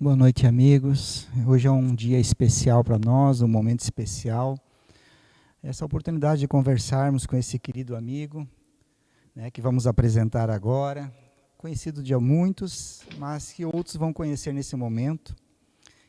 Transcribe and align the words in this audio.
Boa 0.00 0.14
noite, 0.14 0.46
amigos. 0.46 1.26
Hoje 1.44 1.66
é 1.66 1.70
um 1.72 1.92
dia 1.92 2.20
especial 2.20 2.84
para 2.84 2.96
nós, 3.00 3.42
um 3.42 3.48
momento 3.48 3.80
especial. 3.80 4.56
Essa 5.60 5.84
oportunidade 5.84 6.38
de 6.38 6.46
conversarmos 6.46 7.26
com 7.26 7.36
esse 7.36 7.58
querido 7.58 7.96
amigo, 7.96 8.46
né, 9.34 9.50
que 9.50 9.60
vamos 9.60 9.88
apresentar 9.88 10.50
agora, 10.50 11.12
conhecido 11.56 12.00
de 12.00 12.14
muitos, 12.14 13.02
mas 13.18 13.50
que 13.50 13.64
outros 13.64 13.96
vão 13.96 14.12
conhecer 14.12 14.52
nesse 14.52 14.76
momento. 14.76 15.34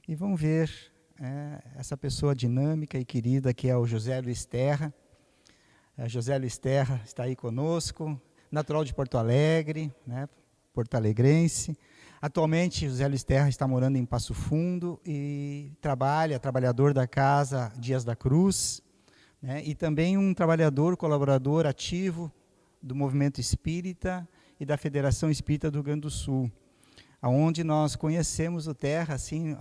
E 0.07 0.13
vão 0.13 0.35
ver 0.35 0.71
é, 1.19 1.59
essa 1.75 1.97
pessoa 1.97 2.35
dinâmica 2.35 2.95
e 2.95 3.03
querida 3.03 3.55
que 3.55 3.69
é 3.69 3.75
o 3.75 3.87
José 3.87 4.21
Luiz 4.21 4.45
Terra. 4.45 4.93
É, 5.97 6.07
José 6.07 6.37
Luiz 6.37 6.59
Terra 6.59 7.01
está 7.03 7.23
aí 7.23 7.35
conosco, 7.35 8.21
natural 8.51 8.85
de 8.85 8.93
Porto 8.93 9.17
Alegre, 9.17 9.91
né, 10.05 10.29
porto-alegrense 10.75 11.75
Atualmente, 12.21 12.85
José 12.85 13.07
Luiz 13.07 13.23
Terra 13.23 13.47
está 13.47 13.65
morando 13.65 13.95
em 13.95 14.05
Passo 14.05 14.33
Fundo 14.33 14.99
e 15.05 15.71
trabalha, 15.79 16.37
trabalhador 16.37 16.93
da 16.93 17.07
casa 17.07 17.71
Dias 17.77 18.03
da 18.03 18.13
Cruz, 18.13 18.81
né, 19.41 19.63
e 19.63 19.73
também 19.73 20.17
um 20.17 20.33
trabalhador, 20.33 20.97
colaborador 20.97 21.65
ativo 21.65 22.29
do 22.83 22.93
movimento 22.93 23.39
espírita 23.39 24.27
e 24.59 24.65
da 24.65 24.75
Federação 24.75 25.31
Espírita 25.31 25.71
do 25.71 25.75
Rio 25.75 25.83
Grande 25.83 26.01
do 26.01 26.09
Sul, 26.09 26.51
aonde 27.21 27.63
nós 27.63 27.95
conhecemos 27.95 28.67
o 28.67 28.75
Terra 28.75 29.13
assim 29.13 29.55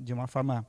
de 0.00 0.12
uma 0.12 0.26
forma 0.26 0.66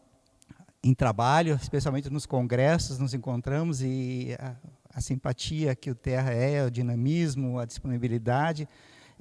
em 0.84 0.94
trabalho, 0.94 1.58
especialmente 1.60 2.12
nos 2.12 2.28
congressos, 2.28 3.00
nos 3.00 3.16
encontramos 3.16 3.82
e 3.82 4.38
a, 4.40 4.56
a 4.94 5.02
simpatia 5.02 5.74
que 5.74 5.90
o 5.90 5.96
Terra 5.96 6.32
é, 6.32 6.64
o 6.64 6.70
dinamismo, 6.70 7.58
a 7.58 7.66
disponibilidade, 7.66 8.70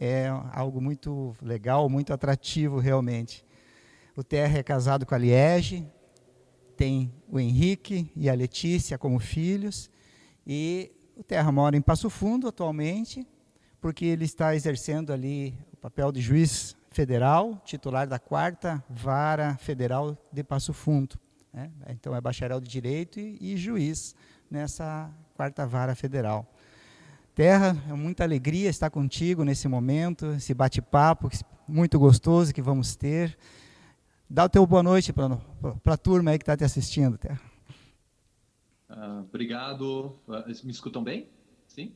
é 0.04 0.26
algo 0.50 0.80
muito 0.80 1.32
legal, 1.40 1.88
muito 1.88 2.12
atrativo 2.12 2.80
realmente. 2.80 3.46
O 4.16 4.24
Terra 4.24 4.58
é 4.58 4.62
casado 4.62 5.06
com 5.06 5.14
a 5.14 5.18
Liege, 5.18 5.86
tem 6.76 7.14
o 7.28 7.38
Henrique 7.38 8.10
e 8.16 8.28
a 8.28 8.34
Letícia 8.34 8.98
como 8.98 9.20
filhos, 9.20 9.88
e 10.44 10.90
o 11.16 11.22
Terra 11.22 11.52
mora 11.52 11.76
em 11.76 11.80
Passo 11.80 12.10
Fundo 12.10 12.48
atualmente, 12.48 13.24
porque 13.80 14.04
ele 14.04 14.24
está 14.24 14.56
exercendo 14.56 15.12
ali 15.12 15.54
o 15.72 15.76
papel 15.76 16.10
de 16.10 16.20
juiz 16.20 16.76
federal, 16.90 17.62
titular 17.64 18.08
da 18.08 18.18
quarta 18.18 18.82
vara 18.90 19.56
federal 19.58 20.18
de 20.32 20.42
Passo 20.42 20.72
Fundo. 20.72 21.16
Né? 21.52 21.70
Então 21.90 22.12
é 22.12 22.20
bacharel 22.20 22.60
de 22.60 22.68
direito 22.68 23.20
e, 23.20 23.38
e 23.40 23.56
juiz 23.56 24.16
nessa 24.50 25.08
quarta 25.36 25.64
vara 25.64 25.94
federal. 25.94 26.51
Terra, 27.34 27.82
é 27.88 27.94
muita 27.94 28.24
alegria 28.24 28.68
estar 28.68 28.90
contigo 28.90 29.42
nesse 29.42 29.66
momento, 29.66 30.26
esse 30.32 30.52
bate-papo 30.52 31.30
muito 31.66 31.98
gostoso 31.98 32.52
que 32.52 32.60
vamos 32.60 32.94
ter. 32.94 33.38
Dá 34.28 34.44
o 34.44 34.48
teu 34.50 34.66
boa 34.66 34.82
noite 34.82 35.14
para 35.14 35.94
a 35.94 35.96
turma 35.96 36.30
aí 36.30 36.38
que 36.38 36.42
está 36.42 36.54
te 36.56 36.64
assistindo, 36.64 37.16
Terra. 37.16 37.40
Uh, 38.90 39.20
obrigado. 39.20 40.18
Uh, 40.28 40.46
me 40.64 40.70
escutam 40.70 41.02
bem? 41.02 41.26
Sim? 41.66 41.94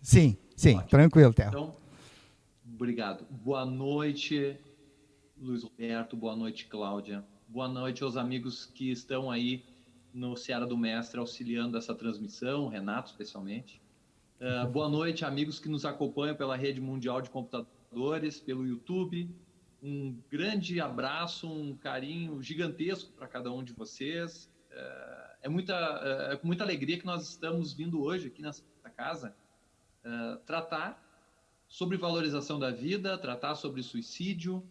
Sim, 0.00 0.36
sim, 0.54 0.76
Ótimo. 0.76 0.90
tranquilo, 0.90 1.34
Terra. 1.34 1.48
Então, 1.48 1.76
obrigado. 2.72 3.26
Boa 3.28 3.64
noite, 3.64 4.56
Luiz 5.36 5.64
Roberto. 5.64 6.16
Boa 6.16 6.36
noite, 6.36 6.66
Cláudia. 6.66 7.24
Boa 7.48 7.66
noite 7.66 8.04
aos 8.04 8.16
amigos 8.16 8.66
que 8.66 8.92
estão 8.92 9.28
aí 9.28 9.64
no 10.12 10.36
Seara 10.36 10.66
do 10.66 10.76
Mestre 10.76 11.18
auxiliando 11.18 11.76
essa 11.76 11.94
transmissão, 11.96 12.68
Renato 12.68 13.10
especialmente. 13.10 13.82
Uh, 14.44 14.68
boa 14.68 14.90
noite, 14.90 15.24
amigos 15.24 15.58
que 15.58 15.70
nos 15.70 15.86
acompanham 15.86 16.36
pela 16.36 16.54
rede 16.54 16.78
mundial 16.78 17.22
de 17.22 17.30
computadores, 17.30 18.38
pelo 18.38 18.66
YouTube. 18.66 19.34
Um 19.82 20.20
grande 20.30 20.78
abraço, 20.82 21.50
um 21.50 21.74
carinho 21.74 22.42
gigantesco 22.42 23.10
para 23.12 23.26
cada 23.26 23.50
um 23.50 23.64
de 23.64 23.72
vocês. 23.72 24.52
Uh, 24.70 25.34
é, 25.44 25.48
muita, 25.48 25.74
uh, 25.74 26.32
é 26.32 26.36
com 26.36 26.46
muita 26.46 26.62
alegria 26.62 26.98
que 26.98 27.06
nós 27.06 27.26
estamos 27.26 27.72
vindo 27.72 28.02
hoje 28.02 28.26
aqui 28.26 28.42
nessa 28.42 28.62
casa 28.94 29.34
tratar 30.44 31.02
sobre 31.66 31.96
valorização 31.96 32.58
da 32.58 32.70
vida, 32.70 33.16
tratar 33.16 33.54
sobre 33.54 33.82
suicídio, 33.82 34.62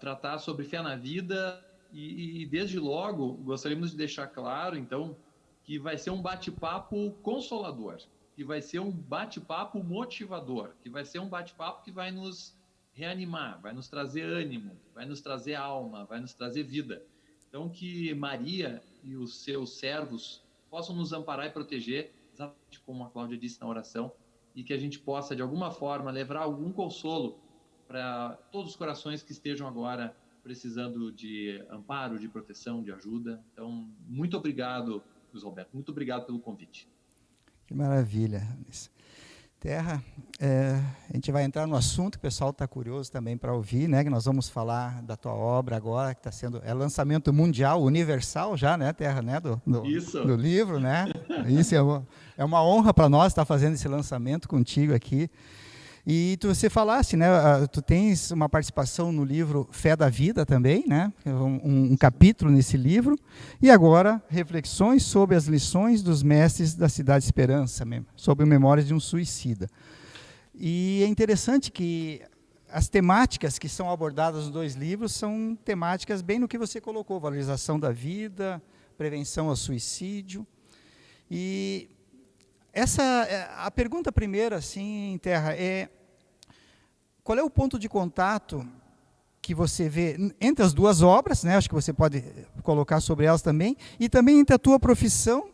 tratar 0.00 0.38
sobre 0.38 0.64
fé 0.64 0.80
na 0.80 0.96
vida 0.96 1.62
e, 1.92 2.40
e, 2.40 2.46
desde 2.46 2.78
logo 2.78 3.34
gostaríamos 3.34 3.90
de 3.90 3.98
deixar 3.98 4.26
claro, 4.28 4.78
então, 4.78 5.14
que 5.62 5.78
vai 5.78 5.98
ser 5.98 6.08
um 6.08 6.22
bate-papo 6.22 7.10
consolador 7.22 7.98
que 8.34 8.44
vai 8.44 8.62
ser 8.62 8.80
um 8.80 8.90
bate-papo 8.90 9.82
motivador, 9.82 10.70
que 10.82 10.88
vai 10.88 11.04
ser 11.04 11.18
um 11.18 11.28
bate-papo 11.28 11.84
que 11.84 11.90
vai 11.90 12.10
nos 12.10 12.56
reanimar, 12.92 13.60
vai 13.60 13.72
nos 13.72 13.88
trazer 13.88 14.22
ânimo, 14.22 14.76
vai 14.94 15.04
nos 15.06 15.20
trazer 15.20 15.54
alma, 15.54 16.04
vai 16.04 16.20
nos 16.20 16.34
trazer 16.34 16.62
vida. 16.62 17.02
Então, 17.48 17.68
que 17.68 18.14
Maria 18.14 18.82
e 19.02 19.16
os 19.16 19.42
seus 19.42 19.78
servos 19.78 20.42
possam 20.70 20.96
nos 20.96 21.12
amparar 21.12 21.46
e 21.46 21.50
proteger, 21.50 22.12
exatamente 22.32 22.80
como 22.80 23.04
a 23.04 23.10
Cláudia 23.10 23.36
disse 23.36 23.60
na 23.60 23.66
oração, 23.66 24.12
e 24.54 24.62
que 24.62 24.72
a 24.72 24.78
gente 24.78 24.98
possa, 24.98 25.36
de 25.36 25.42
alguma 25.42 25.70
forma, 25.70 26.10
levar 26.10 26.36
algum 26.36 26.72
consolo 26.72 27.38
para 27.86 28.38
todos 28.50 28.70
os 28.70 28.76
corações 28.76 29.22
que 29.22 29.32
estejam 29.32 29.66
agora 29.68 30.16
precisando 30.42 31.12
de 31.12 31.62
amparo, 31.70 32.18
de 32.18 32.28
proteção, 32.28 32.82
de 32.82 32.90
ajuda. 32.90 33.42
Então, 33.52 33.88
muito 34.08 34.36
obrigado, 34.36 35.02
Luiz 35.32 35.44
Roberto, 35.44 35.70
muito 35.74 35.90
obrigado 35.90 36.26
pelo 36.26 36.40
convite. 36.40 36.88
Que 37.72 37.78
maravilha. 37.78 38.46
Terra, 39.58 40.04
é, 40.38 40.78
a 41.08 41.14
gente 41.14 41.32
vai 41.32 41.42
entrar 41.42 41.66
no 41.66 41.74
assunto, 41.74 42.16
o 42.16 42.18
pessoal 42.18 42.50
está 42.50 42.68
curioso 42.68 43.10
também 43.10 43.34
para 43.34 43.54
ouvir, 43.54 43.88
né? 43.88 44.04
Que 44.04 44.10
nós 44.10 44.26
vamos 44.26 44.50
falar 44.50 45.00
da 45.00 45.16
tua 45.16 45.32
obra 45.32 45.74
agora, 45.74 46.12
que 46.14 46.20
está 46.20 46.30
sendo 46.30 46.60
é 46.66 46.74
lançamento 46.74 47.32
mundial, 47.32 47.82
universal 47.82 48.58
já, 48.58 48.76
né, 48.76 48.92
Terra, 48.92 49.22
né? 49.22 49.40
Do, 49.40 49.62
do, 49.66 49.86
Isso. 49.86 50.22
do 50.22 50.36
livro, 50.36 50.78
né? 50.78 51.06
Isso 51.48 51.74
é 51.74 51.80
uma, 51.80 52.06
é 52.36 52.44
uma 52.44 52.62
honra 52.62 52.92
para 52.92 53.08
nós 53.08 53.28
estar 53.28 53.46
fazendo 53.46 53.72
esse 53.72 53.88
lançamento 53.88 54.46
contigo 54.46 54.94
aqui. 54.94 55.30
E 56.04 56.36
tu, 56.40 56.48
você 56.48 56.68
falasse, 56.68 57.16
né? 57.16 57.28
Tu 57.70 57.80
tens 57.80 58.32
uma 58.32 58.48
participação 58.48 59.12
no 59.12 59.24
livro 59.24 59.68
Fé 59.70 59.94
da 59.94 60.08
Vida 60.08 60.44
também, 60.44 60.84
né? 60.86 61.12
Um, 61.24 61.92
um, 61.92 61.96
capítulo 61.96 62.50
nesse 62.50 62.76
livro. 62.76 63.16
E 63.60 63.70
agora 63.70 64.20
reflexões 64.28 65.04
sobre 65.04 65.36
as 65.36 65.46
lições 65.46 66.02
dos 66.02 66.20
mestres 66.22 66.74
da 66.74 66.88
Cidade 66.88 67.24
Esperança, 67.24 67.84
sobre 68.16 68.44
memórias 68.44 68.88
de 68.88 68.94
um 68.94 68.98
suicida. 68.98 69.68
E 70.54 71.02
é 71.04 71.06
interessante 71.06 71.70
que 71.70 72.20
as 72.68 72.88
temáticas 72.88 73.56
que 73.56 73.68
são 73.68 73.88
abordadas 73.88 74.44
nos 74.44 74.50
dois 74.50 74.74
livros 74.74 75.12
são 75.12 75.56
temáticas 75.64 76.20
bem 76.20 76.40
no 76.40 76.48
que 76.48 76.58
você 76.58 76.80
colocou: 76.80 77.20
valorização 77.20 77.78
da 77.78 77.92
vida, 77.92 78.60
prevenção 78.98 79.48
ao 79.48 79.56
suicídio. 79.56 80.44
E 81.30 81.88
essa, 82.72 83.02
é, 83.02 83.48
a 83.58 83.70
pergunta 83.70 84.10
primeira, 84.10 84.56
assim, 84.56 85.12
em 85.12 85.18
terra, 85.18 85.54
é 85.54 85.88
qual 87.22 87.38
é 87.38 87.42
o 87.42 87.50
ponto 87.50 87.78
de 87.78 87.88
contato 87.88 88.66
que 89.42 89.54
você 89.54 89.88
vê 89.88 90.16
entre 90.40 90.64
as 90.64 90.72
duas 90.72 91.02
obras, 91.02 91.44
né? 91.44 91.56
Acho 91.56 91.68
que 91.68 91.74
você 91.74 91.92
pode 91.92 92.24
colocar 92.62 93.00
sobre 93.00 93.26
elas 93.26 93.42
também, 93.42 93.76
e 94.00 94.08
também 94.08 94.38
entre 94.38 94.54
a 94.54 94.58
tua 94.58 94.78
profissão, 94.78 95.50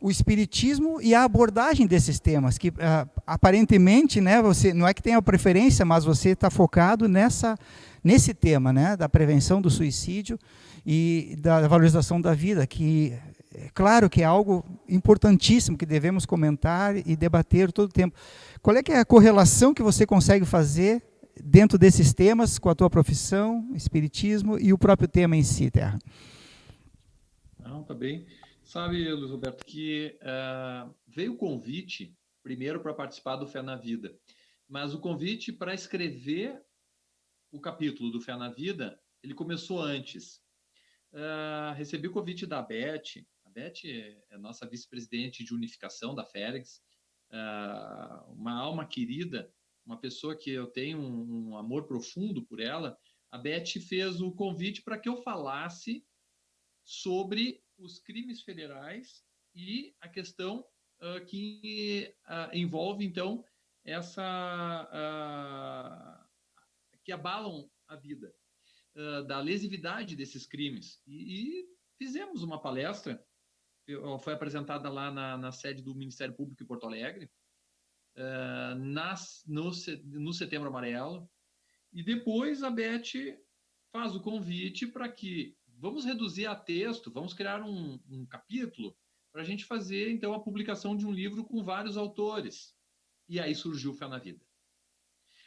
o 0.00 0.10
espiritismo 0.10 1.00
e 1.02 1.14
a 1.14 1.24
abordagem 1.24 1.86
desses 1.86 2.20
temas, 2.20 2.56
que 2.56 2.68
uh, 2.68 3.10
aparentemente, 3.26 4.20
né? 4.20 4.40
Você 4.40 4.72
não 4.72 4.86
é 4.86 4.94
que 4.94 5.02
tenha 5.02 5.20
preferência, 5.20 5.84
mas 5.84 6.04
você 6.04 6.30
está 6.30 6.48
focado 6.48 7.08
nessa 7.08 7.58
nesse 8.02 8.32
tema, 8.32 8.72
né? 8.72 8.96
Da 8.96 9.08
prevenção 9.08 9.60
do 9.60 9.68
suicídio 9.68 10.38
e 10.86 11.36
da 11.40 11.66
valorização 11.66 12.20
da 12.20 12.32
vida, 12.32 12.66
que 12.66 13.12
é 13.54 13.68
claro 13.70 14.10
que 14.10 14.20
é 14.20 14.24
algo 14.24 14.64
importantíssimo 14.88 15.78
que 15.78 15.86
devemos 15.86 16.26
comentar 16.26 16.96
e 16.96 17.16
debater 17.16 17.72
todo 17.72 17.88
o 17.88 17.92
tempo. 17.92 18.16
Qual 18.60 18.76
é, 18.76 18.82
é 18.88 18.98
a 18.98 19.04
correlação 19.04 19.72
que 19.72 19.82
você 19.82 20.06
consegue 20.06 20.44
fazer 20.44 21.02
dentro 21.42 21.78
desses 21.78 22.12
temas 22.12 22.58
com 22.58 22.68
a 22.68 22.74
tua 22.74 22.90
profissão, 22.90 23.70
espiritismo 23.74 24.58
e 24.58 24.72
o 24.72 24.78
próprio 24.78 25.08
tema 25.08 25.36
em 25.36 25.42
si, 25.42 25.70
Terra? 25.70 25.98
Não, 27.58 27.82
tá 27.84 27.94
bem. 27.94 28.26
Sabe, 28.62 29.10
Luiz 29.10 29.30
Roberto, 29.30 29.64
que 29.64 30.18
uh, 30.20 30.94
veio 31.06 31.32
o 31.32 31.36
convite, 31.36 32.14
primeiro 32.42 32.80
para 32.80 32.92
participar 32.92 33.36
do 33.36 33.46
Fé 33.46 33.62
na 33.62 33.76
Vida, 33.76 34.14
mas 34.68 34.92
o 34.92 35.00
convite 35.00 35.52
para 35.52 35.72
escrever 35.72 36.60
o 37.50 37.58
capítulo 37.58 38.10
do 38.10 38.20
Fé 38.20 38.36
na 38.36 38.50
Vida, 38.50 39.00
ele 39.22 39.32
começou 39.32 39.80
antes. 39.80 40.42
Uh, 41.14 41.72
recebi 41.76 42.08
o 42.08 42.12
convite 42.12 42.44
da 42.44 42.60
Beth, 42.60 43.24
Beth 43.58 43.80
é 44.30 44.38
nossa 44.38 44.64
vice-presidente 44.68 45.42
de 45.42 45.52
unificação 45.52 46.14
da 46.14 46.24
Félix, 46.24 46.80
ah, 47.32 48.24
uma 48.28 48.52
alma 48.52 48.86
querida, 48.86 49.52
uma 49.84 49.98
pessoa 49.98 50.36
que 50.36 50.50
eu 50.50 50.68
tenho 50.68 51.00
um 51.00 51.56
amor 51.56 51.88
profundo 51.88 52.44
por 52.44 52.60
ela. 52.60 52.96
A 53.32 53.36
Beth 53.36 53.80
fez 53.88 54.20
o 54.20 54.30
convite 54.30 54.82
para 54.82 54.96
que 54.96 55.08
eu 55.08 55.22
falasse 55.22 56.06
sobre 56.84 57.60
os 57.76 57.98
crimes 57.98 58.42
federais 58.42 59.24
e 59.54 59.92
a 60.00 60.08
questão 60.08 60.64
uh, 61.00 61.24
que 61.26 62.14
uh, 62.26 62.56
envolve, 62.56 63.04
então, 63.04 63.44
essa. 63.84 64.88
Uh, 64.92 66.28
que 67.04 67.10
abalam 67.12 67.70
a 67.86 67.96
vida, 67.96 68.34
da 69.26 69.40
lesividade 69.40 70.14
desses 70.14 70.46
crimes. 70.46 71.00
E, 71.06 71.62
e, 71.62 71.68
fizemos 71.96 72.42
uma 72.42 72.60
palestra, 72.60 73.26
foi 74.20 74.32
apresentada 74.32 74.88
lá 74.90 75.10
na, 75.10 75.36
na, 75.36 75.52
sede 75.52 75.82
do 75.82 75.94
Ministério 75.94 76.34
Público 76.34 76.62
em 76.62 76.66
Porto 76.66 76.86
Alegre, 76.86 77.30
uh, 78.16 78.74
nas, 78.76 79.42
no, 79.46 79.70
no 80.04 80.32
Setembro 80.32 80.68
Amarelo, 80.68 81.28
e 81.92 82.02
depois 82.02 82.62
a 82.62 82.70
Beth 82.70 83.38
faz 83.90 84.14
o 84.14 84.20
convite 84.20 84.86
para 84.86 85.08
que 85.08 85.56
vamos 85.78 86.04
reduzir 86.04 86.46
a 86.46 86.54
texto, 86.54 87.10
vamos 87.10 87.32
criar 87.32 87.62
um, 87.62 87.98
um 88.08 88.26
capítulo 88.26 88.96
para 89.32 89.42
a 89.42 89.44
gente 89.44 89.64
fazer 89.64 90.10
então 90.10 90.34
a 90.34 90.40
publicação 90.40 90.96
de 90.96 91.06
um 91.06 91.12
livro 91.12 91.44
com 91.44 91.62
vários 91.62 91.96
autores. 91.96 92.74
E 93.28 93.38
aí 93.38 93.54
surgiu 93.54 93.92
o 93.92 93.94
Fé 93.94 94.08
na 94.08 94.18
Vida. 94.18 94.44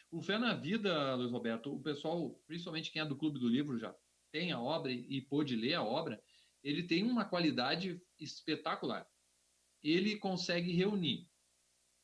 O 0.09 0.21
Fé 0.21 0.37
na 0.37 0.53
Vida, 0.53 1.15
Luiz 1.15 1.31
Roberto, 1.31 1.73
o 1.73 1.81
pessoal, 1.81 2.31
principalmente 2.45 2.91
quem 2.91 3.01
é 3.01 3.05
do 3.05 3.15
Clube 3.15 3.39
do 3.39 3.47
Livro, 3.47 3.77
já 3.77 3.95
tem 4.31 4.51
a 4.51 4.59
obra 4.59 4.91
e 4.91 5.21
pôde 5.21 5.55
ler 5.55 5.75
a 5.75 5.83
obra, 5.83 6.21
ele 6.63 6.83
tem 6.83 7.03
uma 7.03 7.25
qualidade 7.25 8.01
espetacular. 8.19 9.07
Ele 9.83 10.17
consegue 10.17 10.71
reunir 10.71 11.27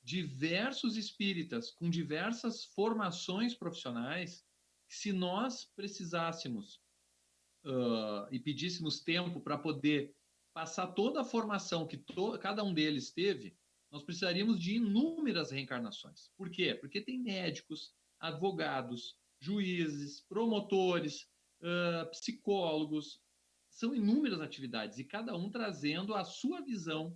diversos 0.03 0.95
espíritas 0.95 1.69
com 1.71 1.89
diversas 1.89 2.65
formações 2.65 3.53
profissionais. 3.53 4.45
Se 4.87 5.11
nós 5.11 5.65
precisássemos 5.75 6.81
uh, 7.65 8.27
e 8.31 8.39
pedíssemos 8.39 9.01
tempo 9.01 9.41
para 9.41 9.57
poder 9.57 10.15
passar 10.53 10.87
toda 10.87 11.21
a 11.21 11.25
formação 11.25 11.85
que 11.85 11.97
to 11.97 12.39
cada 12.39 12.63
um 12.63 12.73
deles 12.73 13.11
teve, 13.11 13.55
nós 13.91 14.03
precisaríamos 14.03 14.59
de 14.59 14.75
inúmeras 14.77 15.51
reencarnações. 15.51 16.31
Por 16.35 16.49
quê? 16.49 16.73
Porque 16.73 17.01
tem 17.01 17.19
médicos, 17.21 17.93
advogados, 18.19 19.17
juízes, 19.39 20.21
promotores, 20.21 21.29
uh, 21.61 22.09
psicólogos, 22.11 23.21
são 23.77 23.93
inúmeras 23.93 24.41
atividades 24.41 24.97
e 24.97 25.03
cada 25.03 25.37
um 25.37 25.51
trazendo 25.51 26.15
a 26.15 26.23
sua 26.23 26.61
visão 26.61 27.15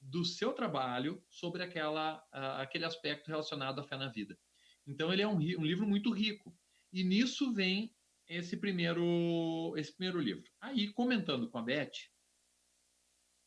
do 0.00 0.24
seu 0.24 0.52
trabalho 0.52 1.22
sobre 1.28 1.62
aquela, 1.62 2.18
uh, 2.34 2.60
aquele 2.60 2.84
aspecto 2.84 3.28
relacionado 3.28 3.78
à 3.78 3.84
fé 3.84 3.96
na 3.96 4.08
vida. 4.08 4.36
Então 4.84 5.12
ele 5.12 5.22
é 5.22 5.28
um, 5.28 5.36
um 5.36 5.64
livro 5.64 5.86
muito 5.86 6.10
rico 6.10 6.52
e 6.92 7.04
nisso 7.04 7.52
vem 7.52 7.94
esse 8.26 8.56
primeiro 8.56 9.72
esse 9.76 9.92
primeiro 9.92 10.20
livro. 10.20 10.50
Aí 10.60 10.92
comentando 10.92 11.48
com 11.48 11.58
a 11.58 11.62
Beth, 11.62 12.10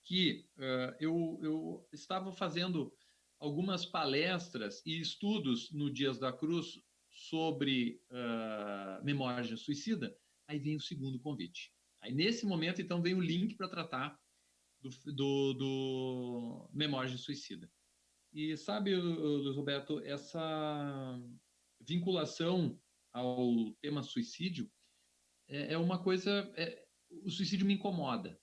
que 0.05 0.47
uh, 0.57 0.95
eu, 1.01 1.39
eu 1.43 1.89
estava 1.91 2.31
fazendo 2.31 2.95
algumas 3.37 3.85
palestras 3.85 4.81
e 4.85 4.97
estudos 4.97 5.69
no 5.73 5.91
Dias 5.91 6.17
da 6.19 6.31
Cruz 6.31 6.81
sobre 7.09 8.01
uh, 8.09 9.03
memória 9.03 9.57
suicida, 9.57 10.17
aí 10.47 10.57
vem 10.57 10.77
o 10.77 10.81
segundo 10.81 11.19
convite. 11.19 11.73
Aí 12.03 12.13
nesse 12.13 12.45
momento, 12.45 12.81
então, 12.81 13.01
vem 13.01 13.15
o 13.15 13.21
link 13.21 13.55
para 13.55 13.67
tratar 13.67 14.19
do, 14.81 14.89
do, 15.13 15.53
do 15.53 16.69
memória 16.71 17.09
de 17.09 17.17
suicida. 17.17 17.71
E 18.31 18.55
sabe, 18.57 18.95
Luiz 18.95 19.55
Roberto, 19.55 19.99
essa 20.01 21.19
vinculação 21.79 22.79
ao 23.11 23.73
tema 23.81 24.03
suicídio 24.03 24.69
é, 25.47 25.73
é 25.73 25.77
uma 25.77 26.01
coisa. 26.03 26.51
É, 26.55 26.85
o 27.23 27.29
suicídio 27.29 27.65
me 27.65 27.73
incomoda 27.73 28.39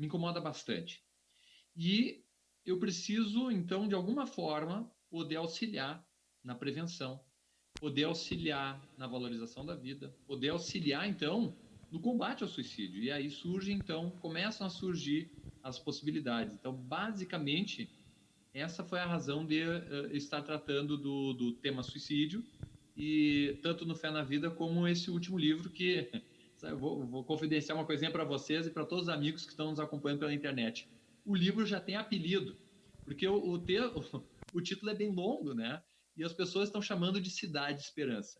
me 0.00 0.06
incomoda 0.06 0.40
bastante. 0.40 1.04
E 1.76 2.24
eu 2.64 2.78
preciso, 2.78 3.50
então, 3.50 3.86
de 3.86 3.94
alguma 3.94 4.26
forma, 4.26 4.90
poder 5.10 5.36
auxiliar 5.36 6.04
na 6.42 6.54
prevenção, 6.54 7.22
poder 7.74 8.04
auxiliar 8.04 8.82
na 8.96 9.06
valorização 9.06 9.64
da 9.64 9.76
vida, 9.76 10.16
poder 10.26 10.48
auxiliar, 10.48 11.06
então, 11.06 11.54
no 11.90 12.00
combate 12.00 12.42
ao 12.42 12.48
suicídio. 12.48 13.02
E 13.02 13.10
aí 13.10 13.30
surge, 13.30 13.72
então, 13.72 14.10
começam 14.20 14.66
a 14.66 14.70
surgir 14.70 15.30
as 15.62 15.78
possibilidades. 15.78 16.54
Então, 16.54 16.72
basicamente, 16.72 17.90
essa 18.54 18.84
foi 18.84 18.98
a 18.98 19.06
razão 19.06 19.44
de 19.44 19.62
uh, 19.62 20.14
estar 20.16 20.42
tratando 20.42 20.96
do, 20.96 21.32
do 21.32 21.52
tema 21.52 21.82
suicídio, 21.82 22.44
e 22.96 23.58
tanto 23.62 23.86
no 23.86 23.94
Fé 23.94 24.10
na 24.10 24.22
Vida 24.22 24.50
como 24.50 24.86
esse 24.86 25.10
último 25.10 25.38
livro 25.38 25.70
que 25.70 26.10
Vou, 26.78 27.06
vou 27.06 27.24
confidenciar 27.24 27.76
uma 27.76 27.86
coisinha 27.86 28.10
para 28.10 28.24
vocês 28.24 28.66
e 28.66 28.70
para 28.70 28.84
todos 28.84 29.04
os 29.04 29.08
amigos 29.08 29.44
que 29.44 29.50
estão 29.50 29.70
nos 29.70 29.80
acompanhando 29.80 30.18
pela 30.18 30.34
internet. 30.34 30.86
O 31.24 31.34
livro 31.34 31.64
já 31.64 31.80
tem 31.80 31.96
apelido, 31.96 32.56
porque 33.04 33.26
o, 33.26 33.52
o, 33.52 33.58
te, 33.58 33.80
o, 33.80 34.24
o 34.52 34.60
título 34.60 34.90
é 34.90 34.94
bem 34.94 35.10
longo, 35.10 35.54
né? 35.54 35.82
E 36.16 36.22
as 36.22 36.34
pessoas 36.34 36.68
estão 36.68 36.82
chamando 36.82 37.20
de 37.20 37.30
Cidade 37.30 37.80
Esperança. 37.80 38.38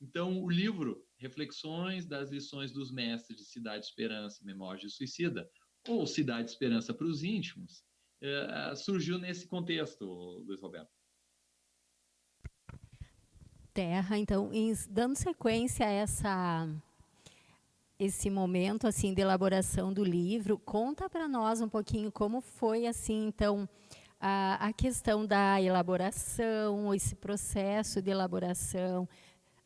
Então, 0.00 0.42
o 0.42 0.48
livro 0.48 1.04
Reflexões 1.18 2.06
das 2.06 2.30
Lições 2.30 2.72
dos 2.72 2.90
Mestres 2.90 3.38
de 3.38 3.44
Cidade 3.44 3.84
Esperança, 3.84 4.44
Memória 4.44 4.80
de 4.80 4.90
Suicida, 4.90 5.48
ou 5.88 6.06
Cidade 6.06 6.50
Esperança 6.50 6.92
para 6.92 7.06
os 7.06 7.22
íntimos, 7.22 7.84
é, 8.20 8.74
surgiu 8.74 9.18
nesse 9.18 9.46
contexto, 9.46 10.04
Luiz 10.46 10.60
Roberto. 10.60 10.90
Terra, 13.72 14.16
então, 14.16 14.50
dando 14.88 15.16
sequência 15.16 15.86
a 15.86 15.90
essa 15.90 16.68
esse 17.98 18.28
momento 18.28 18.86
assim 18.86 19.14
de 19.14 19.22
elaboração 19.22 19.92
do 19.92 20.04
livro. 20.04 20.58
Conta 20.58 21.08
para 21.08 21.26
nós 21.26 21.60
um 21.60 21.68
pouquinho 21.68 22.12
como 22.12 22.40
foi 22.40 22.86
assim, 22.86 23.26
então, 23.26 23.68
a, 24.20 24.66
a 24.66 24.72
questão 24.72 25.26
da 25.26 25.60
elaboração, 25.60 26.94
esse 26.94 27.14
processo 27.14 28.02
de 28.02 28.10
elaboração. 28.10 29.08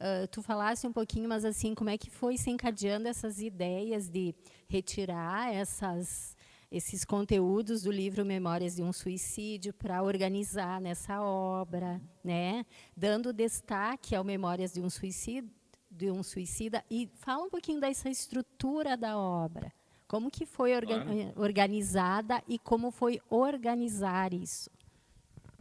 Uh, 0.01 0.27
tu 0.29 0.43
falaste 0.43 0.87
um 0.87 0.93
pouquinho, 0.93 1.29
mas 1.29 1.45
assim, 1.45 1.75
como 1.75 1.91
é 1.91 1.99
que 1.99 2.09
foi 2.09 2.39
se 2.39 2.49
encadeando 2.49 3.07
essas 3.07 3.39
ideias 3.39 4.09
de 4.09 4.35
retirar 4.67 5.53
essas, 5.53 6.35
esses 6.73 7.05
conteúdos 7.05 7.83
do 7.83 7.93
livro 7.93 8.25
Memórias 8.25 8.77
de 8.77 8.83
um 8.83 8.95
Suicídio 8.95 9.75
para 9.75 10.03
organizar 10.03 10.81
nessa 10.81 11.21
obra, 11.23 12.01
né? 12.25 12.65
Dando 12.97 13.31
destaque 13.31 14.17
ao 14.17 14.25
Memórias 14.25 14.73
de 14.73 14.81
um 14.81 14.89
Suicídio, 14.89 15.51
de 15.91 16.11
um 16.11 16.23
suicida 16.23 16.85
e 16.89 17.11
fala 17.17 17.45
um 17.45 17.51
pouquinho 17.51 17.81
dessa 17.81 18.09
estrutura 18.09 18.97
da 18.97 19.19
obra. 19.19 19.73
Como 20.07 20.31
que 20.31 20.47
foi 20.47 20.75
orga 20.75 21.03
claro. 21.03 21.33
organizada 21.37 22.43
e 22.49 22.59
como 22.59 22.91
foi 22.91 23.21
organizar 23.29 24.33
isso? 24.33 24.71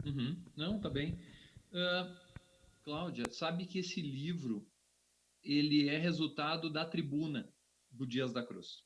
Uhum. 0.04 0.36
Não, 0.56 0.78
tá 0.78 0.88
bem. 0.88 1.18
Uh, 1.72 2.19
Cláudia, 2.90 3.22
sabe 3.30 3.66
que 3.66 3.78
esse 3.78 4.02
livro 4.02 4.68
ele 5.44 5.88
é 5.88 5.96
resultado 5.96 6.68
da 6.68 6.84
tribuna 6.84 7.48
do 7.88 8.04
Dias 8.04 8.32
da 8.32 8.44
Cruz. 8.44 8.84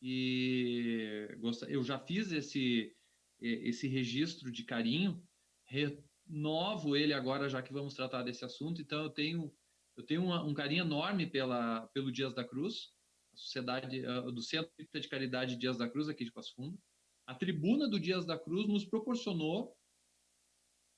E 0.00 1.26
eu 1.66 1.82
já 1.82 1.98
fiz 1.98 2.30
esse 2.30 2.96
esse 3.40 3.88
registro 3.88 4.48
de 4.48 4.62
carinho, 4.62 5.20
renovo 5.66 6.94
ele 6.94 7.12
agora 7.12 7.48
já 7.48 7.60
que 7.60 7.72
vamos 7.72 7.94
tratar 7.94 8.22
desse 8.22 8.44
assunto. 8.44 8.80
Então 8.80 9.02
eu 9.02 9.10
tenho 9.10 9.52
eu 9.96 10.06
tenho 10.06 10.22
uma, 10.22 10.44
um 10.44 10.54
carinho 10.54 10.84
enorme 10.84 11.26
pela, 11.26 11.88
pelo 11.88 12.12
Dias 12.12 12.32
da 12.32 12.44
Cruz, 12.44 12.92
a 13.32 13.36
sociedade 13.36 14.02
do 14.02 14.40
Centro 14.40 14.70
de 14.78 15.08
Caridade 15.08 15.56
Dias 15.56 15.78
da 15.78 15.90
Cruz 15.90 16.08
aqui 16.08 16.24
de 16.24 16.30
Passo 16.30 16.54
Fundo. 16.54 16.78
A 17.26 17.34
tribuna 17.34 17.88
do 17.88 17.98
Dias 17.98 18.24
da 18.24 18.38
Cruz 18.38 18.68
nos 18.68 18.84
proporcionou 18.84 19.76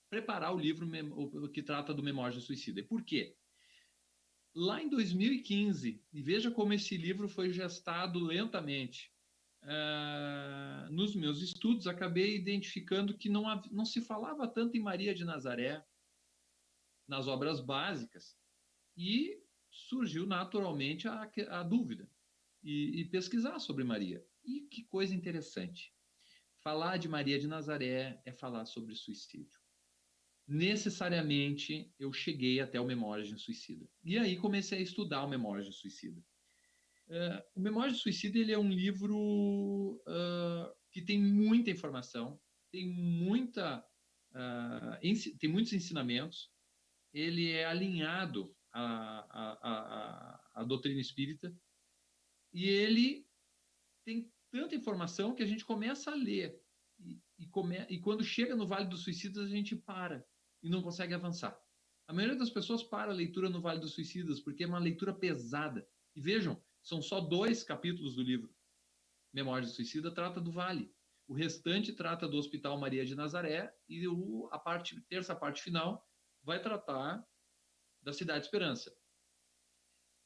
preparar 0.09 0.55
o 0.55 0.59
livro 0.59 0.89
que 1.51 1.63
trata 1.63 1.93
do 1.93 2.03
Memória 2.03 2.39
de 2.39 2.45
Suicida. 2.45 2.81
E 2.81 2.85
por 2.85 3.05
quê? 3.05 3.37
Lá 4.55 4.83
em 4.83 4.89
2015, 4.89 6.03
e 6.13 6.23
veja 6.23 6.51
como 6.51 6.73
esse 6.73 6.97
livro 6.97 7.29
foi 7.29 7.53
gestado 7.53 8.19
lentamente. 8.19 9.13
Uh, 9.63 10.93
nos 10.93 11.15
meus 11.15 11.43
estudos, 11.43 11.87
acabei 11.87 12.37
identificando 12.37 13.19
que 13.19 13.29
não, 13.29 13.45
não 13.71 13.85
se 13.85 14.01
falava 14.01 14.47
tanto 14.47 14.77
em 14.77 14.81
Maria 14.81 15.15
de 15.15 15.25
Nazaré 15.25 15.85
nas 17.07 17.27
obras 17.27 17.61
básicas, 17.61 18.37
e 18.97 19.41
surgiu 19.71 20.27
naturalmente 20.27 21.07
a, 21.07 21.31
a 21.51 21.63
dúvida 21.63 22.11
e, 22.63 23.01
e 23.01 23.05
pesquisar 23.05 23.59
sobre 23.59 23.85
Maria. 23.85 24.25
E 24.45 24.63
que 24.63 24.85
coisa 24.85 25.15
interessante. 25.15 25.95
Falar 26.63 26.97
de 26.97 27.09
Maria 27.09 27.39
de 27.39 27.47
Nazaré 27.47 28.21
é 28.25 28.33
falar 28.33 28.65
sobre 28.65 28.95
suicídio. 28.95 29.56
Necessariamente 30.49 31.93
eu 31.99 32.13
cheguei 32.13 32.61
até 32.61 32.81
o 32.81 32.87
Memórias 32.87 33.29
de 33.29 33.39
Suicida. 33.39 33.89
E 34.05 34.17
aí 34.17 34.37
comecei 34.37 34.79
a 34.79 34.83
estudar 34.83 35.25
o 35.25 35.29
Memórias 35.29 35.67
de 35.67 35.73
Suicida. 35.73 36.23
Uh, 37.09 37.43
o 37.57 37.61
Memórias 37.61 37.97
de 37.97 38.03
Suicida 38.03 38.39
ele 38.39 38.53
é 38.53 38.59
um 38.59 38.71
livro 38.71 40.01
uh, 40.07 40.73
que 40.93 41.03
tem 41.03 41.21
muita 41.21 41.71
informação, 41.71 42.41
tem 42.71 42.89
muita, 42.89 43.85
uh, 44.33 45.39
tem 45.39 45.51
muitos 45.51 45.73
ensinamentos. 45.73 46.51
Ele 47.13 47.51
é 47.51 47.65
alinhado 47.65 48.55
a, 48.73 48.83
a, 49.31 49.59
a, 49.63 50.41
a 50.61 50.65
doutrina 50.65 51.01
espírita, 51.01 51.53
e 52.53 52.69
ele 52.69 53.27
tem 54.05 54.31
tanta 54.51 54.75
informação 54.77 55.35
que 55.35 55.43
a 55.43 55.47
gente 55.47 55.65
começa 55.65 56.11
a 56.11 56.15
ler. 56.15 56.61
E, 56.99 57.21
e, 57.39 57.47
come, 57.49 57.79
e 57.89 57.99
quando 57.99 58.23
chega 58.23 58.55
no 58.55 58.67
Vale 58.67 58.87
dos 58.87 59.03
Suicidas, 59.03 59.45
a 59.45 59.49
gente 59.49 59.75
para 59.75 60.25
e 60.67 60.69
não 60.69 60.83
consegue 60.83 61.15
avançar. 61.15 61.57
A 62.09 62.13
maioria 62.13 62.37
das 62.37 62.51
pessoas 62.51 62.83
para 62.83 63.13
a 63.13 63.15
leitura 63.15 63.49
no 63.49 63.61
Vale 63.61 63.79
dos 63.79 63.95
Suicidas, 63.95 64.41
porque 64.41 64.65
é 64.65 64.67
uma 64.67 64.81
leitura 64.81 65.15
pesada. 65.15 65.89
E 66.15 66.21
vejam, 66.21 66.61
são 66.83 67.01
só 67.01 67.21
dois 67.21 67.63
capítulos 67.63 68.17
do 68.17 68.23
livro. 68.23 68.53
Memória 69.33 69.67
do 69.67 69.73
Suicida 69.73 70.11
trata 70.11 70.41
do 70.41 70.51
Vale. 70.51 70.93
O 71.29 71.35
restante 71.35 71.93
trata 71.93 72.27
do 72.27 72.37
Hospital 72.37 72.79
Maria 72.79 73.05
de 73.05 73.15
Nazaré 73.15 73.73
e 73.89 74.07
o, 74.09 74.49
a 74.51 74.59
parte, 74.59 75.01
terça 75.03 75.35
parte 75.37 75.63
final 75.63 76.05
vai 76.43 76.61
tratar 76.61 77.25
da 78.03 78.13
Cidade 78.13 78.45
Esperança. 78.45 78.93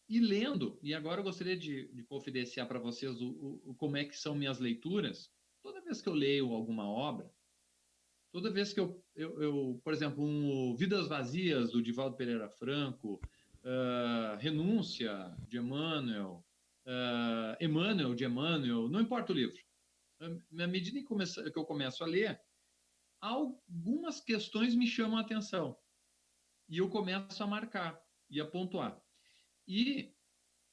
E 0.08 0.20
lendo, 0.20 0.78
e 0.82 0.94
agora 0.94 1.20
eu 1.20 1.24
gostaria 1.24 1.56
de, 1.56 1.88
de 1.92 2.02
confidenciar 2.02 2.66
para 2.66 2.78
vocês 2.78 3.20
o, 3.20 3.60
o, 3.64 3.74
como 3.74 3.96
é 3.96 4.04
que 4.04 4.16
são 4.16 4.34
minhas 4.34 4.58
leituras. 4.58 5.30
Toda 5.62 5.82
vez 5.82 6.00
que 6.00 6.08
eu 6.08 6.14
leio 6.14 6.52
alguma 6.52 6.88
obra, 6.88 7.32
toda 8.32 8.50
vez 8.50 8.72
que 8.72 8.80
eu, 8.80 9.02
eu, 9.14 9.42
eu 9.42 9.80
por 9.82 9.92
exemplo, 9.92 10.24
um 10.24 10.74
Vidas 10.76 11.08
Vazias, 11.08 11.72
do 11.72 11.82
Divaldo 11.82 12.16
Pereira 12.16 12.48
Franco, 12.48 13.20
uh, 13.64 14.36
Renúncia, 14.38 15.34
de 15.48 15.58
Emmanuel, 15.58 16.44
uh, 16.86 17.62
Emmanuel, 17.62 18.14
de 18.14 18.24
Emmanuel, 18.24 18.88
não 18.88 19.00
importa 19.00 19.32
o 19.32 19.36
livro. 19.36 19.58
Na 20.50 20.66
medida 20.66 20.98
em 20.98 21.04
que 21.04 21.58
eu 21.58 21.64
começo 21.64 22.04
a 22.04 22.06
ler, 22.06 22.40
algumas 23.20 24.20
questões 24.20 24.74
me 24.74 24.86
chamam 24.86 25.18
a 25.18 25.22
atenção 25.22 25.76
e 26.68 26.78
eu 26.78 26.88
começo 26.88 27.42
a 27.42 27.46
marcar 27.46 28.00
e 28.28 28.40
a 28.40 28.46
pontuar. 28.46 29.00
E 29.66 30.14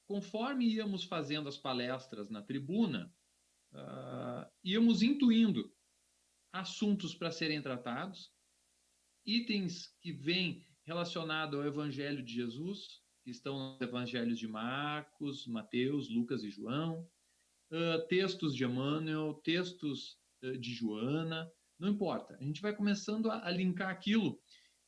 conforme 0.05 0.65
íamos 0.65 1.03
fazendo 1.03 1.49
as 1.49 1.57
palestras 1.57 2.29
na 2.29 2.41
tribuna, 2.41 3.13
uh, 3.73 4.49
íamos 4.63 5.01
intuindo 5.01 5.73
assuntos 6.59 7.15
para 7.15 7.31
serem 7.31 7.61
tratados, 7.61 8.31
itens 9.25 9.87
que 10.01 10.11
vêm 10.11 10.65
relacionados 10.85 11.59
ao 11.59 11.65
Evangelho 11.65 12.23
de 12.23 12.33
Jesus, 12.33 13.01
que 13.23 13.31
estão 13.31 13.73
nos 13.73 13.81
Evangelhos 13.81 14.39
de 14.39 14.47
Marcos, 14.47 15.45
Mateus, 15.47 16.09
Lucas 16.09 16.43
e 16.43 16.49
João, 16.49 17.07
uh, 17.71 18.07
textos 18.07 18.55
de 18.55 18.63
Emmanuel, 18.63 19.33
textos 19.43 20.17
uh, 20.43 20.57
de 20.57 20.73
Joana, 20.73 21.51
não 21.77 21.89
importa. 21.89 22.37
A 22.39 22.43
gente 22.43 22.61
vai 22.61 22.75
começando 22.75 23.29
a, 23.29 23.45
a 23.45 23.51
linkar 23.51 23.89
aquilo 23.89 24.39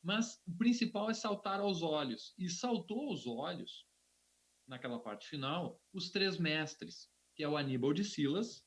mas 0.02 0.40
o 0.46 0.56
principal 0.56 1.10
é 1.10 1.14
saltar 1.14 1.60
aos 1.60 1.82
olhos. 1.82 2.34
E 2.38 2.48
saltou 2.48 3.08
aos 3.08 3.26
olhos, 3.26 3.86
naquela 4.66 4.98
parte 4.98 5.28
final, 5.28 5.80
os 5.92 6.10
três 6.10 6.38
mestres, 6.38 7.10
que 7.34 7.42
é 7.42 7.48
o 7.48 7.56
Aníbal 7.56 7.92
de 7.92 8.04
Silas, 8.04 8.64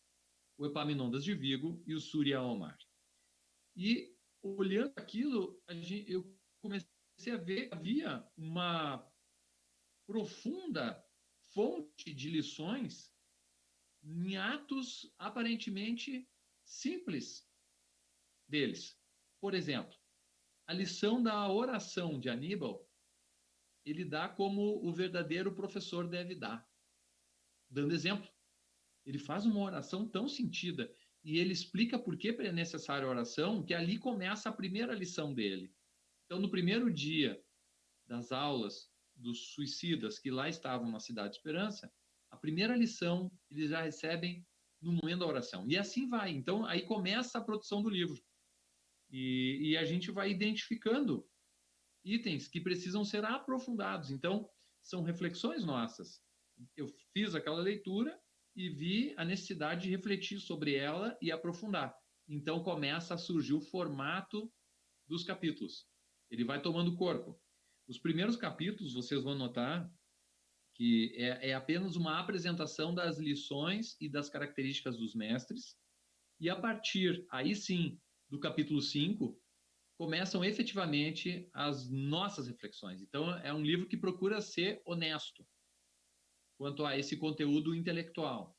o 0.57 0.65
Epaminondas 0.65 1.23
de 1.23 1.33
Vigo 1.33 1.81
e 1.87 1.95
o 1.95 1.99
Surya 1.99 2.41
Omar. 2.41 2.77
E 3.75 4.15
olhando 4.41 4.93
aquilo, 4.95 5.61
gente, 5.69 6.11
eu 6.11 6.37
comecei 6.61 7.33
a 7.33 7.37
ver 7.37 7.69
que 7.69 7.75
havia 7.75 8.27
uma 8.37 9.09
profunda 10.05 11.03
fonte 11.53 12.13
de 12.13 12.29
lições 12.29 13.13
em 14.03 14.35
atos 14.35 15.13
aparentemente 15.17 16.29
simples 16.65 17.49
deles. 18.47 18.99
Por 19.39 19.53
exemplo, 19.53 19.97
a 20.67 20.73
lição 20.73 21.21
da 21.21 21.49
oração 21.49 22.19
de 22.19 22.29
Aníbal, 22.29 22.89
ele 23.85 24.05
dá 24.05 24.29
como 24.29 24.85
o 24.85 24.91
verdadeiro 24.91 25.53
professor 25.53 26.07
deve 26.07 26.35
dar, 26.35 26.69
dando 27.69 27.93
exemplo. 27.93 28.29
Ele 29.05 29.17
faz 29.17 29.45
uma 29.45 29.59
oração 29.59 30.07
tão 30.07 30.27
sentida 30.27 30.93
e 31.23 31.39
ele 31.39 31.53
explica 31.53 31.97
por 31.97 32.17
que 32.17 32.29
é 32.29 32.51
necessária 32.51 33.07
a 33.07 33.09
oração, 33.09 33.63
que 33.63 33.73
ali 33.73 33.97
começa 33.97 34.49
a 34.49 34.53
primeira 34.53 34.93
lição 34.93 35.33
dele. 35.33 35.73
Então, 36.25 36.39
no 36.39 36.49
primeiro 36.49 36.91
dia 36.91 37.41
das 38.05 38.31
aulas 38.31 38.91
dos 39.15 39.53
suicidas 39.53 40.19
que 40.19 40.29
lá 40.29 40.49
estavam 40.49 40.91
na 40.91 40.99
Cidade 40.99 41.31
de 41.31 41.35
Esperança, 41.37 41.91
a 42.29 42.37
primeira 42.37 42.75
lição 42.75 43.31
eles 43.49 43.69
já 43.69 43.81
recebem 43.81 44.45
no 44.81 44.91
momento 44.91 45.19
da 45.19 45.27
oração. 45.27 45.65
E 45.69 45.77
assim 45.77 46.09
vai. 46.09 46.31
Então, 46.31 46.65
aí 46.65 46.81
começa 46.81 47.37
a 47.37 47.43
produção 47.43 47.81
do 47.81 47.89
livro. 47.89 48.21
E, 49.09 49.59
e 49.61 49.77
a 49.77 49.85
gente 49.85 50.11
vai 50.11 50.29
identificando 50.29 51.25
itens 52.03 52.47
que 52.47 52.59
precisam 52.59 53.05
ser 53.05 53.23
aprofundados. 53.23 54.11
Então, 54.11 54.49
são 54.81 55.03
reflexões 55.03 55.63
nossas. 55.63 56.21
Eu 56.75 56.87
fiz 57.13 57.33
aquela 57.33 57.61
leitura 57.61 58.19
e 58.55 58.69
vi 58.69 59.13
a 59.17 59.25
necessidade 59.25 59.83
de 59.83 59.89
refletir 59.89 60.39
sobre 60.39 60.75
ela 60.75 61.17
e 61.21 61.31
aprofundar. 61.31 61.95
Então, 62.27 62.63
começa 62.63 63.15
a 63.15 63.17
surgir 63.17 63.53
o 63.53 63.61
formato 63.61 64.51
dos 65.07 65.23
capítulos. 65.23 65.87
Ele 66.29 66.43
vai 66.43 66.61
tomando 66.61 66.95
corpo. 66.95 67.39
Os 67.87 67.99
primeiros 67.99 68.35
capítulos, 68.35 68.93
vocês 68.93 69.21
vão 69.23 69.35
notar 69.35 69.91
que 70.75 71.13
é, 71.17 71.49
é 71.49 71.53
apenas 71.53 71.95
uma 71.95 72.19
apresentação 72.19 72.93
das 72.93 73.19
lições 73.19 73.95
e 73.99 74.09
das 74.09 74.29
características 74.29 74.97
dos 74.97 75.13
mestres. 75.13 75.77
E 76.39 76.49
a 76.49 76.55
partir, 76.55 77.25
aí 77.29 77.55
sim, 77.55 77.99
do 78.29 78.39
capítulo 78.39 78.81
5, 78.81 79.39
começam 79.97 80.43
efetivamente 80.43 81.47
as 81.53 81.89
nossas 81.91 82.47
reflexões. 82.47 83.01
Então, 83.01 83.37
é 83.39 83.53
um 83.53 83.61
livro 83.61 83.87
que 83.87 83.97
procura 83.97 84.41
ser 84.41 84.81
honesto 84.85 85.45
quanto 86.63 86.85
a 86.85 86.97
esse 86.97 87.17
conteúdo 87.17 87.75
intelectual. 87.75 88.57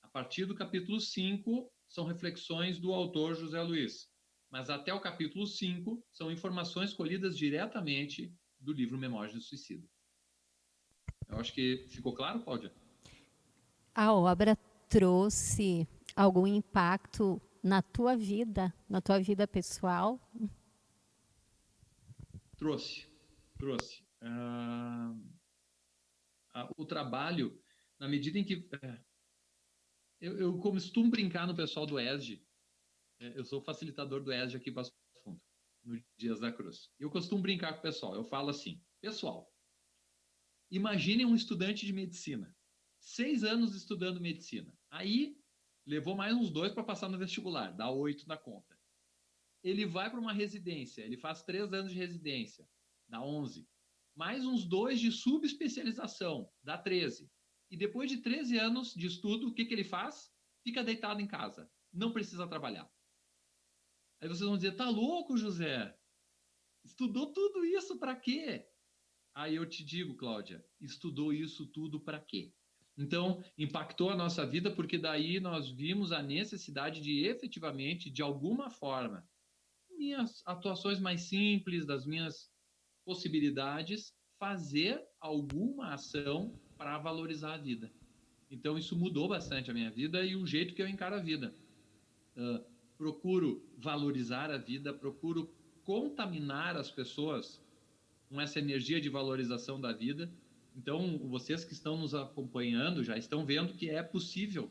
A 0.00 0.06
partir 0.06 0.44
do 0.44 0.54
capítulo 0.54 1.00
5, 1.00 1.68
são 1.88 2.04
reflexões 2.04 2.78
do 2.78 2.92
autor 2.92 3.34
José 3.34 3.60
Luiz. 3.62 4.08
Mas 4.48 4.70
até 4.70 4.94
o 4.94 5.00
capítulo 5.00 5.44
5, 5.44 6.06
são 6.12 6.30
informações 6.30 6.94
colhidas 6.94 7.36
diretamente 7.36 8.32
do 8.60 8.72
livro 8.72 8.96
Memórias 8.96 9.34
do 9.34 9.40
Suicida. 9.40 9.84
Eu 11.28 11.38
acho 11.38 11.52
que 11.52 11.88
ficou 11.88 12.14
claro, 12.14 12.44
Cláudia? 12.44 12.72
A 13.92 14.12
obra 14.12 14.56
trouxe 14.88 15.88
algum 16.14 16.46
impacto 16.46 17.42
na 17.60 17.82
tua 17.82 18.16
vida, 18.16 18.72
na 18.88 19.00
tua 19.00 19.18
vida 19.18 19.48
pessoal? 19.48 20.20
Trouxe, 22.56 23.04
trouxe. 23.58 24.04
Uh, 24.22 25.35
o 26.76 26.86
trabalho, 26.86 27.60
na 27.98 28.08
medida 28.08 28.38
em 28.38 28.44
que. 28.44 28.54
Uh, 28.54 29.04
eu, 30.20 30.38
eu, 30.38 30.58
costumo 30.58 31.10
brincar 31.10 31.46
no 31.46 31.54
pessoal 31.54 31.84
do 31.86 32.00
ESG. 32.00 32.42
É, 33.20 33.38
eu 33.38 33.44
sou 33.44 33.60
facilitador 33.60 34.22
do 34.22 34.32
ESG 34.32 34.56
aqui 34.56 34.70
em 34.70 34.72
Passo 34.72 34.92
Fundo, 35.22 35.40
no 35.84 36.02
Dias 36.16 36.40
da 36.40 36.50
Cruz. 36.50 36.90
Eu 36.98 37.10
costumo 37.10 37.42
brincar 37.42 37.74
com 37.74 37.80
o 37.80 37.82
pessoal. 37.82 38.14
Eu 38.14 38.24
falo 38.24 38.50
assim: 38.50 38.82
pessoal, 39.00 39.52
imaginem 40.70 41.26
um 41.26 41.34
estudante 41.34 41.84
de 41.84 41.92
medicina, 41.92 42.54
seis 42.98 43.44
anos 43.44 43.74
estudando 43.74 44.20
medicina. 44.20 44.72
Aí 44.90 45.38
levou 45.86 46.16
mais 46.16 46.34
uns 46.34 46.50
dois 46.50 46.72
para 46.72 46.84
passar 46.84 47.08
no 47.08 47.18
vestibular, 47.18 47.70
dá 47.72 47.90
oito 47.90 48.26
na 48.26 48.36
conta. 48.36 48.76
Ele 49.62 49.84
vai 49.84 50.10
para 50.10 50.20
uma 50.20 50.32
residência, 50.32 51.02
ele 51.02 51.16
faz 51.16 51.42
três 51.42 51.72
anos 51.72 51.92
de 51.92 51.98
residência, 51.98 52.68
dá 53.08 53.20
onze. 53.20 53.68
Mais 54.16 54.46
uns 54.46 54.64
dois 54.64 54.98
de 54.98 55.12
subespecialização, 55.12 56.50
dá 56.62 56.78
13. 56.78 57.30
E 57.70 57.76
depois 57.76 58.10
de 58.10 58.22
13 58.22 58.58
anos 58.58 58.94
de 58.94 59.06
estudo, 59.06 59.48
o 59.48 59.54
que, 59.54 59.66
que 59.66 59.74
ele 59.74 59.84
faz? 59.84 60.32
Fica 60.64 60.82
deitado 60.82 61.20
em 61.20 61.26
casa, 61.26 61.70
não 61.92 62.12
precisa 62.12 62.48
trabalhar. 62.48 62.90
Aí 64.20 64.28
vocês 64.28 64.48
vão 64.48 64.56
dizer, 64.56 64.72
tá 64.74 64.88
louco, 64.88 65.36
José? 65.36 65.94
Estudou 66.82 67.32
tudo 67.32 67.64
isso 67.64 67.98
para 67.98 68.16
quê? 68.16 68.66
Aí 69.34 69.54
eu 69.54 69.68
te 69.68 69.84
digo, 69.84 70.16
Cláudia, 70.16 70.64
estudou 70.80 71.30
isso 71.30 71.66
tudo 71.66 72.00
para 72.00 72.18
quê? 72.18 72.54
Então, 72.96 73.44
impactou 73.58 74.08
a 74.08 74.16
nossa 74.16 74.46
vida 74.46 74.74
porque 74.74 74.96
daí 74.96 75.38
nós 75.38 75.68
vimos 75.68 76.10
a 76.10 76.22
necessidade 76.22 77.02
de 77.02 77.26
efetivamente, 77.26 78.08
de 78.10 78.22
alguma 78.22 78.70
forma, 78.70 79.28
minhas 79.90 80.42
atuações 80.46 80.98
mais 80.98 81.22
simples, 81.22 81.84
das 81.84 82.06
minhas 82.06 82.50
possibilidades, 83.06 84.12
fazer 84.38 85.02
alguma 85.18 85.94
ação 85.94 86.52
para 86.76 86.98
valorizar 86.98 87.54
a 87.54 87.56
vida. 87.56 87.90
Então, 88.50 88.76
isso 88.76 88.94
mudou 88.94 89.28
bastante 89.28 89.70
a 89.70 89.74
minha 89.74 89.90
vida 89.90 90.22
e 90.22 90.36
o 90.36 90.46
jeito 90.46 90.74
que 90.74 90.82
eu 90.82 90.88
encaro 90.88 91.14
a 91.16 91.20
vida. 91.20 91.54
Uh, 92.36 92.62
procuro 92.98 93.66
valorizar 93.78 94.50
a 94.50 94.58
vida, 94.58 94.92
procuro 94.92 95.50
contaminar 95.84 96.76
as 96.76 96.90
pessoas 96.90 97.62
com 98.28 98.38
essa 98.40 98.58
energia 98.58 99.00
de 99.00 99.08
valorização 99.08 99.80
da 99.80 99.92
vida 99.92 100.30
então, 100.76 101.18
vocês 101.18 101.64
que 101.64 101.72
estão 101.72 101.96
nos 101.96 102.14
acompanhando 102.14 103.02
já 103.02 103.16
estão 103.16 103.46
vendo 103.46 103.72
que 103.72 103.88
é 103.88 104.02
possível, 104.02 104.70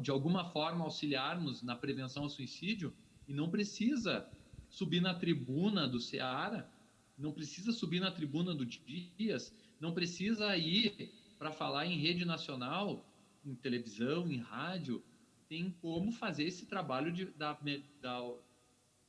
de 0.00 0.12
alguma 0.12 0.44
forma, 0.44 0.84
auxiliarmos 0.84 1.60
na 1.60 1.74
prevenção 1.74 2.22
ao 2.22 2.28
suicídio 2.28 2.94
e 3.26 3.34
não 3.34 3.50
precisa 3.50 4.30
subir 4.70 5.00
na 5.00 5.12
tribuna 5.12 5.88
do 5.88 5.98
Seara, 5.98 6.70
não 7.18 7.32
precisa 7.32 7.72
subir 7.72 8.00
na 8.00 8.10
tribuna 8.10 8.54
do 8.54 8.64
Dias, 8.64 9.52
não 9.80 9.92
precisa 9.92 10.56
ir 10.56 11.12
para 11.38 11.50
falar 11.50 11.86
em 11.86 11.98
rede 11.98 12.24
nacional, 12.24 13.04
em 13.44 13.54
televisão, 13.54 14.30
em 14.30 14.38
rádio. 14.38 15.02
Tem 15.48 15.70
como 15.82 16.12
fazer 16.12 16.44
esse 16.44 16.66
trabalho 16.66 17.12
de, 17.12 17.26
da, 17.26 17.58
da, 18.00 18.34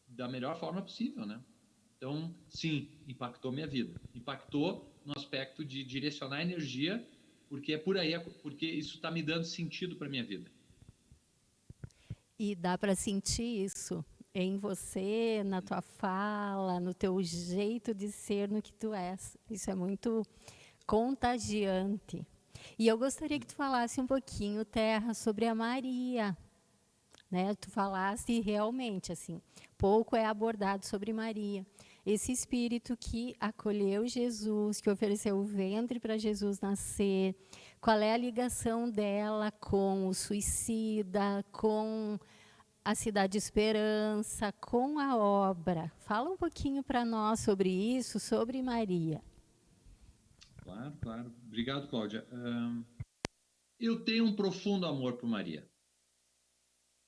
da 0.07 0.27
melhor 0.27 0.59
forma 0.59 0.81
possível, 0.81 1.25
né? 1.25 1.39
Então, 1.97 2.33
sim, 2.47 2.87
impactou 3.07 3.51
minha 3.51 3.67
vida. 3.67 3.99
Impactou 4.15 4.89
no 5.05 5.13
aspecto 5.13 5.65
de 5.65 5.83
direcionar 5.83 6.41
energia, 6.41 7.05
porque 7.49 7.73
é 7.73 7.77
por 7.77 7.97
aí, 7.97 8.17
porque 8.41 8.65
isso 8.65 8.95
está 8.95 9.11
me 9.11 9.21
dando 9.21 9.43
sentido 9.43 9.95
para 9.97 10.07
minha 10.07 10.23
vida. 10.23 10.49
E 12.37 12.55
dá 12.55 12.77
para 12.77 12.95
sentir 12.95 13.65
isso 13.65 14.03
em 14.33 14.57
você, 14.57 15.41
na 15.45 15.61
tua 15.61 15.81
fala, 15.81 16.79
no 16.79 16.93
teu 16.93 17.21
jeito 17.21 17.93
de 17.93 18.11
ser, 18.11 18.49
no 18.49 18.61
que 18.61 18.73
tu 18.73 18.93
és. 18.93 19.37
Isso 19.49 19.69
é 19.71 19.75
muito 19.75 20.23
contagiante. 20.85 22.25
E 22.77 22.87
eu 22.87 22.97
gostaria 22.97 23.39
que 23.39 23.47
tu 23.47 23.55
falasse 23.55 23.99
um 23.99 24.07
pouquinho, 24.07 24.63
Terra, 24.65 25.13
sobre 25.13 25.45
a 25.45 25.55
Maria. 25.55 26.37
Né? 27.29 27.53
Tu 27.55 27.69
falasse 27.69 28.39
realmente 28.39 29.11
assim, 29.11 29.41
pouco 29.77 30.15
é 30.15 30.25
abordado 30.25 30.85
sobre 30.85 31.13
Maria. 31.13 31.65
Esse 32.05 32.31
espírito 32.31 32.97
que 32.97 33.35
acolheu 33.39 34.07
Jesus, 34.07 34.81
que 34.81 34.89
ofereceu 34.89 35.37
o 35.37 35.43
ventre 35.43 35.99
para 35.99 36.17
Jesus 36.17 36.59
nascer, 36.59 37.35
qual 37.79 37.99
é 37.99 38.13
a 38.13 38.17
ligação 38.17 38.89
dela 38.89 39.51
com 39.51 40.07
o 40.07 40.13
suicida, 40.13 41.45
com 41.51 42.17
a 42.89 42.95
Cidade 42.95 43.37
Esperança, 43.37 44.51
com 44.51 44.97
a 44.97 45.15
obra. 45.15 45.91
Fala 46.07 46.27
um 46.27 46.35
pouquinho 46.35 46.81
para 46.81 47.05
nós 47.05 47.39
sobre 47.39 47.69
isso, 47.69 48.19
sobre 48.19 48.63
Maria. 48.63 49.21
Claro, 50.57 50.97
claro. 50.99 51.35
Obrigado, 51.45 51.87
Cláudia. 51.87 52.27
eu 53.79 54.03
tenho 54.03 54.25
um 54.25 54.35
profundo 54.35 54.87
amor 54.87 55.17
por 55.17 55.29
Maria. 55.29 55.69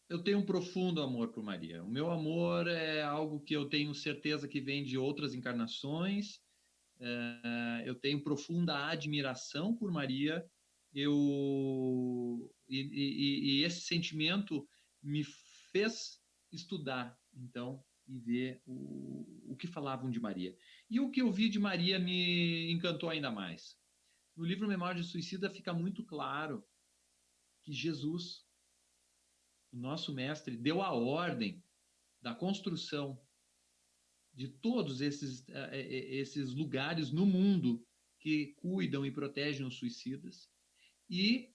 Eu 0.08 0.24
tenho 0.24 0.38
um 0.38 0.46
profundo 0.46 1.02
amor 1.02 1.30
por 1.30 1.42
Maria. 1.42 1.84
O 1.84 1.90
meu 1.90 2.12
amor 2.12 2.68
é 2.68 3.02
algo 3.02 3.40
que 3.40 3.56
eu 3.56 3.68
tenho 3.68 3.96
certeza 3.96 4.48
que 4.48 4.62
vem 4.62 4.84
de 4.84 5.00
outras 5.00 5.34
encarnações. 5.34 6.36
Uh, 7.00 7.82
eu 7.86 7.96
tenho 7.96 8.24
profunda 8.24 8.86
admiração 8.86 9.76
por 9.76 9.92
Maria. 9.92 10.46
Eu 10.94 11.18
e, 12.70 12.82
e, 12.82 13.62
e 13.62 13.64
esse 13.64 13.82
sentimento 13.82 14.64
me 15.02 15.24
fez 15.72 16.22
estudar, 16.52 17.20
então, 17.34 17.84
e 18.08 18.20
ver 18.20 18.62
o, 18.66 19.52
o 19.54 19.56
que 19.56 19.68
falavam 19.68 20.10
de 20.10 20.20
Maria. 20.20 20.56
E 20.90 21.00
o 21.00 21.10
que 21.10 21.22
eu 21.22 21.32
vi 21.32 21.50
de 21.50 21.60
Maria 21.60 21.98
me 21.98 22.72
encantou 22.72 23.10
ainda 23.10 23.32
mais. 23.32 23.78
No 24.36 24.44
livro 24.44 24.68
Memória 24.68 25.02
de 25.02 25.08
Suicida 25.08 25.50
fica 25.50 25.74
muito 25.74 26.04
claro 26.04 26.66
que 27.64 27.72
Jesus, 27.72 28.46
o 29.72 29.78
nosso 29.78 30.14
mestre, 30.14 30.58
deu 30.58 30.82
a 30.82 30.92
ordem 30.92 31.64
da 32.22 32.34
construção 32.34 33.22
de 34.34 34.48
todos 34.48 35.02
esses, 35.02 35.48
eh, 35.50 35.70
eh, 35.74 35.82
eh, 35.82 36.16
esses 36.16 36.54
lugares 36.54 37.12
no 37.12 37.26
mundo 37.26 37.86
que 38.20 38.54
cuidam 38.58 39.06
e 39.06 39.12
protegem 39.12 39.66
os 39.66 39.78
suicidas. 39.78 40.50
E 41.10 41.54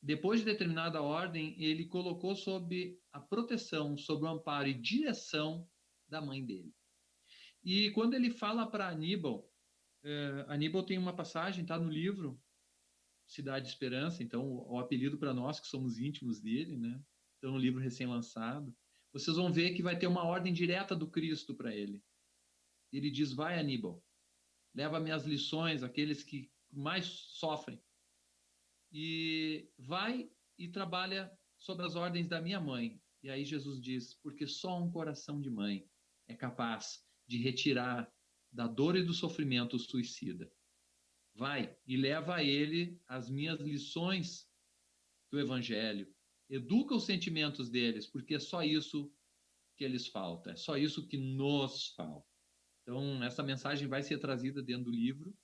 depois 0.00 0.40
de 0.40 0.46
determinada 0.46 1.02
ordem, 1.02 1.60
ele 1.60 1.84
colocou 1.86 2.34
sob 2.36 2.98
a 3.12 3.20
proteção, 3.20 3.96
sob 3.96 4.24
o 4.24 4.28
amparo 4.28 4.68
e 4.68 4.74
direção 4.74 5.68
da 6.08 6.20
mãe 6.20 6.44
dele. 6.44 6.72
E 7.64 7.90
quando 7.90 8.14
ele 8.14 8.30
fala 8.30 8.66
para 8.66 8.88
Aníbal, 8.88 9.50
é, 10.04 10.44
Aníbal 10.48 10.84
tem 10.84 10.96
uma 10.96 11.14
passagem, 11.14 11.62
está 11.62 11.78
no 11.78 11.90
livro 11.90 12.40
Cidade 13.26 13.66
de 13.66 13.72
Esperança, 13.72 14.22
então 14.22 14.46
o, 14.46 14.74
o 14.74 14.78
apelido 14.78 15.18
para 15.18 15.34
nós 15.34 15.58
que 15.58 15.66
somos 15.66 15.98
íntimos 15.98 16.40
dele, 16.40 16.76
né? 16.76 17.02
Então 17.36 17.52
no 17.52 17.58
livro 17.58 17.80
recém-lançado, 17.80 18.74
vocês 19.12 19.36
vão 19.36 19.52
ver 19.52 19.74
que 19.74 19.82
vai 19.82 19.98
ter 19.98 20.06
uma 20.06 20.24
ordem 20.24 20.52
direta 20.52 20.94
do 20.94 21.10
Cristo 21.10 21.54
para 21.54 21.74
ele. 21.74 22.02
Ele 22.92 23.10
diz: 23.10 23.32
"Vai, 23.32 23.58
Aníbal, 23.58 24.02
leva 24.74 25.00
minhas 25.00 25.26
lições 25.26 25.82
aqueles 25.82 26.22
que 26.22 26.50
mais 26.72 27.06
sofrem 27.06 27.82
e 28.92 29.70
vai 29.78 30.30
e 30.58 30.68
trabalha 30.68 31.30
sob 31.56 31.82
as 31.82 31.94
ordens 31.94 32.28
da 32.28 32.40
minha 32.40 32.60
mãe. 32.60 33.00
E 33.22 33.30
aí 33.30 33.44
Jesus 33.44 33.80
diz: 33.80 34.14
porque 34.14 34.46
só 34.46 34.78
um 34.78 34.90
coração 34.90 35.40
de 35.40 35.50
mãe 35.50 35.88
é 36.26 36.34
capaz 36.34 37.04
de 37.26 37.38
retirar 37.38 38.10
da 38.50 38.66
dor 38.66 38.96
e 38.96 39.02
do 39.02 39.12
sofrimento 39.12 39.76
o 39.76 39.78
suicida. 39.78 40.50
Vai 41.34 41.76
e 41.86 41.96
leva 41.96 42.36
a 42.36 42.44
ele 42.44 43.00
as 43.06 43.30
minhas 43.30 43.60
lições 43.60 44.48
do 45.30 45.38
Evangelho. 45.38 46.12
Educa 46.48 46.94
os 46.94 47.04
sentimentos 47.04 47.68
deles, 47.68 48.06
porque 48.06 48.36
é 48.36 48.40
só 48.40 48.62
isso 48.62 49.12
que 49.76 49.84
eles 49.84 50.08
falta, 50.08 50.52
é 50.52 50.56
só 50.56 50.76
isso 50.76 51.06
que 51.06 51.16
nos 51.16 51.88
falta. 51.88 52.26
Então, 52.82 53.22
essa 53.22 53.42
mensagem 53.42 53.86
vai 53.86 54.02
ser 54.02 54.18
trazida 54.18 54.62
dentro 54.62 54.84
do 54.84 54.90
livro 54.90 55.36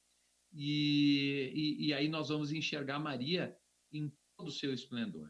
e, 0.54 1.52
e, 1.54 1.86
e 1.86 1.94
aí 1.94 2.08
nós 2.08 2.28
vamos 2.28 2.52
enxergar 2.52 2.98
Maria 2.98 3.56
em 3.92 4.12
todo 4.36 4.48
o 4.48 4.52
seu 4.52 4.72
esplendor. 4.72 5.28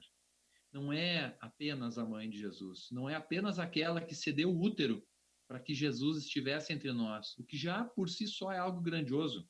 Não 0.72 0.92
é 0.92 1.36
apenas 1.40 1.98
a 1.98 2.04
mãe 2.04 2.28
de 2.28 2.38
Jesus, 2.38 2.88
não 2.90 3.08
é 3.08 3.14
apenas 3.14 3.58
aquela 3.58 4.00
que 4.00 4.14
cedeu 4.14 4.50
o 4.50 4.60
útero 4.60 5.06
para 5.48 5.60
que 5.60 5.74
Jesus 5.74 6.18
estivesse 6.18 6.72
entre 6.72 6.92
nós, 6.92 7.36
o 7.38 7.44
que 7.44 7.56
já 7.56 7.84
por 7.84 8.08
si 8.08 8.26
só 8.26 8.52
é 8.52 8.58
algo 8.58 8.80
grandioso. 8.80 9.48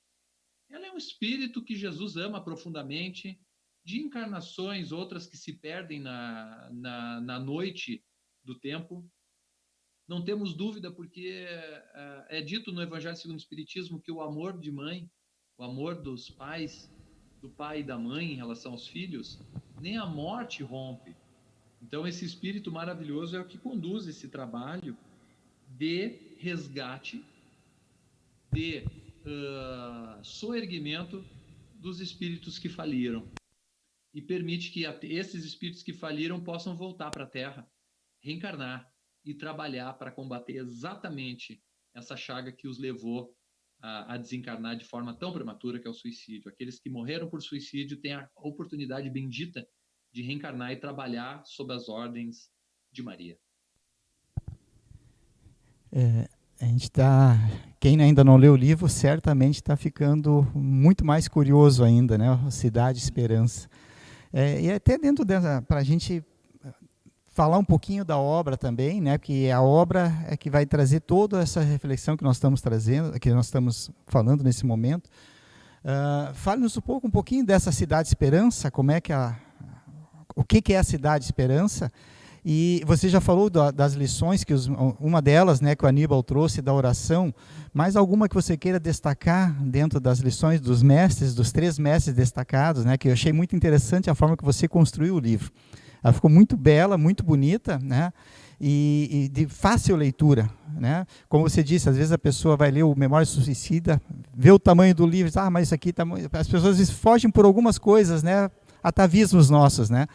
Ela 0.68 0.86
é 0.86 0.92
um 0.92 0.96
espírito 0.96 1.64
que 1.64 1.76
Jesus 1.76 2.16
ama 2.16 2.42
profundamente, 2.42 3.40
de 3.84 4.00
encarnações, 4.00 4.92
outras 4.92 5.26
que 5.26 5.36
se 5.36 5.52
perdem 5.52 6.00
na, 6.00 6.70
na, 6.72 7.20
na 7.20 7.38
noite 7.38 8.02
do 8.42 8.58
tempo. 8.58 9.08
Não 10.08 10.24
temos 10.24 10.54
dúvida, 10.54 10.90
porque 10.90 11.46
é, 11.46 12.26
é 12.38 12.42
dito 12.42 12.72
no 12.72 12.82
Evangelho 12.82 13.16
segundo 13.16 13.36
o 13.36 13.40
Espiritismo 13.40 14.00
que 14.00 14.10
o 14.10 14.22
amor 14.22 14.58
de 14.58 14.72
mãe 14.72 15.10
o 15.56 15.64
amor 15.64 15.94
dos 15.96 16.30
pais, 16.30 16.90
do 17.40 17.48
pai 17.48 17.80
e 17.80 17.84
da 17.84 17.98
mãe 17.98 18.32
em 18.32 18.36
relação 18.36 18.72
aos 18.72 18.86
filhos, 18.86 19.38
nem 19.80 19.96
a 19.96 20.06
morte 20.06 20.62
rompe. 20.62 21.14
Então, 21.82 22.06
esse 22.06 22.24
espírito 22.24 22.72
maravilhoso 22.72 23.36
é 23.36 23.40
o 23.40 23.46
que 23.46 23.58
conduz 23.58 24.06
esse 24.06 24.28
trabalho 24.28 24.96
de 25.68 26.36
resgate, 26.38 27.24
de 28.52 28.84
uh, 29.24 30.24
soerguimento 30.24 31.24
dos 31.74 32.00
espíritos 32.00 32.58
que 32.58 32.68
faliram. 32.68 33.28
E 34.12 34.22
permite 34.22 34.70
que 34.70 34.84
esses 34.84 35.44
espíritos 35.44 35.82
que 35.82 35.92
faliram 35.92 36.42
possam 36.42 36.76
voltar 36.76 37.10
para 37.10 37.24
a 37.24 37.28
Terra, 37.28 37.68
reencarnar 38.22 38.90
e 39.24 39.34
trabalhar 39.34 39.92
para 39.94 40.12
combater 40.12 40.56
exatamente 40.56 41.62
essa 41.92 42.16
chaga 42.16 42.52
que 42.52 42.66
os 42.66 42.78
levou 42.78 43.36
a, 43.84 44.14
a, 44.14 44.16
desencarnar 44.16 44.76
de 44.76 44.84
forma 44.86 45.12
tão 45.12 45.30
prematura 45.30 45.78
que 45.78 45.86
é 45.86 45.90
o 45.90 45.94
suicídio. 45.94 46.48
Aqueles 46.48 46.80
que 46.80 46.88
morreram 46.88 47.28
por 47.28 47.42
suicídio 47.42 47.98
têm 47.98 48.14
a 48.14 48.26
oportunidade 48.34 49.10
bendita 49.10 49.66
de 50.10 50.22
reencarnar 50.22 50.72
e 50.72 50.76
trabalhar 50.76 51.44
sob 51.44 51.74
as 51.74 51.86
ordens 51.86 52.50
de 52.90 53.02
Maria. 53.02 53.36
É, 55.92 56.26
a 56.58 56.64
gente 56.64 56.84
está, 56.84 57.36
quem 57.78 58.00
ainda 58.00 58.24
não 58.24 58.38
leu 58.38 58.54
o 58.54 58.56
livro, 58.56 58.88
certamente 58.88 59.56
está 59.56 59.76
ficando 59.76 60.50
muito 60.54 61.04
mais 61.04 61.28
curioso 61.28 61.84
ainda, 61.84 62.16
né? 62.16 62.26
Cidade 62.50 62.98
Esperança. 62.98 63.68
É, 64.32 64.62
e 64.62 64.70
até 64.72 64.96
dentro 64.96 65.26
dessa, 65.26 65.60
para 65.60 65.80
a 65.80 65.84
gente 65.84 66.24
falar 67.34 67.58
um 67.58 67.64
pouquinho 67.64 68.04
da 68.04 68.16
obra 68.16 68.56
também, 68.56 69.00
né? 69.00 69.18
Porque 69.18 69.50
a 69.52 69.60
obra 69.60 70.12
é 70.28 70.36
que 70.36 70.48
vai 70.48 70.64
trazer 70.64 71.00
toda 71.00 71.40
essa 71.40 71.60
reflexão 71.60 72.16
que 72.16 72.22
nós 72.22 72.36
estamos 72.36 72.60
trazendo, 72.60 73.18
que 73.18 73.28
nós 73.32 73.46
estamos 73.46 73.90
falando 74.06 74.44
nesse 74.44 74.64
momento. 74.64 75.08
Uh, 75.84 76.32
Fale-nos 76.32 76.76
um 76.76 76.80
pouco, 76.80 77.08
um 77.08 77.10
pouquinho 77.10 77.44
dessa 77.44 77.72
cidade 77.72 78.06
Esperança, 78.06 78.70
como 78.70 78.92
é 78.92 79.00
que 79.00 79.12
a, 79.12 79.36
o 80.36 80.44
que, 80.44 80.62
que 80.62 80.74
é 80.74 80.78
a 80.78 80.84
cidade 80.84 81.24
Esperança? 81.24 81.90
E 82.44 82.84
você 82.86 83.08
já 83.08 83.20
falou 83.20 83.50
da, 83.50 83.72
das 83.72 83.94
lições 83.94 84.44
que 84.44 84.54
os, 84.54 84.68
uma 85.00 85.20
delas, 85.20 85.60
né, 85.60 85.74
que 85.74 85.84
o 85.84 85.88
Aníbal 85.88 86.22
trouxe 86.22 86.62
da 86.62 86.72
oração. 86.72 87.34
Mais 87.72 87.96
alguma 87.96 88.28
que 88.28 88.34
você 88.34 88.56
queira 88.56 88.78
destacar 88.78 89.52
dentro 89.64 89.98
das 89.98 90.20
lições 90.20 90.60
dos 90.60 90.84
mestres, 90.84 91.34
dos 91.34 91.50
três 91.50 91.80
mestres 91.80 92.14
destacados, 92.14 92.84
né? 92.84 92.96
Que 92.96 93.08
eu 93.08 93.12
achei 93.12 93.32
muito 93.32 93.56
interessante 93.56 94.08
a 94.08 94.14
forma 94.14 94.36
que 94.36 94.44
você 94.44 94.68
construiu 94.68 95.16
o 95.16 95.18
livro. 95.18 95.50
Ela 96.04 96.12
ficou 96.12 96.30
muito 96.30 96.54
bela, 96.54 96.98
muito 96.98 97.24
bonita, 97.24 97.78
né? 97.82 98.12
E, 98.60 99.08
e, 99.10 99.28
de 99.28 99.48
fácil 99.48 99.96
leitura, 99.96 100.48
né? 100.78 101.06
Como 101.30 101.48
você 101.48 101.62
disse, 101.62 101.88
às 101.88 101.96
vezes 101.96 102.12
a 102.12 102.18
pessoa 102.18 102.58
vai 102.58 102.70
ler 102.70 102.82
o 102.82 102.94
Memória 102.94 103.24
Suicida, 103.24 104.00
vê 104.36 104.52
o 104.52 104.58
tamanho 104.58 104.94
do 104.94 105.06
livro, 105.06 105.32
ah, 105.40 105.50
mas 105.50 105.68
isso 105.68 105.74
aqui 105.74 105.94
tá... 105.94 106.04
as 106.32 106.46
pessoas 106.46 106.90
fogem 106.90 107.30
por 107.30 107.46
algumas 107.46 107.78
coisas, 107.78 108.22
né? 108.22 108.50
Atavismos 108.82 109.48
nossos, 109.48 109.88
né? 109.88 110.06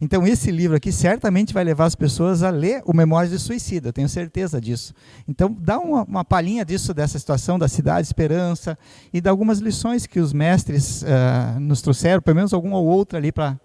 Então 0.00 0.26
esse 0.26 0.50
livro 0.50 0.76
aqui 0.76 0.90
certamente 0.90 1.54
vai 1.54 1.62
levar 1.62 1.84
as 1.84 1.94
pessoas 1.94 2.42
a 2.42 2.50
ler 2.50 2.82
o 2.84 2.92
Memórias 2.92 3.30
de 3.30 3.38
Suicida, 3.38 3.92
tenho 3.92 4.08
certeza 4.08 4.60
disso. 4.60 4.92
Então 5.28 5.56
dá 5.58 5.78
uma, 5.78 6.02
uma 6.02 6.24
palhinha 6.24 6.64
disso 6.64 6.92
dessa 6.92 7.18
situação 7.20 7.56
da 7.56 7.68
cidade 7.68 8.06
esperança 8.06 8.76
e 9.12 9.20
de 9.20 9.28
algumas 9.28 9.60
lições 9.60 10.06
que 10.06 10.18
os 10.18 10.32
mestres 10.32 11.02
uh, 11.02 11.60
nos 11.60 11.80
trouxeram, 11.80 12.20
pelo 12.20 12.34
menos 12.34 12.52
alguma 12.52 12.78
ou 12.78 12.86
outra 12.86 13.18
ali 13.18 13.30
para 13.30 13.58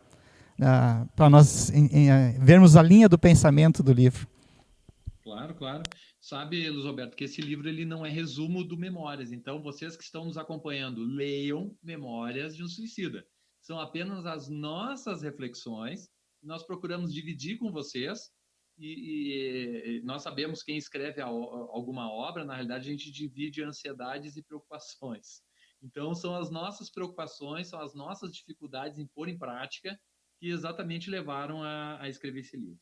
para 1.16 1.30
nós 1.30 1.70
em, 1.72 1.88
em, 1.88 2.40
vermos 2.40 2.76
a 2.76 2.84
linha 2.84 3.10
do 3.10 3.18
pensamento 3.18 3.82
do 3.82 3.92
livro. 3.92 4.28
Claro, 5.24 5.56
claro. 5.56 5.84
sabe, 6.20 6.70
Luiz 6.70 6.86
Roberto, 6.86 7.16
que 7.16 7.24
esse 7.24 7.42
livro 7.42 7.68
ele 7.68 7.84
não 7.84 8.06
é 8.06 8.10
resumo 8.10 8.64
do 8.64 8.78
Memórias. 8.78 9.32
Então, 9.32 9.62
vocês 9.62 9.98
que 9.98 10.04
estão 10.04 10.26
nos 10.26 10.38
acompanhando, 10.38 11.04
leiam 11.04 11.76
Memórias 11.82 12.56
de 12.56 12.64
um 12.64 12.68
Suicida. 12.68 13.26
São 13.60 13.80
apenas 13.80 14.26
as 14.26 14.50
nossas 14.50 15.24
reflexões. 15.24 16.10
Nós 16.44 16.64
procuramos 16.64 17.14
dividir 17.14 17.58
com 17.58 17.72
vocês. 17.72 18.32
E, 18.78 20.00
e 20.00 20.02
nós 20.04 20.24
sabemos 20.24 20.64
quem 20.64 20.78
escreve 20.78 21.22
a, 21.22 21.28
alguma 21.28 22.12
obra, 22.12 22.44
na 22.44 22.54
realidade, 22.54 22.88
a 22.88 22.92
gente 22.92 23.12
divide 23.12 23.64
ansiedades 23.64 24.38
e 24.38 24.44
preocupações. 24.44 25.44
Então, 25.84 26.14
são 26.14 26.36
as 26.36 26.52
nossas 26.52 26.90
preocupações, 26.90 27.68
são 27.68 27.80
as 27.80 27.96
nossas 27.96 28.32
dificuldades 28.32 29.00
em 29.00 29.08
pôr 29.08 29.28
em 29.28 29.38
prática 29.38 30.00
que 30.42 30.50
exatamente 30.50 31.08
levaram 31.08 31.64
a, 31.64 32.02
a 32.02 32.10
escrever 32.10 32.40
esse 32.40 32.58
livro. 32.58 32.80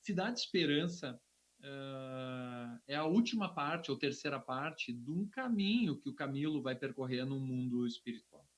Cidade 0.00 0.38
Esperança 0.38 1.20
uh, 1.58 2.80
é 2.86 2.94
a 2.94 3.04
última 3.04 3.52
parte, 3.52 3.90
ou 3.90 3.98
terceira 3.98 4.38
parte, 4.38 4.92
de 4.92 5.10
um 5.10 5.28
caminho 5.28 6.00
que 6.00 6.08
o 6.08 6.14
Camilo 6.14 6.62
vai 6.62 6.76
percorrer 6.76 7.26
no 7.26 7.40
mundo 7.40 7.84
espiritual. 7.84 8.48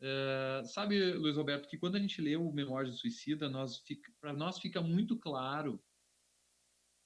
Uh, 0.00 0.66
sabe, 0.66 1.12
Luiz 1.12 1.36
Roberto, 1.36 1.68
que 1.68 1.78
quando 1.78 1.94
a 1.94 2.00
gente 2.00 2.20
lê 2.20 2.34
o 2.34 2.50
Memórias 2.50 2.94
do 2.94 2.98
Suicida, 2.98 3.48
para 4.20 4.32
nós 4.32 4.58
fica 4.58 4.80
muito 4.80 5.16
claro 5.16 5.80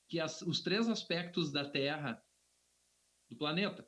que 0.09 0.19
as, 0.19 0.41
os 0.41 0.63
três 0.63 0.89
aspectos 0.89 1.53
da 1.53 1.69
Terra, 1.69 2.25
do 3.29 3.37
planeta, 3.37 3.87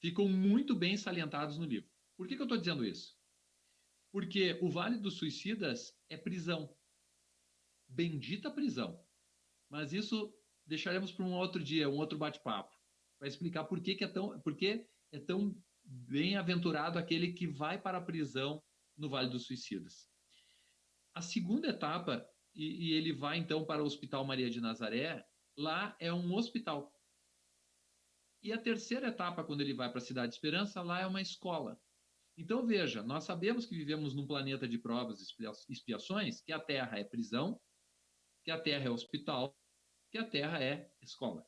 ficam 0.00 0.28
muito 0.28 0.74
bem 0.74 0.96
salientados 0.96 1.56
no 1.56 1.66
livro. 1.66 1.88
Por 2.16 2.26
que, 2.26 2.34
que 2.34 2.42
eu 2.42 2.46
estou 2.46 2.58
dizendo 2.58 2.84
isso? 2.84 3.16
Porque 4.12 4.58
o 4.60 4.70
Vale 4.70 4.98
dos 4.98 5.16
Suicidas 5.16 5.98
é 6.08 6.16
prisão. 6.16 6.72
Bendita 7.88 8.50
prisão. 8.50 9.02
Mas 9.68 9.92
isso 9.92 10.32
deixaremos 10.66 11.10
para 11.10 11.24
um 11.24 11.32
outro 11.32 11.64
dia, 11.64 11.88
um 11.88 11.96
outro 11.96 12.18
bate-papo, 12.18 12.76
para 13.18 13.26
explicar 13.26 13.64
por 13.64 13.80
que, 13.80 13.94
que 13.94 14.04
é 14.04 14.08
tão, 14.08 14.38
por 14.40 14.54
que 14.54 14.86
é 15.10 15.18
tão 15.18 15.56
bem-aventurado 15.82 16.98
aquele 16.98 17.32
que 17.32 17.46
vai 17.46 17.80
para 17.80 17.98
a 17.98 18.02
prisão 18.02 18.62
no 18.96 19.08
Vale 19.08 19.30
dos 19.30 19.46
Suicidas. 19.46 20.08
A 21.14 21.20
segunda 21.20 21.68
etapa, 21.68 22.26
e, 22.54 22.90
e 22.90 22.92
ele 22.92 23.12
vai 23.12 23.38
então 23.38 23.64
para 23.64 23.82
o 23.82 23.86
Hospital 23.86 24.24
Maria 24.24 24.50
de 24.50 24.60
Nazaré, 24.60 25.26
lá 25.56 25.96
é 25.98 26.12
um 26.12 26.34
hospital. 26.34 26.92
E 28.42 28.52
a 28.52 28.58
terceira 28.58 29.08
etapa, 29.08 29.44
quando 29.44 29.60
ele 29.60 29.74
vai 29.74 29.88
para 29.88 29.98
a 29.98 30.04
Cidade 30.04 30.28
de 30.28 30.34
Esperança, 30.34 30.82
lá 30.82 31.00
é 31.00 31.06
uma 31.06 31.20
escola. 31.20 31.80
Então 32.42 32.66
veja, 32.66 33.04
nós 33.04 33.22
sabemos 33.22 33.66
que 33.66 33.76
vivemos 33.76 34.16
num 34.16 34.26
planeta 34.26 34.66
de 34.66 34.76
provas 34.76 35.20
e 35.20 35.72
expiações, 35.72 36.40
que 36.40 36.52
a 36.52 36.58
Terra 36.58 36.98
é 36.98 37.04
prisão, 37.04 37.60
que 38.42 38.50
a 38.50 38.60
Terra 38.60 38.86
é 38.86 38.90
hospital 38.90 39.56
que 40.10 40.18
a 40.18 40.28
Terra 40.28 40.62
é 40.62 40.90
escola. 41.00 41.46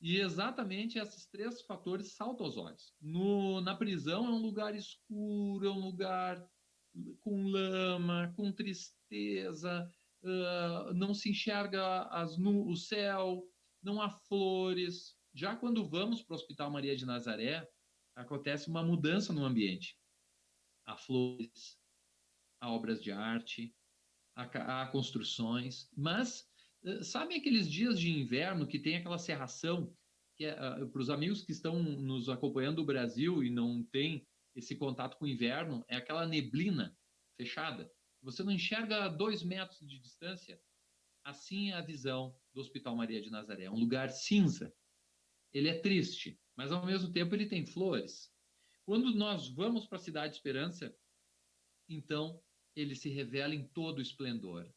E 0.00 0.18
exatamente 0.18 0.98
esses 0.98 1.26
três 1.26 1.62
fatores 1.62 2.14
saltam 2.14 2.46
aos 2.46 2.56
olhos. 2.56 2.92
No, 3.00 3.60
na 3.60 3.76
prisão 3.76 4.26
é 4.26 4.30
um 4.30 4.42
lugar 4.42 4.74
escuro, 4.74 5.64
é 5.64 5.70
um 5.70 5.78
lugar 5.78 6.44
com 7.20 7.44
lama, 7.46 8.34
com 8.36 8.52
tristeza, 8.52 9.88
uh, 10.24 10.92
não 10.94 11.14
se 11.14 11.30
enxerga 11.30 12.02
as, 12.08 12.36
no, 12.36 12.68
o 12.68 12.76
céu, 12.76 13.44
não 13.80 14.02
há 14.02 14.10
flores. 14.10 15.16
Já 15.32 15.54
quando 15.54 15.88
vamos 15.88 16.24
para 16.24 16.34
o 16.34 16.36
Hospital 16.36 16.72
Maria 16.72 16.96
de 16.96 17.06
Nazaré, 17.06 17.66
acontece 18.16 18.68
uma 18.68 18.82
mudança 18.82 19.32
no 19.32 19.44
ambiente. 19.44 19.96
Há 20.84 20.96
flores, 20.96 21.78
há 22.60 22.72
obras 22.72 23.02
de 23.02 23.12
arte, 23.12 23.74
há, 24.34 24.82
há 24.82 24.86
construções, 24.88 25.88
mas 25.96 26.48
eh, 26.84 27.02
Sabem 27.02 27.38
aqueles 27.38 27.70
dias 27.70 27.98
de 27.98 28.10
inverno 28.10 28.66
que 28.66 28.78
tem 28.78 28.96
aquela 28.96 29.18
serração, 29.18 29.94
que 30.36 30.48
uh, 30.48 30.88
para 30.88 31.02
os 31.02 31.10
amigos 31.10 31.42
que 31.42 31.52
estão 31.52 31.82
nos 31.82 32.28
acompanhando 32.28 32.76
do 32.76 32.84
Brasil 32.84 33.42
e 33.42 33.50
não 33.50 33.82
tem 33.84 34.26
esse 34.54 34.76
contato 34.76 35.16
com 35.18 35.24
o 35.24 35.28
inverno, 35.28 35.84
é 35.88 35.96
aquela 35.96 36.26
neblina 36.26 36.96
fechada. 37.36 37.90
Você 38.22 38.42
não 38.42 38.52
enxerga 38.52 39.04
a 39.04 39.08
dois 39.08 39.42
metros 39.42 39.80
de 39.86 39.98
distância. 39.98 40.60
Assim 41.24 41.70
é 41.70 41.74
a 41.74 41.82
visão 41.82 42.34
do 42.54 42.60
Hospital 42.60 42.96
Maria 42.96 43.20
de 43.20 43.30
Nazaré. 43.30 43.64
É 43.64 43.70
um 43.70 43.78
lugar 43.78 44.10
cinza. 44.10 44.72
Ele 45.52 45.68
é 45.68 45.78
triste, 45.78 46.38
mas 46.56 46.72
ao 46.72 46.84
mesmo 46.84 47.12
tempo 47.12 47.34
ele 47.34 47.46
tem 47.46 47.66
flores. 47.66 48.32
Quando 48.84 49.14
nós 49.14 49.48
vamos 49.48 49.86
para 49.86 49.98
a 49.98 50.00
Cidade 50.00 50.32
de 50.32 50.36
Esperança, 50.36 50.96
então 51.88 52.42
ele 52.74 52.94
se 52.94 53.08
revela 53.08 53.54
em 53.54 53.66
todo 53.68 53.98
o 53.98 54.02
esplendor. 54.02 54.68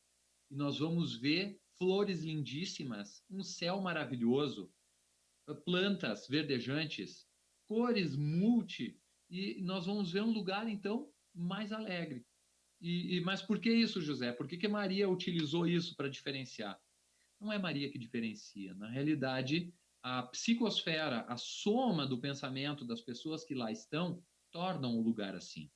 E 0.49 0.55
nós 0.55 0.79
vamos 0.79 1.15
ver 1.15 1.59
flores 1.77 2.23
lindíssimas, 2.23 3.23
um 3.29 3.43
céu 3.43 3.79
maravilhoso, 3.79 4.71
plantas 5.65 6.27
verdejantes, 6.27 7.27
cores 7.65 8.15
multi, 8.15 8.99
e 9.29 9.61
nós 9.61 9.85
vamos 9.85 10.11
ver 10.11 10.23
um 10.23 10.31
lugar 10.31 10.67
então 10.67 11.11
mais 11.33 11.71
alegre. 11.71 12.25
E, 12.81 13.17
e 13.17 13.21
mas 13.21 13.41
por 13.41 13.59
que 13.59 13.71
isso, 13.71 14.01
José? 14.01 14.31
Por 14.31 14.47
que, 14.47 14.57
que 14.57 14.67
Maria 14.67 15.09
utilizou 15.09 15.67
isso 15.67 15.95
para 15.95 16.09
diferenciar? 16.09 16.79
Não 17.39 17.53
é 17.53 17.59
Maria 17.59 17.89
que 17.89 17.97
diferencia. 17.97 18.73
Na 18.73 18.89
realidade, 18.89 19.73
a 20.01 20.23
psicosfera, 20.23 21.21
a 21.27 21.35
soma 21.37 22.07
do 22.07 22.19
pensamento 22.19 22.85
das 22.85 23.01
pessoas 23.01 23.43
que 23.43 23.53
lá 23.53 23.71
estão, 23.71 24.23
tornam 24.51 24.97
o 24.97 25.01
lugar 25.01 25.35
assim. 25.35 25.69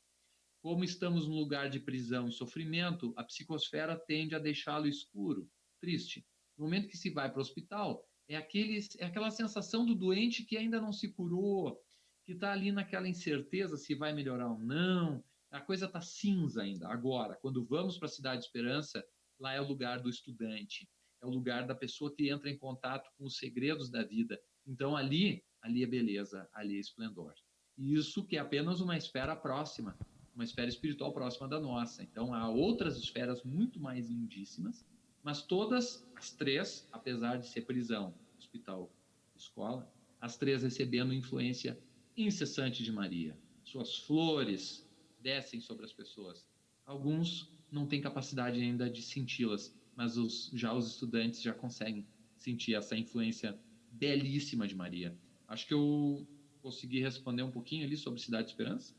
Como 0.61 0.83
estamos 0.83 1.27
num 1.27 1.35
lugar 1.35 1.69
de 1.69 1.79
prisão 1.79 2.27
e 2.27 2.31
sofrimento, 2.31 3.13
a 3.17 3.23
psicosfera 3.23 3.97
tende 3.97 4.33
a 4.33 4.39
deixá-lo 4.39 4.87
escuro 4.87 5.49
triste. 5.81 6.25
No 6.57 6.63
momento 6.63 6.87
que 6.87 6.97
se 6.97 7.09
vai 7.09 7.29
para 7.29 7.39
o 7.39 7.41
hospital, 7.41 8.07
é, 8.29 8.37
aquele, 8.37 8.79
é 8.99 9.05
aquela 9.05 9.29
sensação 9.29 9.85
do 9.85 9.93
doente 9.93 10.45
que 10.45 10.55
ainda 10.55 10.79
não 10.79 10.93
se 10.93 11.11
curou, 11.11 11.77
que 12.25 12.31
está 12.31 12.53
ali 12.53 12.71
naquela 12.71 13.09
incerteza 13.09 13.75
se 13.75 13.93
vai 13.93 14.13
melhorar 14.13 14.49
ou 14.49 14.59
não. 14.59 15.21
A 15.51 15.59
coisa 15.59 15.85
está 15.85 15.99
cinza 15.99 16.63
ainda. 16.63 16.87
Agora, 16.87 17.35
quando 17.41 17.65
vamos 17.65 17.97
para 17.97 18.07
a 18.07 18.11
Cidade 18.11 18.41
de 18.41 18.45
Esperança, 18.45 19.05
lá 19.37 19.53
é 19.53 19.59
o 19.59 19.67
lugar 19.67 19.99
do 19.99 20.09
estudante, 20.09 20.89
é 21.23 21.25
o 21.25 21.29
lugar 21.29 21.65
da 21.65 21.73
pessoa 21.73 22.13
que 22.13 22.29
entra 22.29 22.49
em 22.49 22.57
contato 22.57 23.09
com 23.17 23.25
os 23.25 23.37
segredos 23.37 23.89
da 23.89 24.03
vida. 24.03 24.39
Então, 24.67 24.95
ali, 24.95 25.43
ali 25.61 25.83
é 25.83 25.87
beleza, 25.87 26.47
ali 26.53 26.75
é 26.77 26.79
esplendor. 26.79 27.33
E 27.77 27.93
isso 27.95 28.25
que 28.25 28.37
é 28.37 28.39
apenas 28.39 28.81
uma 28.81 28.97
esfera 28.97 29.35
próxima, 29.35 29.97
uma 30.35 30.43
esfera 30.43 30.69
espiritual 30.69 31.13
próxima 31.13 31.47
da 31.47 31.59
nossa. 31.59 32.03
Então, 32.03 32.33
há 32.33 32.49
outras 32.49 32.97
esferas 32.97 33.43
muito 33.43 33.79
mais 33.79 34.09
lindíssimas 34.09 34.85
mas 35.23 35.41
todas 35.41 36.05
as 36.15 36.31
três, 36.31 36.87
apesar 36.91 37.37
de 37.37 37.47
ser 37.47 37.61
prisão, 37.61 38.13
hospital, 38.37 38.91
escola, 39.35 39.89
as 40.19 40.37
três 40.37 40.61
recebendo 40.61 41.13
influência 41.13 41.79
incessante 42.15 42.83
de 42.83 42.91
Maria. 42.91 43.35
Suas 43.63 43.97
flores 43.99 44.85
descem 45.21 45.61
sobre 45.61 45.85
as 45.85 45.93
pessoas. 45.93 46.45
Alguns 46.85 47.49
não 47.71 47.87
têm 47.87 48.01
capacidade 48.01 48.59
ainda 48.59 48.89
de 48.89 49.01
senti-las, 49.01 49.73
mas 49.95 50.17
os, 50.17 50.51
já 50.53 50.73
os 50.73 50.87
estudantes 50.87 51.41
já 51.41 51.53
conseguem 51.53 52.05
sentir 52.37 52.75
essa 52.75 52.95
influência 52.95 53.57
belíssima 53.91 54.67
de 54.67 54.75
Maria. 54.75 55.17
Acho 55.47 55.67
que 55.67 55.73
eu 55.73 56.27
consegui 56.61 56.99
responder 56.99 57.43
um 57.43 57.51
pouquinho 57.51 57.85
ali 57.85 57.95
sobre 57.95 58.19
Cidade 58.19 58.45
de 58.45 58.51
Esperança 58.51 58.93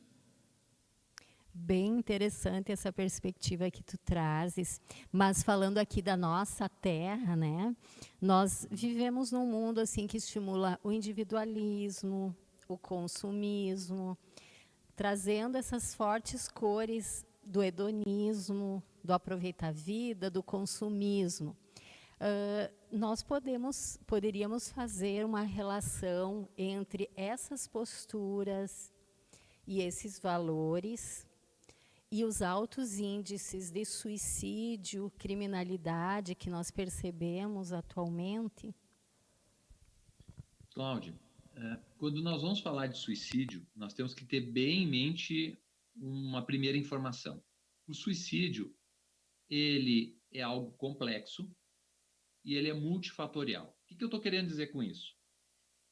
bem 1.55 1.99
interessante 1.99 2.73
essa 2.73 2.93
perspectiva 2.93 3.71
que 3.71 3.83
tu 3.83 3.97
trazes, 3.97 4.81
mas 5.13 5.43
falando 5.43 5.79
aqui 5.79 6.03
da 6.03 6.17
nossa 6.17 6.69
terra, 6.69 7.37
né? 7.37 7.75
Nós 8.21 8.67
vivemos 8.71 9.31
num 9.31 9.47
mundo 9.47 9.79
assim 9.79 10.09
que 10.09 10.17
estimula 10.17 10.81
o 10.83 10.91
individualismo, 10.91 12.35
o 12.67 12.77
consumismo, 12.77 14.19
trazendo 14.97 15.57
essas 15.57 15.95
fortes 15.95 16.49
cores 16.49 17.25
do 17.45 17.63
hedonismo, 17.63 18.83
do 19.05 19.13
aproveitar 19.13 19.69
a 19.69 19.73
vida, 19.73 20.31
do 20.31 20.43
consumismo. 20.43 21.57
Uh, 22.15 22.73
nós 22.91 23.23
podemos, 23.23 23.99
poderíamos 24.07 24.71
fazer 24.71 25.27
uma 25.27 25.43
relação 25.43 26.49
entre 26.57 27.11
essas 27.15 27.69
posturas 27.69 28.93
e 29.67 29.83
esses 29.83 30.19
valores 30.19 31.27
e 32.11 32.25
os 32.25 32.41
altos 32.41 32.99
índices 32.99 33.71
de 33.71 33.85
suicídio, 33.85 35.13
criminalidade 35.19 36.35
que 36.35 36.49
nós 36.49 36.71
percebemos 36.71 37.73
atualmente? 37.73 38.73
Cláudia, 40.73 41.13
é, 41.57 41.79
quando 41.99 42.23
nós 42.23 42.41
vamos 42.41 42.61
falar 42.61 42.87
de 42.87 42.99
suicídio, 42.99 43.67
nós 43.75 43.93
temos 43.95 44.15
que 44.15 44.25
ter 44.25 44.41
bem 44.41 44.85
em 44.85 44.87
mente 44.87 45.59
uma 45.97 46.45
primeira 46.45 46.79
informação. 46.79 47.43
O 47.87 47.95
suicídio, 47.95 48.73
ele 49.55 50.19
é 50.33 50.43
algo 50.43 50.73
complexo 50.73 51.49
e 52.45 52.55
ele 52.55 52.69
é 52.69 52.75
multifatorial. 52.75 53.69
O 53.69 53.87
que, 53.87 54.03
eu 54.03 54.09
estou 54.09 54.21
querendo 54.21 54.49
dizer 54.49 54.69
com 54.69 54.83
isso? 54.83 55.17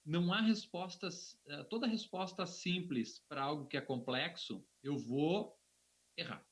Não 0.04 0.32
há 0.32 0.40
respostas, 0.40 1.40
é, 1.46 1.62
toda 1.64 1.86
resposta 1.86 2.44
simples 2.44 3.20
para 3.28 3.42
algo 3.42 3.66
que 3.66 3.76
é 3.76 3.80
complexo, 3.80 4.66
eu 4.82 4.98
vou 4.98 5.56
errar. 6.16 6.44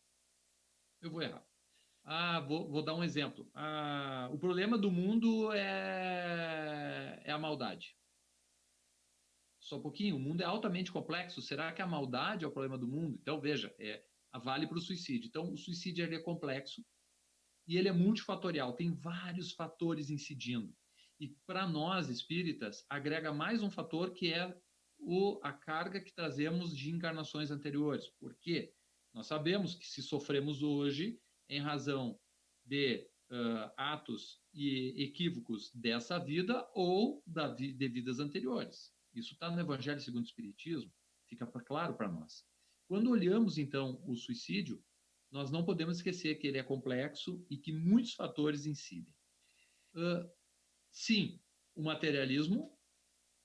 Eu 1.03 1.11
vou 1.11 1.21
errar. 1.21 1.45
Ah, 2.05 2.41
vou, 2.41 2.71
vou 2.71 2.83
dar 2.83 2.95
um 2.95 3.03
exemplo. 3.03 3.51
Ah, 3.55 4.29
o 4.33 4.39
problema 4.39 4.79
do 4.79 4.91
mundo 4.91 5.53
é, 5.53 7.21
é 7.25 7.33
a 7.33 7.39
maldade. 7.39 7.97
Só 9.59 9.79
um 9.79 9.83
pouquinho. 9.83 10.17
O 10.17 10.21
mundo 10.21 10.43
é 10.43 10.45
altamente 10.45 10.93
complexo. 10.93 11.43
Será 11.43 11.73
que 11.73 11.83
a 11.83 11.87
maldade 11.87 12.45
é 12.45 12.49
o 12.49 12.53
problema 12.53 12.79
do 12.79 12.87
mundo? 12.87 13.19
Então, 13.21 13.41
veja, 13.41 13.75
é, 13.79 14.03
vale 14.39 14.67
para 14.67 14.79
o 14.79 14.81
suicídio. 14.81 15.27
Então, 15.27 15.53
o 15.53 15.57
suicídio 15.57 16.05
é 16.05 16.19
complexo 16.21 16.85
e 17.67 17.77
ele 17.77 17.89
é 17.89 17.93
multifatorial. 17.93 18.75
Tem 18.75 18.93
vários 18.93 19.53
fatores 19.53 20.11
incidindo. 20.11 20.75
E 21.19 21.29
para 21.47 21.67
nós 21.67 22.09
espíritas, 22.09 22.85
agrega 22.89 23.33
mais 23.33 23.63
um 23.63 23.71
fator 23.71 24.13
que 24.13 24.33
é 24.33 24.57
o, 24.99 25.39
a 25.43 25.53
carga 25.53 26.01
que 26.01 26.13
trazemos 26.13 26.77
de 26.77 26.91
encarnações 26.91 27.51
anteriores. 27.51 28.09
Por 28.19 28.35
quê? 28.37 28.73
Nós 29.13 29.27
sabemos 29.27 29.75
que 29.75 29.87
se 29.87 30.03
sofremos 30.03 30.63
hoje, 30.63 31.21
em 31.49 31.61
razão 31.61 32.19
de 32.65 33.09
uh, 33.31 33.71
atos 33.77 34.41
e 34.53 35.03
equívocos 35.03 35.71
dessa 35.75 36.19
vida 36.19 36.69
ou 36.75 37.23
da 37.27 37.49
vi 37.49 37.73
de 37.73 37.89
vidas 37.89 38.21
anteriores. 38.21 38.93
Isso 39.15 39.35
está 39.35 39.51
no 39.51 39.61
Evangelho 39.61 40.01
segundo 40.01 40.23
o 40.23 40.27
Espiritismo, 40.27 40.93
fica 41.29 41.47
claro 41.47 41.95
para 41.95 42.09
nós. 42.09 42.45
Quando 42.87 43.11
olhamos, 43.11 43.59
então, 43.59 44.03
o 44.07 44.17
suicídio, 44.17 44.83
nós 45.31 45.51
não 45.51 45.65
podemos 45.65 45.97
esquecer 45.97 46.37
que 46.37 46.47
ele 46.47 46.59
é 46.59 46.63
complexo 46.63 47.45
e 47.49 47.57
que 47.57 47.73
muitos 47.73 48.15
fatores 48.15 48.67
incidem. 48.67 49.15
Uh, 49.95 50.29
sim, 50.91 51.41
o 51.75 51.83
materialismo 51.83 52.77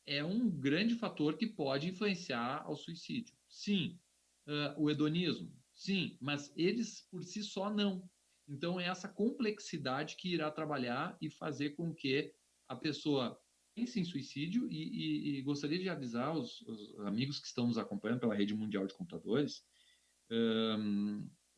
é 0.06 0.24
um 0.24 0.50
grande 0.50 0.96
fator 0.96 1.38
que 1.38 1.48
pode 1.48 1.88
influenciar 1.88 2.64
ao 2.66 2.76
suicídio. 2.76 3.36
Sim, 3.48 4.00
uh, 4.48 4.82
o 4.82 4.90
hedonismo, 4.90 5.52
sim, 5.74 6.18
mas 6.20 6.52
eles 6.56 7.08
por 7.10 7.24
si 7.24 7.44
só 7.44 7.70
não. 7.70 8.08
Então, 8.48 8.80
é 8.80 8.86
essa 8.86 9.08
complexidade 9.08 10.16
que 10.16 10.34
irá 10.34 10.52
trabalhar 10.52 11.18
e 11.20 11.30
fazer 11.30 11.72
com 11.72 11.94
que 11.94 12.32
a 12.68 12.76
pessoa 12.76 13.40
pense 13.74 14.00
em 14.00 14.06
suicídio. 14.06 14.70
E, 14.72 15.36
e, 15.36 15.40
e 15.40 15.42
gostaria 15.42 15.80
de 15.80 15.90
avisar 15.90 16.36
os, 16.36 16.62
os, 16.62 17.00
amigos 17.02 17.40
que 17.40 17.48
estão 17.48 17.68
nos 17.68 17.78
acompanhando 17.78 18.20
pela 18.20 18.36
rede 18.36 18.54
mundial 18.54 18.86
de 18.86 18.94
computadores: 18.94 19.64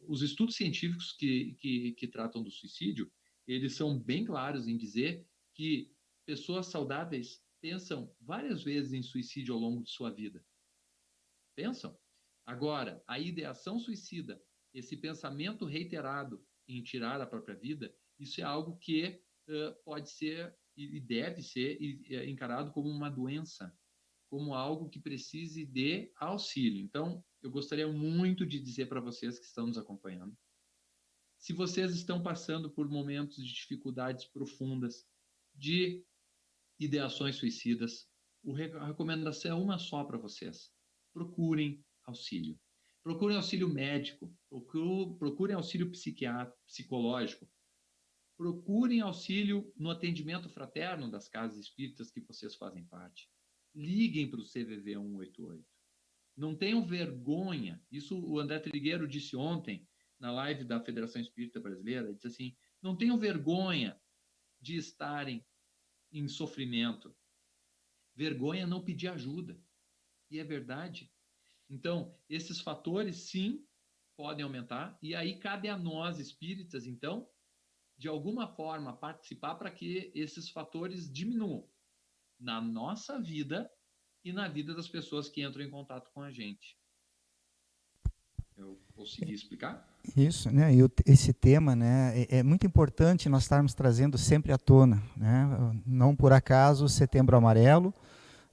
os 0.07 0.21
estudos 0.21 0.55
científicos 0.55 1.13
que, 1.13 1.55
que, 1.59 1.91
que 1.93 2.07
tratam 2.07 2.43
do 2.43 2.51
suicídio 2.51 3.11
eles 3.47 3.75
são 3.75 3.97
bem 3.97 4.25
claros 4.25 4.67
em 4.67 4.77
dizer 4.77 5.25
que 5.53 5.91
pessoas 6.25 6.67
saudáveis 6.67 7.41
pensam 7.61 8.13
várias 8.19 8.63
vezes 8.63 8.93
em 8.93 9.01
suicídio 9.01 9.53
ao 9.53 9.59
longo 9.59 9.81
de 9.83 9.89
sua 9.89 10.11
vida. 10.11 10.45
Pensam. 11.55 11.97
Agora, 12.45 13.03
a 13.07 13.19
ideação 13.19 13.79
suicida, 13.79 14.41
esse 14.73 14.97
pensamento 14.97 15.65
reiterado 15.65 16.45
em 16.67 16.83
tirar 16.83 17.21
a 17.21 17.25
própria 17.25 17.55
vida, 17.55 17.93
isso 18.19 18.41
é 18.41 18.43
algo 18.43 18.77
que 18.77 19.21
uh, 19.47 19.83
pode 19.83 20.09
ser 20.09 20.55
e 20.75 20.99
deve 20.99 21.41
ser 21.41 21.81
encarado 22.29 22.71
como 22.71 22.87
uma 22.87 23.09
doença, 23.09 23.75
como 24.29 24.53
algo 24.53 24.87
que 24.89 24.99
precise 24.99 25.65
de 25.65 26.11
auxílio. 26.17 26.79
Então, 26.79 27.25
eu 27.41 27.51
gostaria 27.51 27.87
muito 27.87 28.45
de 28.45 28.59
dizer 28.59 28.87
para 28.87 28.99
vocês 28.99 29.37
que 29.39 29.45
estão 29.45 29.67
nos 29.67 29.77
acompanhando, 29.77 30.37
se 31.37 31.53
vocês 31.53 31.93
estão 31.93 32.21
passando 32.21 32.69
por 32.69 32.89
momentos 32.89 33.37
de 33.37 33.53
dificuldades 33.53 34.25
profundas, 34.25 35.05
de 35.53 36.03
ideações 36.79 37.35
suicidas, 37.35 38.09
a 38.79 38.85
recomendação 38.85 39.51
é 39.51 39.53
uma 39.53 39.77
só 39.77 40.03
para 40.03 40.17
vocês. 40.17 40.71
Procurem 41.13 41.83
auxílio. 42.03 42.59
Procurem 43.03 43.37
auxílio 43.37 43.69
médico, 43.69 44.35
procurem 45.17 45.55
auxílio 45.55 45.91
psiquiátrico, 45.91 46.59
psicológico. 46.65 47.49
Procurem 48.35 49.01
auxílio 49.01 49.71
no 49.75 49.89
atendimento 49.89 50.49
fraterno 50.49 51.09
das 51.09 51.27
casas 51.27 51.57
espíritas 51.57 52.11
que 52.11 52.21
vocês 52.21 52.55
fazem 52.55 52.85
parte. 52.85 53.29
Liguem 53.73 54.29
para 54.29 54.39
o 54.39 54.45
CVV 54.45 54.93
188. 54.93 55.76
Não 56.37 56.55
tenham 56.55 56.85
vergonha. 56.85 57.83
Isso 57.91 58.23
o 58.23 58.39
André 58.39 58.59
Trigueiro 58.59 59.07
disse 59.07 59.35
ontem 59.35 59.87
na 60.19 60.31
live 60.31 60.63
da 60.63 60.79
Federação 60.79 61.19
Espírita 61.19 61.59
Brasileira. 61.59 62.13
Disse 62.13 62.27
assim: 62.27 62.55
não 62.81 62.95
tenham 62.95 63.17
vergonha 63.17 63.99
de 64.61 64.77
estarem 64.77 65.43
em 66.11 66.27
sofrimento. 66.27 67.15
Vergonha 68.15 68.67
não 68.67 68.83
pedir 68.83 69.07
ajuda. 69.07 69.59
E 70.29 70.39
é 70.39 70.43
verdade. 70.43 71.11
Então, 71.69 72.17
esses 72.29 72.61
fatores, 72.61 73.29
sim, 73.29 73.65
podem 74.15 74.43
aumentar. 74.43 74.97
E 75.01 75.15
aí 75.15 75.39
cabe 75.39 75.67
a 75.69 75.77
nós, 75.77 76.19
espíritas, 76.19 76.85
então, 76.85 77.29
de 77.97 78.07
alguma 78.07 78.47
forma, 78.47 78.95
participar 78.95 79.55
para 79.55 79.71
que 79.71 80.11
esses 80.13 80.49
fatores 80.49 81.11
diminuam 81.11 81.69
na 82.39 82.61
nossa 82.61 83.19
vida 83.19 83.71
e 84.23 84.31
na 84.33 84.47
vida 84.47 84.73
das 84.73 84.87
pessoas 84.87 85.29
que 85.29 85.43
entram 85.43 85.63
em 85.63 85.69
contato 85.69 86.09
com 86.13 86.21
a 86.21 86.31
gente. 86.31 86.77
Eu 88.57 88.79
consegui 88.95 89.33
explicar? 89.33 89.87
Isso, 90.15 90.49
né? 90.51 90.73
E 90.73 90.79
esse 91.05 91.31
tema, 91.31 91.75
né, 91.75 92.13
é, 92.21 92.39
é, 92.39 92.43
muito 92.43 92.65
importante 92.65 93.29
nós 93.29 93.43
estarmos 93.43 93.73
trazendo 93.73 94.17
sempre 94.17 94.51
à 94.51 94.57
tona, 94.57 95.01
né? 95.15 95.47
Não 95.85 96.15
por 96.15 96.33
acaso 96.33 96.89
Setembro 96.89 97.37
Amarelo, 97.37 97.93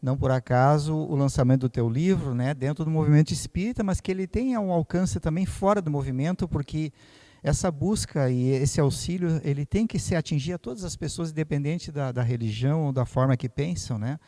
não 0.03 0.19
por 0.19 0.31
acaso 0.31 0.95
o 0.95 1.17
lançamento 1.17 1.63
do 1.63 1.69
teu 1.71 1.89
livro, 1.89 2.35
né, 2.35 2.53
dentro 2.53 2.85
do 2.85 2.91
movimento 2.91 3.33
espírita, 3.33 3.83
mas 3.83 4.03
que 4.03 4.11
ele 4.11 4.27
tenha 4.27 4.61
um 4.61 4.71
alcance 4.71 5.19
também 5.19 5.47
fora 5.47 5.81
do 5.81 5.91
movimento, 5.91 6.47
porque 6.47 6.93
essa 7.43 7.71
busca 7.71 8.31
e 8.31 8.51
esse 8.51 8.79
auxílio, 8.79 9.41
ele 9.43 9.65
tem 9.65 9.87
que 9.87 9.99
se 9.99 10.15
atingir 10.15 10.53
a 10.53 10.59
todas 10.59 10.85
as 10.85 10.95
pessoas, 10.97 11.31
independente 11.31 11.91
da, 11.91 12.13
da 12.13 12.23
religião 12.23 12.85
ou 12.85 12.93
da 12.93 13.07
forma 13.07 13.35
que 13.37 13.49
pensam, 13.49 13.99
né? 13.99 14.21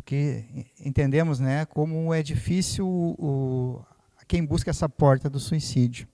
Porque 0.00 0.44
entendemos, 0.82 1.38
né, 1.38 1.66
como 1.66 2.12
é 2.14 2.22
difícil 2.22 2.86
o, 2.88 3.84
quem 4.26 4.42
busca 4.44 4.70
essa 4.70 4.88
porta 4.88 5.28
do 5.28 5.38
suicídio. 5.38 6.08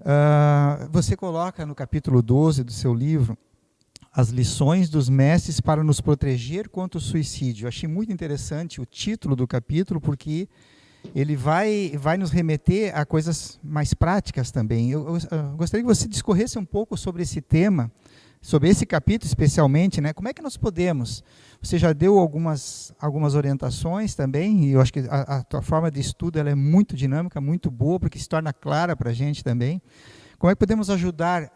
Uh, 0.00 0.90
você 0.90 1.16
coloca 1.16 1.64
no 1.64 1.74
capítulo 1.74 2.20
12 2.20 2.64
do 2.64 2.72
seu 2.72 2.92
livro 2.92 3.38
as 4.12 4.30
lições 4.30 4.90
dos 4.90 5.08
mestres 5.08 5.60
para 5.60 5.84
nos 5.84 6.00
proteger 6.00 6.68
contra 6.68 6.98
o 6.98 7.00
suicídio. 7.00 7.64
Eu 7.64 7.68
achei 7.68 7.88
muito 7.88 8.12
interessante 8.12 8.80
o 8.80 8.86
título 8.86 9.36
do 9.36 9.46
capítulo, 9.46 10.00
porque 10.00 10.48
ele 11.14 11.36
vai, 11.36 11.92
vai 11.96 12.16
nos 12.16 12.32
remeter 12.32 12.96
a 12.98 13.06
coisas 13.06 13.60
mais 13.62 13.94
práticas 13.94 14.50
também. 14.50 14.90
Eu, 14.90 15.06
eu, 15.06 15.18
eu 15.30 15.56
gostaria 15.56 15.84
que 15.84 15.94
você 15.94 16.08
discorresse 16.08 16.58
um 16.58 16.64
pouco 16.64 16.96
sobre 16.96 17.22
esse 17.22 17.40
tema, 17.40 17.88
sobre 18.40 18.68
esse 18.68 18.86
capítulo 18.86 19.28
especialmente, 19.28 20.00
né? 20.00 20.12
Como 20.12 20.28
é 20.28 20.32
que 20.32 20.42
nós 20.42 20.56
podemos? 20.56 21.22
Você 21.60 21.78
já 21.78 21.92
deu 21.92 22.18
algumas, 22.18 22.94
algumas 23.00 23.34
orientações 23.34 24.14
também, 24.14 24.66
e 24.66 24.72
eu 24.72 24.80
acho 24.80 24.92
que 24.92 25.00
a, 25.08 25.38
a 25.38 25.42
tua 25.42 25.62
forma 25.62 25.90
de 25.90 26.00
estudo 26.00 26.38
ela 26.38 26.50
é 26.50 26.54
muito 26.54 26.96
dinâmica, 26.96 27.40
muito 27.40 27.70
boa, 27.70 27.98
porque 27.98 28.18
se 28.18 28.28
torna 28.28 28.52
clara 28.52 28.94
para 28.94 29.10
a 29.10 29.14
gente 29.14 29.42
também. 29.42 29.82
Como 30.38 30.50
é 30.50 30.54
que 30.54 30.58
podemos 30.60 30.88
ajudar 30.88 31.50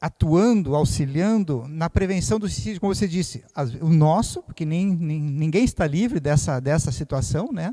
atuando, 0.00 0.74
auxiliando 0.74 1.64
na 1.68 1.88
prevenção 1.88 2.38
do 2.38 2.48
suicídio, 2.48 2.80
como 2.80 2.92
você 2.92 3.06
disse, 3.06 3.44
o 3.80 3.88
nosso, 3.88 4.42
porque 4.42 4.64
nem, 4.64 4.86
nem, 4.96 5.20
ninguém 5.20 5.62
está 5.62 5.86
livre 5.86 6.18
dessa, 6.18 6.58
dessa 6.58 6.90
situação, 6.90 7.50
né? 7.52 7.72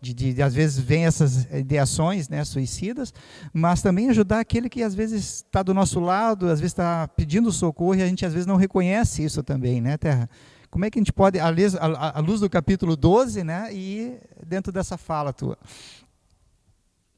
De, 0.00 0.14
de, 0.14 0.42
às 0.42 0.54
vezes 0.54 0.78
vem 0.78 1.04
essas 1.04 1.44
ideações 1.52 2.28
né, 2.28 2.44
suicidas, 2.44 3.12
mas 3.52 3.82
também 3.82 4.08
ajudar 4.10 4.40
aquele 4.40 4.68
que 4.68 4.82
às 4.82 4.94
vezes 4.94 5.44
está 5.44 5.62
do 5.62 5.74
nosso 5.74 6.00
lado, 6.00 6.46
às 6.46 6.60
vezes 6.60 6.72
está 6.72 7.08
pedindo 7.08 7.50
socorro 7.50 7.96
e 7.96 8.02
a 8.02 8.06
gente 8.06 8.24
às 8.24 8.32
vezes 8.32 8.46
não 8.46 8.56
reconhece 8.56 9.24
isso 9.24 9.42
também, 9.42 9.80
né, 9.80 9.96
Terra? 9.96 10.28
Como 10.70 10.84
é 10.84 10.90
que 10.90 10.98
a 10.98 11.00
gente 11.00 11.12
pode, 11.12 11.38
à 11.38 12.20
luz 12.20 12.40
do 12.40 12.50
capítulo 12.50 12.96
12, 12.96 13.42
né, 13.42 13.72
e 13.72 14.18
dentro 14.46 14.70
dessa 14.70 14.98
fala 14.98 15.32
tua? 15.32 15.58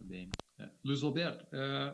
Bem. 0.00 0.28
É, 0.58 0.68
Luiz 0.84 1.02
Roberto, 1.02 1.44
é, 1.52 1.92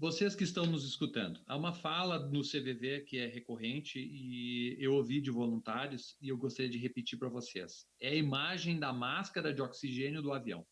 vocês 0.00 0.34
que 0.34 0.44
estão 0.44 0.64
nos 0.64 0.82
escutando, 0.86 1.38
há 1.46 1.54
uma 1.54 1.74
fala 1.74 2.18
no 2.18 2.40
CVV 2.40 3.02
que 3.02 3.18
é 3.18 3.26
recorrente 3.26 4.00
e 4.00 4.74
eu 4.82 4.94
ouvi 4.94 5.20
de 5.20 5.30
voluntários 5.30 6.16
e 6.22 6.30
eu 6.30 6.38
gostaria 6.38 6.70
de 6.70 6.78
repetir 6.78 7.18
para 7.18 7.28
vocês. 7.28 7.86
É 8.00 8.08
a 8.08 8.14
imagem 8.14 8.78
da 8.78 8.94
máscara 8.94 9.52
de 9.52 9.60
oxigênio 9.60 10.22
do 10.22 10.32
avião. 10.32 10.66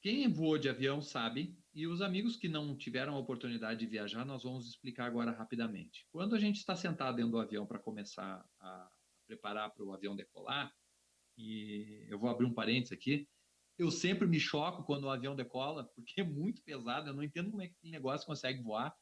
Quem 0.00 0.32
voou 0.32 0.56
de 0.56 0.70
avião 0.70 1.02
sabe, 1.02 1.54
e 1.74 1.86
os 1.86 2.00
amigos 2.00 2.36
que 2.36 2.48
não 2.48 2.74
tiveram 2.74 3.16
a 3.16 3.18
oportunidade 3.18 3.80
de 3.80 3.86
viajar, 3.86 4.24
nós 4.24 4.44
vamos 4.44 4.66
explicar 4.66 5.04
agora 5.04 5.30
rapidamente. 5.30 6.06
Quando 6.10 6.34
a 6.34 6.38
gente 6.38 6.56
está 6.56 6.74
sentado 6.74 7.16
dentro 7.16 7.32
do 7.32 7.38
avião 7.38 7.66
para 7.66 7.78
começar 7.78 8.42
a 8.60 8.90
preparar 9.26 9.74
para 9.74 9.84
o 9.84 9.92
avião 9.92 10.16
decolar, 10.16 10.74
e 11.36 12.06
eu 12.08 12.18
vou 12.18 12.30
abrir 12.30 12.46
um 12.46 12.54
parênteses 12.54 12.92
aqui, 12.92 13.28
eu 13.78 13.92
sempre 13.92 14.26
me 14.26 14.40
choco 14.40 14.82
quando 14.82 15.04
o 15.04 15.10
avião 15.10 15.36
decola, 15.36 15.84
porque 15.94 16.20
é 16.20 16.24
muito 16.24 16.62
pesado. 16.62 17.08
Eu 17.08 17.14
não 17.14 17.22
entendo 17.22 17.50
como 17.50 17.62
é 17.62 17.68
que 17.68 17.74
aquele 17.74 17.92
negócio 17.92 18.26
consegue 18.26 18.60
voar. 18.60 18.92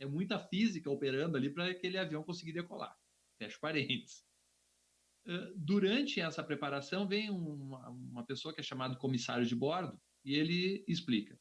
É 0.00 0.04
muita 0.04 0.38
física 0.38 0.90
operando 0.90 1.36
ali 1.36 1.48
para 1.48 1.70
aquele 1.70 1.96
avião 1.96 2.24
conseguir 2.24 2.52
decolar. 2.52 2.94
Fecha 3.38 3.56
parênteses. 3.60 4.26
Durante 5.56 6.20
essa 6.20 6.42
preparação, 6.42 7.06
vem 7.06 7.30
uma, 7.30 7.88
uma 7.88 8.26
pessoa 8.26 8.52
que 8.52 8.60
é 8.60 8.64
chamada 8.64 8.96
comissário 8.96 9.46
de 9.46 9.54
bordo 9.54 10.00
e 10.24 10.34
ele 10.34 10.84
explica. 10.88 11.38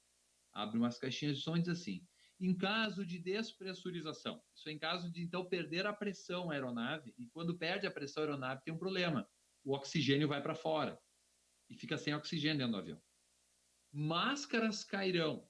abre 0.53 0.77
umas 0.77 0.99
caixinhas 0.99 1.37
de 1.37 1.43
som 1.43 1.57
e 1.57 1.61
diz 1.61 1.69
assim: 1.69 2.05
em 2.39 2.55
caso 2.55 3.05
de 3.05 3.19
despressurização, 3.19 4.41
isso 4.55 4.69
é 4.69 4.71
em 4.71 4.79
caso 4.79 5.11
de 5.11 5.21
então 5.21 5.45
perder 5.45 5.85
a 5.85 5.93
pressão 5.93 6.49
aeronave, 6.49 7.13
e 7.17 7.27
quando 7.27 7.57
perde 7.57 7.87
a 7.87 7.91
pressão 7.91 8.23
aeronave 8.23 8.63
tem 8.63 8.73
um 8.73 8.77
problema, 8.77 9.27
o 9.63 9.73
oxigênio 9.73 10.27
vai 10.27 10.41
para 10.41 10.55
fora 10.55 10.99
e 11.69 11.75
fica 11.75 11.97
sem 11.97 12.13
oxigênio 12.13 12.59
dentro 12.59 12.73
do 12.73 12.77
avião. 12.77 13.01
Máscaras 13.91 14.83
cairão. 14.83 15.47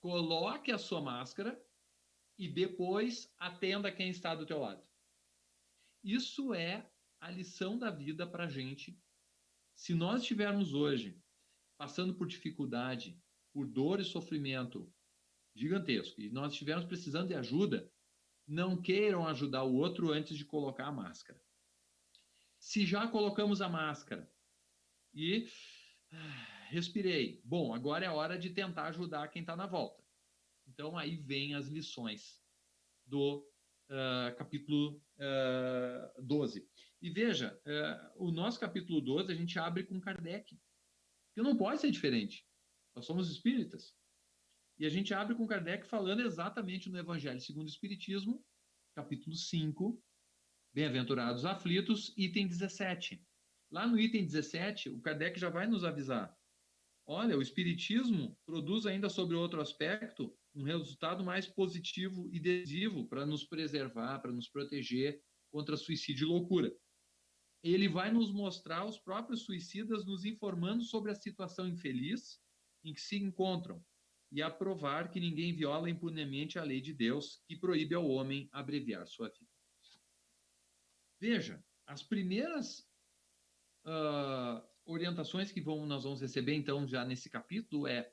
Coloque 0.00 0.70
a 0.70 0.78
sua 0.78 1.00
máscara 1.00 1.60
e 2.38 2.48
depois 2.48 3.34
atenda 3.38 3.90
quem 3.90 4.10
está 4.10 4.34
do 4.34 4.46
teu 4.46 4.60
lado. 4.60 4.86
Isso 6.02 6.54
é 6.54 6.88
a 7.20 7.30
lição 7.30 7.78
da 7.78 7.90
vida 7.90 8.26
para 8.26 8.44
a 8.44 8.48
gente. 8.48 9.00
Se 9.74 9.94
nós 9.94 10.22
estivermos 10.22 10.72
hoje 10.72 11.20
passando 11.76 12.14
por 12.14 12.26
dificuldade, 12.26 13.20
por 13.52 13.66
dor 13.66 14.00
e 14.00 14.04
sofrimento 14.04 14.92
gigantesco, 15.54 16.20
e 16.20 16.30
nós 16.30 16.52
estivermos 16.52 16.84
precisando 16.84 17.28
de 17.28 17.34
ajuda, 17.34 17.90
não 18.46 18.80
queiram 18.80 19.26
ajudar 19.26 19.64
o 19.64 19.74
outro 19.74 20.12
antes 20.12 20.36
de 20.36 20.44
colocar 20.44 20.86
a 20.86 20.92
máscara. 20.92 21.40
Se 22.58 22.86
já 22.86 23.06
colocamos 23.06 23.60
a 23.60 23.68
máscara 23.68 24.30
e 25.14 25.46
ah, 26.12 26.66
respirei, 26.70 27.40
bom, 27.44 27.74
agora 27.74 28.04
é 28.04 28.10
hora 28.10 28.38
de 28.38 28.50
tentar 28.50 28.86
ajudar 28.86 29.28
quem 29.28 29.40
está 29.40 29.56
na 29.56 29.66
volta. 29.66 30.02
Então 30.66 30.96
aí 30.96 31.16
vem 31.16 31.54
as 31.54 31.68
lições 31.68 32.42
do 33.06 33.46
uh, 33.90 34.36
capítulo 34.36 34.96
uh, 35.16 36.12
ah, 36.18 36.22
12. 36.22 36.68
E 37.00 37.10
veja, 37.10 37.58
uh, 37.66 38.26
o 38.26 38.30
nosso 38.30 38.60
capítulo 38.60 39.00
12 39.00 39.32
a 39.32 39.34
gente 39.34 39.58
abre 39.58 39.84
com 39.84 40.00
Kardec, 40.00 40.58
que 41.34 41.42
não 41.42 41.56
pode 41.56 41.80
ser 41.80 41.90
diferente. 41.90 42.46
Nós 42.94 43.06
somos 43.06 43.30
espíritas. 43.30 43.96
E 44.78 44.86
a 44.86 44.90
gente 44.90 45.12
abre 45.14 45.34
com 45.34 45.46
Kardec 45.46 45.86
falando 45.86 46.20
exatamente 46.20 46.90
no 46.90 46.98
Evangelho 46.98 47.40
segundo 47.40 47.66
o 47.66 47.70
Espiritismo, 47.70 48.44
capítulo 48.94 49.34
5, 49.34 50.00
Bem-aventurados 50.72 51.44
aflitos, 51.44 52.12
item 52.16 52.46
17. 52.46 53.20
Lá 53.70 53.86
no 53.86 53.98
item 53.98 54.24
17, 54.24 54.88
o 54.90 55.00
Kardec 55.00 55.38
já 55.38 55.50
vai 55.50 55.66
nos 55.66 55.84
avisar. 55.84 56.34
Olha, 57.06 57.36
o 57.36 57.42
Espiritismo 57.42 58.38
produz 58.44 58.86
ainda 58.86 59.08
sobre 59.08 59.34
outro 59.36 59.60
aspecto 59.60 60.36
um 60.54 60.62
resultado 60.62 61.24
mais 61.24 61.46
positivo 61.46 62.28
e 62.32 62.40
decisivo 62.40 63.06
para 63.06 63.24
nos 63.24 63.44
preservar, 63.44 64.18
para 64.20 64.32
nos 64.32 64.48
proteger 64.48 65.22
contra 65.50 65.76
suicídio 65.76 66.26
e 66.26 66.28
loucura. 66.28 66.74
Ele 67.62 67.88
vai 67.88 68.10
nos 68.10 68.32
mostrar 68.32 68.84
os 68.84 68.98
próprios 68.98 69.42
suicidas 69.42 70.04
nos 70.04 70.24
informando 70.24 70.82
sobre 70.82 71.10
a 71.10 71.14
situação 71.14 71.68
infeliz 71.68 72.40
em 72.84 72.92
que 72.92 73.00
se 73.00 73.16
encontram 73.16 73.84
e 74.30 74.42
aprovar 74.42 75.10
que 75.10 75.20
ninguém 75.20 75.54
viola 75.54 75.88
impunemente 75.88 76.58
a 76.58 76.62
lei 76.64 76.80
de 76.80 76.92
Deus 76.92 77.42
que 77.46 77.56
proíbe 77.56 77.94
ao 77.94 78.08
homem 78.08 78.48
abreviar 78.52 79.06
sua 79.06 79.28
vida. 79.28 79.50
Veja, 81.20 81.64
as 81.86 82.02
primeiras 82.02 82.87
uh, 83.88 84.62
orientações 84.84 85.50
que 85.50 85.60
vão, 85.60 85.86
nós 85.86 86.04
vamos 86.04 86.20
receber, 86.20 86.54
então, 86.54 86.86
já 86.86 87.04
nesse 87.04 87.30
capítulo 87.30 87.86
é: 87.86 88.12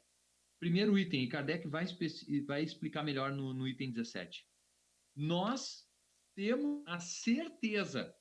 primeiro 0.60 0.98
item, 0.98 1.24
e 1.24 1.30
Kardec 1.30 1.68
vai, 1.68 1.86
vai 2.46 2.64
explicar 2.64 3.04
melhor 3.04 3.32
no, 3.32 3.54
no 3.54 3.68
item 3.68 3.92
17. 3.92 4.48
Nós 5.16 5.88
temos 6.34 6.84
a 6.86 7.00
certeza 7.00 8.14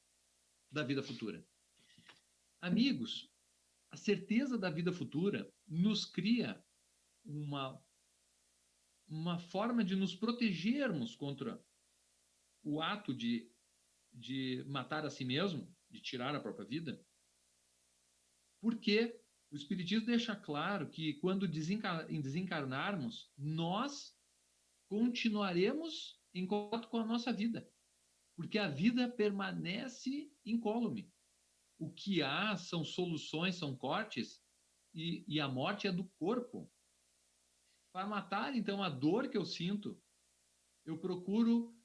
da 0.70 0.82
vida 0.82 1.02
futura. 1.02 1.44
Amigos, 2.60 3.30
a 3.90 3.96
certeza 3.96 4.58
da 4.58 4.70
vida 4.70 4.92
futura 4.92 5.52
nos 5.66 6.04
cria 6.04 6.62
uma, 7.24 7.80
uma 9.08 9.38
forma 9.38 9.84
de 9.84 9.94
nos 9.94 10.14
protegermos 10.14 11.14
contra 11.14 11.62
o 12.62 12.80
ato 12.80 13.14
de, 13.14 13.50
de 14.12 14.64
matar 14.66 15.04
a 15.04 15.10
si 15.10 15.24
mesmo, 15.24 15.72
de 15.90 16.00
tirar 16.00 16.34
a 16.34 16.40
própria 16.40 16.66
vida, 16.66 17.04
porque 18.64 19.20
o 19.52 19.56
Espiritismo 19.56 20.06
deixa 20.06 20.34
claro 20.34 20.88
que 20.88 21.12
quando 21.20 21.46
desencarnarmos, 21.46 23.30
nós 23.36 24.16
continuaremos 24.88 26.18
em 26.32 26.46
contato 26.46 26.88
com 26.88 26.96
a 26.96 27.04
nossa 27.04 27.30
vida, 27.30 27.70
porque 28.34 28.56
a 28.56 28.66
vida 28.66 29.06
permanece 29.06 30.32
incólume. 30.46 31.12
O 31.78 31.92
que 31.92 32.22
há 32.22 32.56
são 32.56 32.82
soluções, 32.82 33.56
são 33.56 33.76
cortes, 33.76 34.42
e, 34.94 35.26
e 35.28 35.38
a 35.38 35.46
morte 35.46 35.86
é 35.86 35.92
do 35.92 36.06
corpo. 36.18 36.72
Para 37.92 38.06
matar, 38.06 38.56
então, 38.56 38.82
a 38.82 38.88
dor 38.88 39.28
que 39.28 39.36
eu 39.36 39.44
sinto, 39.44 40.00
eu 40.86 40.96
procuro 40.96 41.78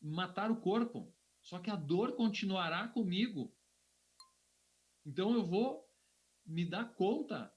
matar 0.00 0.50
o 0.50 0.58
corpo. 0.58 1.14
Só 1.42 1.58
que 1.58 1.68
a 1.68 1.76
dor 1.76 2.16
continuará 2.16 2.88
comigo. 2.88 3.54
Então 5.04 5.32
eu 5.34 5.44
vou 5.44 5.87
me 6.48 6.64
dar 6.64 6.94
conta 6.94 7.54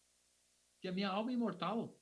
que 0.81 0.87
a 0.87 0.91
minha 0.91 1.09
alma 1.09 1.31
é 1.31 1.33
imortal. 1.33 1.97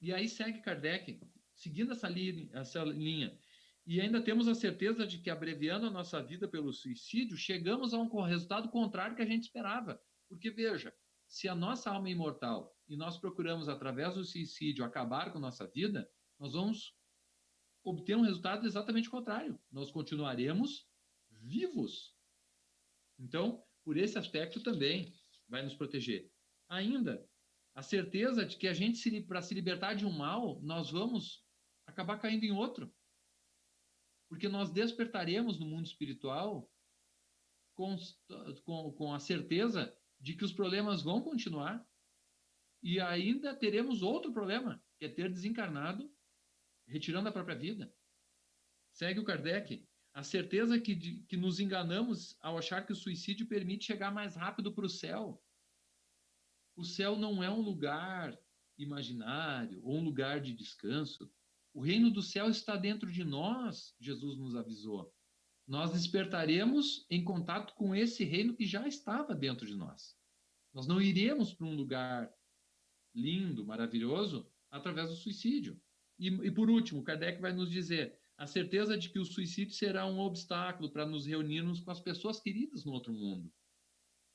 E 0.00 0.12
aí 0.12 0.28
segue 0.28 0.62
Kardec, 0.62 1.20
seguindo 1.54 1.92
essa 1.92 2.08
linha, 2.08 2.48
essa 2.54 2.82
linha. 2.82 3.38
E 3.86 4.00
ainda 4.00 4.22
temos 4.22 4.48
a 4.48 4.54
certeza 4.54 5.06
de 5.06 5.18
que, 5.18 5.28
abreviando 5.28 5.86
a 5.86 5.90
nossa 5.90 6.22
vida 6.22 6.48
pelo 6.48 6.72
suicídio, 6.72 7.36
chegamos 7.36 7.92
a 7.92 7.98
um 7.98 8.22
resultado 8.22 8.70
contrário 8.70 9.16
que 9.16 9.22
a 9.22 9.26
gente 9.26 9.44
esperava. 9.44 10.00
Porque, 10.28 10.50
veja, 10.50 10.94
se 11.26 11.48
a 11.48 11.54
nossa 11.54 11.90
alma 11.90 12.08
é 12.08 12.12
imortal 12.12 12.74
e 12.88 12.96
nós 12.96 13.18
procuramos, 13.18 13.68
através 13.68 14.14
do 14.14 14.24
suicídio, 14.24 14.84
acabar 14.84 15.32
com 15.32 15.38
nossa 15.38 15.66
vida, 15.66 16.10
nós 16.38 16.54
vamos 16.54 16.94
obter 17.82 18.16
um 18.16 18.22
resultado 18.22 18.66
exatamente 18.66 19.10
contrário. 19.10 19.60
Nós 19.70 19.90
continuaremos 19.90 20.88
vivos. 21.30 22.14
Então, 23.18 23.62
por 23.84 23.96
esse 23.96 24.18
aspecto 24.18 24.62
também 24.62 25.14
vai 25.50 25.62
nos 25.62 25.74
proteger. 25.74 26.30
Ainda, 26.68 27.28
a 27.74 27.82
certeza 27.82 28.46
de 28.46 28.56
que 28.56 28.68
a 28.68 28.72
gente, 28.72 29.20
para 29.22 29.42
se 29.42 29.52
libertar 29.52 29.94
de 29.94 30.06
um 30.06 30.16
mal, 30.16 30.60
nós 30.62 30.90
vamos 30.90 31.44
acabar 31.86 32.18
caindo 32.18 32.44
em 32.44 32.52
outro. 32.52 32.94
Porque 34.28 34.48
nós 34.48 34.70
despertaremos 34.70 35.58
no 35.58 35.66
mundo 35.66 35.86
espiritual 35.86 36.70
com, 37.74 37.96
com, 38.64 38.92
com 38.92 39.12
a 39.12 39.18
certeza 39.18 39.94
de 40.20 40.34
que 40.34 40.44
os 40.44 40.52
problemas 40.52 41.02
vão 41.02 41.20
continuar 41.20 41.84
e 42.82 43.00
ainda 43.00 43.54
teremos 43.54 44.02
outro 44.02 44.32
problema, 44.32 44.82
que 44.98 45.04
é 45.04 45.08
ter 45.08 45.28
desencarnado, 45.28 46.10
retirando 46.86 47.28
a 47.28 47.32
própria 47.32 47.56
vida. 47.56 47.92
Segue 48.92 49.20
o 49.20 49.24
Kardec. 49.24 49.86
A 50.12 50.22
certeza 50.22 50.78
que, 50.80 50.94
de, 50.94 51.18
que 51.28 51.36
nos 51.36 51.60
enganamos 51.60 52.36
ao 52.40 52.58
achar 52.58 52.84
que 52.84 52.92
o 52.92 52.96
suicídio 52.96 53.46
permite 53.46 53.84
chegar 53.84 54.12
mais 54.12 54.34
rápido 54.34 54.72
para 54.72 54.86
o 54.86 54.88
céu. 54.88 55.42
O 56.76 56.84
céu 56.84 57.16
não 57.16 57.42
é 57.42 57.50
um 57.50 57.60
lugar 57.60 58.38
imaginário 58.76 59.80
ou 59.84 59.96
um 59.96 60.04
lugar 60.04 60.40
de 60.40 60.52
descanso. 60.52 61.30
O 61.72 61.80
reino 61.80 62.10
do 62.10 62.22
céu 62.22 62.50
está 62.50 62.76
dentro 62.76 63.10
de 63.10 63.22
nós, 63.22 63.94
Jesus 64.00 64.36
nos 64.36 64.56
avisou 64.56 65.14
nós 65.70 65.92
despertaremos 65.92 67.06
em 67.08 67.22
contato 67.22 67.74
com 67.74 67.94
esse 67.94 68.24
reino 68.24 68.54
que 68.54 68.66
já 68.66 68.88
estava 68.88 69.36
dentro 69.36 69.64
de 69.64 69.76
nós. 69.76 70.18
Nós 70.74 70.84
não 70.84 71.00
iremos 71.00 71.54
para 71.54 71.64
um 71.64 71.76
lugar 71.76 72.28
lindo, 73.14 73.64
maravilhoso, 73.64 74.50
através 74.68 75.10
do 75.10 75.14
suicídio. 75.14 75.80
E, 76.18 76.26
e, 76.26 76.50
por 76.50 76.68
último, 76.68 77.04
Kardec 77.04 77.40
vai 77.40 77.52
nos 77.52 77.70
dizer 77.70 78.19
a 78.40 78.46
certeza 78.46 78.96
de 78.96 79.10
que 79.10 79.18
o 79.18 79.24
suicídio 79.26 79.74
será 79.74 80.06
um 80.06 80.18
obstáculo 80.18 80.90
para 80.90 81.04
nos 81.04 81.26
reunirmos 81.26 81.78
com 81.80 81.90
as 81.90 82.00
pessoas 82.00 82.40
queridas 82.40 82.86
no 82.86 82.92
outro 82.92 83.12
mundo. 83.12 83.52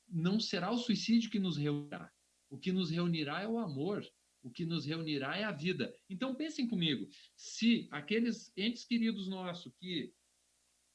Não 0.08 0.38
será 0.38 0.70
o 0.70 0.78
suicídio 0.78 1.28
que 1.28 1.40
nos 1.40 1.56
reunirá. 1.56 2.14
O 2.48 2.56
que 2.56 2.70
nos 2.70 2.88
reunirá 2.88 3.42
é 3.42 3.48
o 3.48 3.58
amor. 3.58 4.08
O 4.44 4.48
que 4.48 4.64
nos 4.64 4.86
reunirá 4.86 5.36
é 5.36 5.42
a 5.42 5.50
vida. 5.50 5.92
Então 6.08 6.36
pensem 6.36 6.68
comigo, 6.68 7.08
se 7.34 7.88
aqueles 7.90 8.52
entes 8.56 8.84
queridos 8.84 9.26
nossos 9.26 9.74
que 9.74 10.14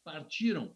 partiram 0.06 0.74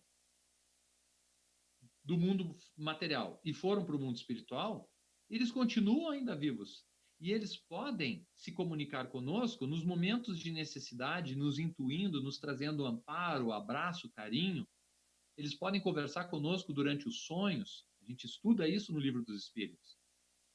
do 2.03 2.18
mundo 2.18 2.53
material 2.76 3.39
e 3.45 3.53
foram 3.53 3.86
para 3.86 3.95
o 3.95 3.99
mundo 3.99 4.18
espiritual, 4.18 4.91
eles 5.30 5.53
continuam 5.53 6.10
ainda 6.10 6.36
vivos. 6.36 6.86
E 7.20 7.32
eles 7.32 7.55
podem 7.55 8.28
se 8.36 8.51
comunicar 8.51 9.07
conosco 9.07 9.66
nos 9.66 9.84
momentos 9.84 10.39
de 10.39 10.51
necessidade, 10.51 11.36
nos 11.36 11.57
intuindo, 11.57 12.22
nos 12.22 12.38
trazendo 12.38 12.86
amparo, 12.86 13.51
abraço, 13.51 14.09
carinho. 14.09 14.68
Eles 15.38 15.55
podem 15.55 15.82
conversar 15.82 16.26
conosco 16.26 16.74
durante 16.74 17.07
os 17.07 17.26
sonhos. 17.26 17.86
A 18.01 18.05
gente 18.05 18.26
estuda 18.26 18.68
isso 18.68 18.91
no 18.91 18.99
livro 18.99 19.24
dos 19.24 19.43
Espíritos. 19.43 19.97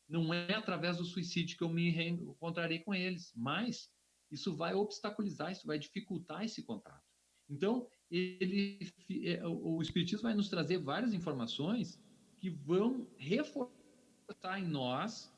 Não 0.08 0.34
é 0.34 0.54
através 0.54 0.98
do 0.98 1.04
suicídio 1.04 1.56
que 1.56 1.64
eu 1.64 1.68
me 1.68 2.08
encontrarei 2.08 2.80
com 2.80 2.94
eles, 2.94 3.32
mas 3.34 3.90
isso 4.30 4.54
vai 4.54 4.74
obstaculizar, 4.74 5.50
isso 5.50 5.66
vai 5.66 5.78
dificultar 5.78 6.44
esse 6.44 6.62
contato. 6.62 7.04
Então, 7.48 7.88
ele, 8.10 8.92
é, 9.24 9.44
o 9.46 9.80
Espiritismo 9.82 10.22
vai 10.22 10.34
nos 10.34 10.48
trazer 10.48 10.78
várias 10.78 11.12
informações 11.12 12.00
que 12.38 12.48
vão 12.48 13.08
reforçar 13.18 14.58
em 14.58 14.66
nós 14.66 15.32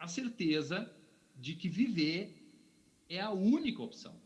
a 0.00 0.08
certeza 0.08 0.90
de 1.36 1.54
que 1.54 1.68
viver 1.68 2.34
é 3.06 3.20
a 3.20 3.30
única 3.30 3.82
opção. 3.82 4.18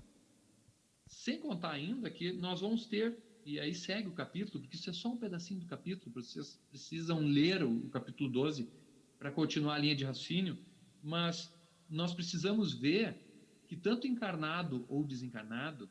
Sem 1.06 1.40
contar 1.40 1.72
ainda 1.72 2.08
que 2.08 2.32
nós 2.32 2.60
vamos 2.60 2.86
ter, 2.86 3.18
e 3.44 3.58
aí 3.58 3.74
segue 3.74 4.08
o 4.08 4.12
capítulo, 4.12 4.60
porque 4.60 4.76
isso 4.76 4.88
é 4.88 4.92
só 4.92 5.08
um 5.08 5.16
pedacinho 5.16 5.60
do 5.60 5.66
capítulo, 5.66 6.14
vocês 6.14 6.60
precisam 6.70 7.18
ler 7.18 7.64
o, 7.64 7.86
o 7.86 7.90
capítulo 7.90 8.30
12 8.30 8.68
para 9.18 9.32
continuar 9.32 9.74
a 9.74 9.78
linha 9.78 9.96
de 9.96 10.04
raciocínio, 10.04 10.56
mas 11.02 11.52
nós 11.90 12.14
precisamos 12.14 12.72
ver 12.72 13.16
que 13.66 13.76
tanto 13.76 14.06
encarnado 14.06 14.86
ou 14.88 15.02
desencarnado, 15.02 15.90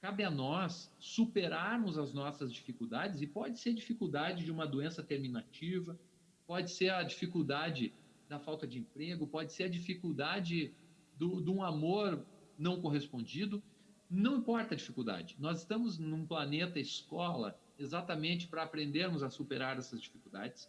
cabe 0.00 0.24
a 0.24 0.30
nós 0.30 0.92
superarmos 0.98 1.96
as 1.96 2.12
nossas 2.12 2.52
dificuldades, 2.52 3.22
e 3.22 3.26
pode 3.26 3.58
ser 3.58 3.72
dificuldade 3.72 4.44
de 4.44 4.50
uma 4.50 4.66
doença 4.66 5.02
terminativa, 5.02 5.98
pode 6.46 6.70
ser 6.70 6.90
a 6.90 7.02
dificuldade 7.02 7.92
da 8.32 8.38
falta 8.38 8.66
de 8.66 8.78
emprego, 8.78 9.26
pode 9.26 9.52
ser 9.52 9.64
a 9.64 9.68
dificuldade 9.68 10.74
do, 11.18 11.42
de 11.42 11.50
um 11.50 11.62
amor 11.62 12.24
não 12.56 12.80
correspondido, 12.80 13.62
não 14.08 14.38
importa 14.38 14.72
a 14.72 14.76
dificuldade. 14.76 15.36
Nós 15.38 15.58
estamos 15.58 15.98
num 15.98 16.24
planeta 16.26 16.80
escola 16.80 17.58
exatamente 17.78 18.48
para 18.48 18.62
aprendermos 18.62 19.22
a 19.22 19.28
superar 19.28 19.76
essas 19.76 20.00
dificuldades. 20.00 20.66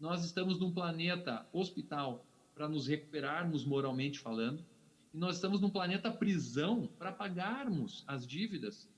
Nós 0.00 0.24
estamos 0.24 0.58
num 0.58 0.72
planeta 0.72 1.46
hospital 1.52 2.24
para 2.54 2.66
nos 2.66 2.86
recuperarmos 2.86 3.62
moralmente 3.64 4.18
falando. 4.18 4.64
E 5.12 5.18
nós 5.18 5.36
estamos 5.36 5.60
num 5.60 5.70
planeta 5.70 6.10
prisão 6.10 6.88
para 6.98 7.12
pagarmos 7.12 8.04
as 8.06 8.26
dívidas 8.26 8.88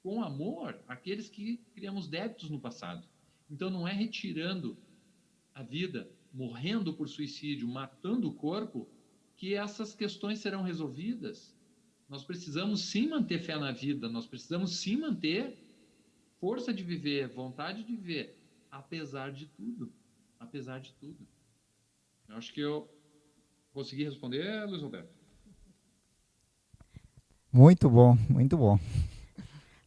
com 0.00 0.22
amor 0.22 0.80
aqueles 0.86 1.28
que 1.28 1.56
criamos 1.74 2.06
débitos 2.06 2.48
no 2.50 2.60
passado. 2.60 3.04
Então 3.50 3.68
não 3.68 3.86
é 3.86 3.92
retirando 3.92 4.76
a 5.52 5.62
vida, 5.62 6.08
morrendo 6.32 6.94
por 6.94 7.08
suicídio, 7.08 7.68
matando 7.68 8.28
o 8.28 8.34
corpo, 8.34 8.88
que 9.36 9.54
essas 9.54 9.94
questões 9.94 10.38
serão 10.38 10.62
resolvidas. 10.62 11.54
Nós 12.08 12.24
precisamos 12.24 12.82
sim 12.82 13.08
manter 13.08 13.40
fé 13.40 13.58
na 13.58 13.72
vida, 13.72 14.08
nós 14.08 14.26
precisamos 14.26 14.76
sim 14.76 14.96
manter 14.96 15.58
força 16.40 16.72
de 16.72 16.82
viver, 16.82 17.28
vontade 17.28 17.84
de 17.84 17.94
viver, 17.94 18.38
apesar 18.70 19.32
de 19.32 19.46
tudo. 19.46 19.92
Apesar 20.38 20.80
de 20.80 20.92
tudo. 20.94 21.26
Eu 22.28 22.36
acho 22.36 22.52
que 22.52 22.60
eu 22.60 22.88
consegui 23.72 24.04
responder, 24.04 24.66
Luiz 24.66 24.82
Roberto. 24.82 25.12
Muito 27.52 27.88
bom, 27.88 28.16
muito 28.28 28.56
bom. 28.56 28.78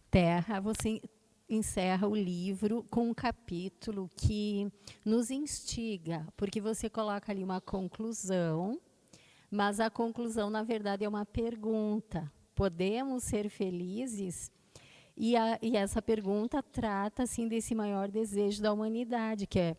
Terra, 0.09 0.59
você 0.59 1.01
encerra 1.49 2.07
o 2.07 2.15
livro 2.15 2.85
com 2.89 3.09
um 3.09 3.13
capítulo 3.13 4.09
que 4.15 4.71
nos 5.03 5.29
instiga, 5.29 6.27
porque 6.35 6.59
você 6.59 6.89
coloca 6.89 7.31
ali 7.31 7.43
uma 7.43 7.61
conclusão, 7.61 8.79
mas 9.49 9.79
a 9.79 9.89
conclusão, 9.89 10.49
na 10.49 10.63
verdade, 10.63 11.05
é 11.05 11.09
uma 11.09 11.25
pergunta. 11.25 12.31
Podemos 12.55 13.23
ser 13.23 13.49
felizes? 13.49 14.51
E, 15.15 15.35
a, 15.37 15.57
e 15.61 15.77
essa 15.77 16.01
pergunta 16.01 16.61
trata 16.61 17.23
assim 17.23 17.47
desse 17.47 17.73
maior 17.73 18.09
desejo 18.09 18.61
da 18.61 18.73
humanidade, 18.73 19.47
que 19.47 19.59
é 19.59 19.77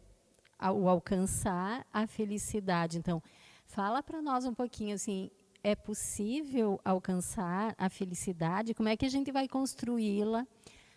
o 0.72 0.88
alcançar 0.88 1.86
a 1.92 2.06
felicidade. 2.06 2.96
Então, 2.96 3.22
fala 3.66 4.02
para 4.02 4.22
nós 4.22 4.46
um 4.46 4.54
pouquinho 4.54 4.94
assim, 4.94 5.30
é 5.62 5.74
possível 5.74 6.80
alcançar 6.84 7.74
a 7.76 7.88
felicidade? 7.90 8.72
Como 8.72 8.88
é 8.88 8.96
que 8.96 9.04
a 9.04 9.10
gente 9.10 9.32
vai 9.32 9.48
construí-la 9.48 10.46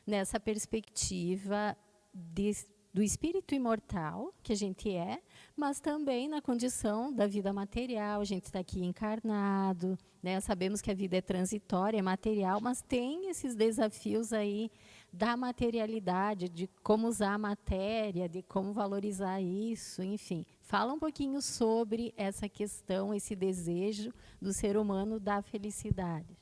nessa 0.09 0.39
perspectiva 0.39 1.77
de, 2.13 2.51
do 2.91 3.03
espírito 3.03 3.53
imortal 3.53 4.33
que 4.41 4.51
a 4.51 4.55
gente 4.55 4.89
é, 4.89 5.21
mas 5.55 5.79
também 5.79 6.27
na 6.27 6.41
condição 6.41 7.13
da 7.13 7.27
vida 7.27 7.53
material. 7.53 8.19
A 8.19 8.25
gente 8.25 8.45
está 8.45 8.59
aqui 8.59 8.83
encarnado, 8.83 9.97
né? 10.21 10.39
sabemos 10.39 10.81
que 10.81 10.89
a 10.89 10.95
vida 10.95 11.17
é 11.17 11.21
transitória, 11.21 11.99
é 11.99 12.01
material, 12.01 12.59
mas 12.59 12.81
tem 12.81 13.29
esses 13.29 13.55
desafios 13.55 14.33
aí 14.33 14.71
da 15.13 15.37
materialidade, 15.37 16.49
de 16.49 16.67
como 16.83 17.07
usar 17.07 17.33
a 17.33 17.37
matéria, 17.37 18.27
de 18.27 18.41
como 18.43 18.73
valorizar 18.73 19.39
isso, 19.39 20.03
enfim. 20.03 20.45
Fala 20.61 20.93
um 20.93 20.99
pouquinho 20.99 21.41
sobre 21.41 22.13
essa 22.17 22.49
questão, 22.49 23.13
esse 23.13 23.35
desejo 23.35 24.11
do 24.41 24.53
ser 24.53 24.75
humano 24.75 25.19
da 25.19 25.41
felicidade. 25.41 26.37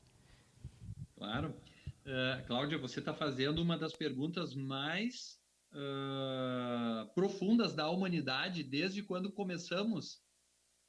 Claro. 1.16 1.54
Uh, 2.08 2.42
Cláudia, 2.46 2.78
você 2.78 3.00
está 3.00 3.12
fazendo 3.12 3.60
uma 3.60 3.76
das 3.76 3.92
perguntas 3.92 4.54
mais 4.54 5.38
uh, 5.74 7.12
profundas 7.14 7.74
da 7.74 7.90
humanidade 7.90 8.62
desde 8.62 9.02
quando 9.02 9.30
começamos 9.30 10.22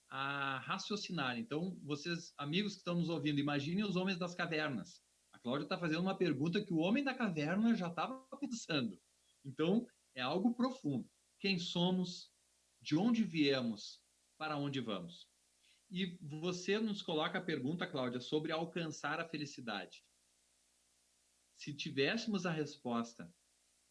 a 0.09 0.59
raciocinar. 0.59 1.38
Então, 1.38 1.78
vocês, 1.84 2.34
amigos 2.38 2.72
que 2.72 2.78
estão 2.78 2.95
nos 2.95 3.09
ouvindo, 3.09 3.38
imaginem 3.38 3.84
os 3.84 3.97
homens 3.97 4.17
das 4.17 4.34
cavernas. 4.34 5.03
A 5.34 5.39
Cláudia 5.39 5.65
está 5.65 5.78
fazendo 5.78 6.03
uma 6.03 6.17
pergunta 6.17 6.63
que 6.63 6.74
o 6.74 6.78
homem 6.78 7.03
da 7.03 7.13
caverna 7.13 7.76
já 7.76 7.89
estava 7.89 8.26
pensando. 8.39 8.97
Então, 9.43 9.86
é 10.15 10.22
algo 10.22 10.55
profundo. 10.55 11.05
Quem 11.38 11.59
somos? 11.59 12.32
De 12.82 12.95
onde 12.95 13.26
viemos? 13.26 14.01
Para 14.38 14.55
onde 14.55 14.80
vamos? 14.80 15.28
E 15.91 16.17
você 16.22 16.80
nos 16.80 17.01
coloca 17.01 17.39
a 17.39 17.43
pergunta, 17.43 17.86
Cláudia, 17.86 18.22
sobre 18.22 18.53
alcançar 18.53 19.20
a 19.20 19.28
felicidade. 19.28 20.01
Se 21.60 21.74
tivéssemos 21.74 22.45
a 22.45 22.51
resposta 22.51 23.30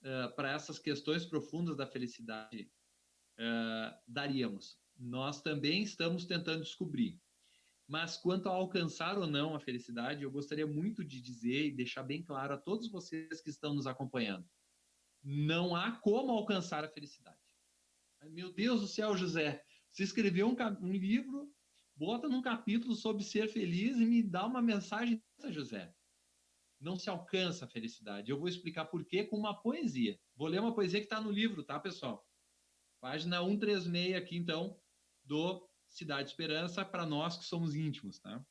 uh, 0.01 0.35
para 0.35 0.53
essas 0.53 0.79
questões 0.79 1.27
profundas 1.27 1.77
da 1.77 1.87
felicidade, 1.87 2.73
uh, 3.39 3.95
daríamos. 4.07 4.81
Nós 4.99 5.43
também 5.43 5.83
estamos 5.83 6.25
tentando 6.25 6.63
descobrir. 6.63 7.21
Mas 7.87 8.17
quanto 8.17 8.49
a 8.49 8.53
alcançar 8.53 9.19
ou 9.19 9.27
não 9.27 9.55
a 9.55 9.61
felicidade, 9.61 10.23
eu 10.23 10.31
gostaria 10.31 10.67
muito 10.67 11.05
de 11.05 11.21
dizer 11.21 11.67
e 11.67 11.77
deixar 11.77 12.05
bem 12.05 12.23
claro 12.23 12.55
a 12.55 12.59
todos 12.59 12.89
vocês 12.89 13.43
que 13.43 13.51
estão 13.51 13.75
nos 13.75 13.87
acompanhando: 13.87 14.49
não 15.23 15.77
há 15.77 15.93
como 15.93 16.33
alcançar 16.33 16.83
a 16.85 16.89
felicidade. 16.89 17.37
Meu 18.31 18.51
Deus 18.51 18.81
do 18.81 18.89
céu, 18.89 19.15
José, 19.15 19.63
você 19.91 20.05
escreveu 20.05 20.49
um, 20.49 20.57
um 20.87 20.93
livro, 20.93 21.53
bota 21.95 22.31
num 22.31 22.41
capítulo 22.41 22.95
sobre 22.95 23.23
ser 23.23 23.47
feliz 23.49 23.99
e 23.99 24.07
me 24.07 24.23
dá 24.23 24.47
uma 24.47 24.63
mensagem 24.63 25.23
José. 25.51 25.95
Não 26.81 26.97
se 26.97 27.11
alcança 27.11 27.65
a 27.65 27.69
felicidade. 27.69 28.31
Eu 28.31 28.39
vou 28.39 28.49
explicar 28.49 28.87
por 28.87 29.05
quê 29.05 29.25
com 29.25 29.37
uma 29.37 29.61
poesia. 29.61 30.19
Vou 30.37 30.49
ler 30.49 30.61
uma 30.61 30.75
poesia 30.75 31.01
que 31.01 31.07
está 31.07 31.21
no 31.21 31.31
livro, 31.31 31.63
tá, 31.63 31.79
pessoal? 31.79 32.27
Página 33.01 33.41
136 33.41 34.15
aqui, 34.15 34.37
então, 34.37 34.81
do 35.25 35.69
Cidade 35.89 36.31
Esperança 36.31 36.85
para 36.85 37.07
nós 37.07 37.37
que 37.37 37.45
somos 37.45 37.75
íntimos, 37.75 38.19
tá? 38.19 38.45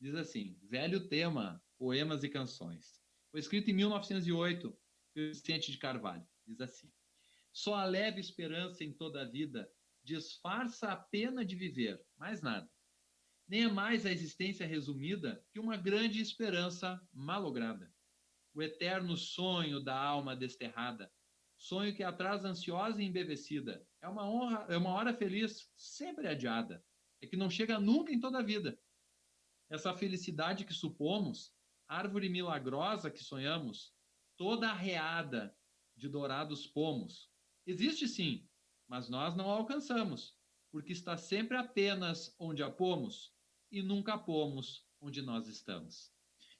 Diz 0.00 0.14
assim: 0.14 0.58
velho 0.62 1.08
tema, 1.08 1.62
poemas 1.78 2.22
e 2.22 2.28
canções. 2.28 3.02
Foi 3.30 3.40
escrito 3.40 3.70
em 3.70 3.74
1908 3.74 4.78
pelo 5.14 5.28
Vicente 5.28 5.70
de 5.70 5.78
Carvalho. 5.78 6.26
Diz 6.46 6.60
assim: 6.60 6.90
só 7.56 7.74
a 7.74 7.86
leve 7.86 8.20
esperança 8.20 8.84
em 8.84 8.92
toda 8.92 9.22
a 9.22 9.24
vida 9.24 9.66
disfarça 10.04 10.88
a 10.92 10.96
pena 10.96 11.42
de 11.42 11.56
viver, 11.56 12.04
mais 12.18 12.42
nada. 12.42 12.70
Nem 13.48 13.64
é 13.64 13.68
mais 13.68 14.04
a 14.04 14.12
existência 14.12 14.66
resumida 14.66 15.44
que 15.52 15.60
uma 15.60 15.76
grande 15.76 16.20
esperança 16.20 17.00
malograda. 17.12 17.92
O 18.52 18.62
eterno 18.62 19.16
sonho 19.16 19.80
da 19.80 19.96
alma 19.96 20.34
desterrada 20.34 21.10
sonho 21.58 21.94
que 21.94 22.02
atrás 22.02 22.44
ansiosa 22.44 23.02
e 23.02 23.06
embevecida. 23.06 23.86
É 24.00 24.08
uma 24.08 24.28
honra, 24.28 24.66
é 24.68 24.76
uma 24.76 24.90
hora 24.90 25.14
feliz 25.14 25.70
sempre 25.76 26.28
adiada. 26.28 26.84
É 27.20 27.26
que 27.26 27.36
não 27.36 27.50
chega 27.50 27.80
nunca 27.80 28.12
em 28.12 28.20
toda 28.20 28.38
a 28.38 28.42
vida. 28.42 28.78
Essa 29.68 29.94
felicidade 29.94 30.64
que 30.64 30.74
supomos, 30.74 31.54
árvore 31.88 32.28
milagrosa 32.28 33.10
que 33.10 33.22
sonhamos, 33.24 33.94
toda 34.36 34.68
arreada 34.68 35.56
de 35.96 36.08
dourados 36.08 36.66
pomos. 36.66 37.32
Existe 37.66 38.06
sim, 38.06 38.48
mas 38.86 39.08
nós 39.08 39.34
não 39.34 39.50
a 39.50 39.54
alcançamos, 39.54 40.38
porque 40.70 40.92
está 40.92 41.16
sempre 41.16 41.56
apenas 41.56 42.36
onde 42.38 42.62
a 42.62 42.70
pomos 42.70 43.34
e 43.70 43.82
nunca 43.82 44.18
pomos 44.18 44.86
onde 45.00 45.22
nós 45.22 45.48
estamos. 45.48 46.12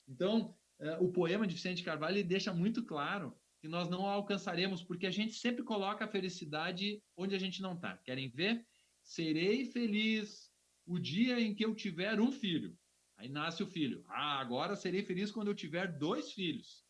Então, 0.07 0.57
eh, 0.79 0.99
o 1.01 1.11
poema 1.11 1.47
de 1.47 1.55
Vicente 1.55 1.83
Carvalho 1.83 2.25
deixa 2.25 2.53
muito 2.53 2.85
claro 2.85 3.37
que 3.61 3.69
nós 3.69 3.89
não 3.89 4.07
alcançaremos, 4.07 4.83
porque 4.83 5.07
a 5.07 5.11
gente 5.11 5.35
sempre 5.35 5.63
coloca 5.63 6.05
a 6.05 6.09
felicidade 6.09 7.03
onde 7.17 7.35
a 7.35 7.39
gente 7.39 7.63
não 7.63 7.75
está. 7.75 7.97
Querem 7.99 8.29
ver? 8.29 8.67
Serei 9.03 9.65
feliz 9.65 10.53
o 10.85 10.99
dia 10.99 11.41
em 11.41 11.55
que 11.55 11.65
eu 11.65 11.75
tiver 11.75 12.21
um 12.21 12.31
filho. 12.31 12.79
Aí 13.17 13.29
nasce 13.29 13.63
o 13.63 13.67
filho. 13.67 14.05
Ah, 14.09 14.39
agora 14.39 14.77
serei 14.77 15.03
feliz 15.03 15.33
quando 15.33 15.49
eu 15.49 15.55
tiver 15.55 15.99
dois 15.99 16.33
filhos. 16.33 16.85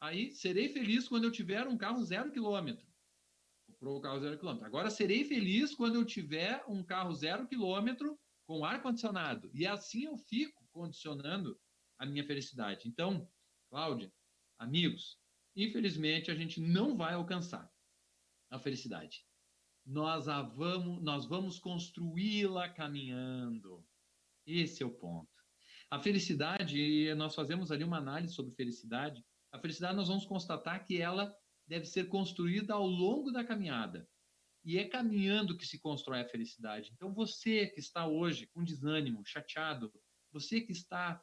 Aí 0.00 0.32
serei 0.32 0.68
feliz 0.68 1.08
quando 1.08 1.24
eu 1.24 1.30
tiver 1.30 1.66
um 1.66 1.76
carro 1.76 2.02
zero 2.02 2.30
quilômetro. 2.30 2.86
Comprou 3.66 3.98
o 3.98 4.00
carro 4.00 4.20
zero 4.20 4.38
quilômetro. 4.38 4.66
Agora 4.66 4.88
serei 4.88 5.24
feliz 5.24 5.74
quando 5.74 5.96
eu 5.96 6.04
tiver 6.04 6.64
um 6.68 6.82
carro 6.82 7.12
zero 7.12 7.46
quilômetro 7.46 8.18
com 8.50 8.64
ar 8.64 8.82
condicionado. 8.82 9.48
E 9.54 9.64
assim 9.64 10.06
eu 10.06 10.16
fico 10.16 10.66
condicionando 10.72 11.56
a 11.96 12.04
minha 12.04 12.26
felicidade. 12.26 12.88
Então, 12.88 13.30
Cláudia, 13.70 14.12
amigos, 14.58 15.20
infelizmente, 15.54 16.32
a 16.32 16.34
gente 16.34 16.60
não 16.60 16.96
vai 16.96 17.14
alcançar 17.14 17.70
a 18.50 18.58
felicidade. 18.58 19.24
Nós 19.86 20.26
a 20.26 20.42
vamos, 20.42 21.00
nós 21.00 21.26
vamos 21.26 21.60
construí-la 21.60 22.68
caminhando. 22.68 23.86
Esse 24.44 24.82
é 24.82 24.86
o 24.86 24.98
ponto. 24.98 25.30
A 25.88 26.00
felicidade, 26.00 27.14
nós 27.14 27.36
fazemos 27.36 27.70
ali 27.70 27.84
uma 27.84 27.98
análise 27.98 28.34
sobre 28.34 28.52
felicidade. 28.56 29.24
A 29.52 29.60
felicidade 29.60 29.94
nós 29.94 30.08
vamos 30.08 30.26
constatar 30.26 30.84
que 30.84 31.00
ela 31.00 31.32
deve 31.68 31.84
ser 31.84 32.08
construída 32.08 32.74
ao 32.74 32.84
longo 32.84 33.30
da 33.30 33.44
caminhada. 33.44 34.08
E 34.64 34.78
é 34.78 34.88
caminhando 34.88 35.56
que 35.56 35.66
se 35.66 35.78
constrói 35.78 36.20
a 36.20 36.28
felicidade. 36.28 36.90
Então, 36.94 37.12
você 37.14 37.66
que 37.66 37.80
está 37.80 38.06
hoje 38.06 38.46
com 38.48 38.62
desânimo, 38.62 39.24
chateado, 39.24 39.92
você 40.32 40.60
que 40.60 40.72
está 40.72 41.22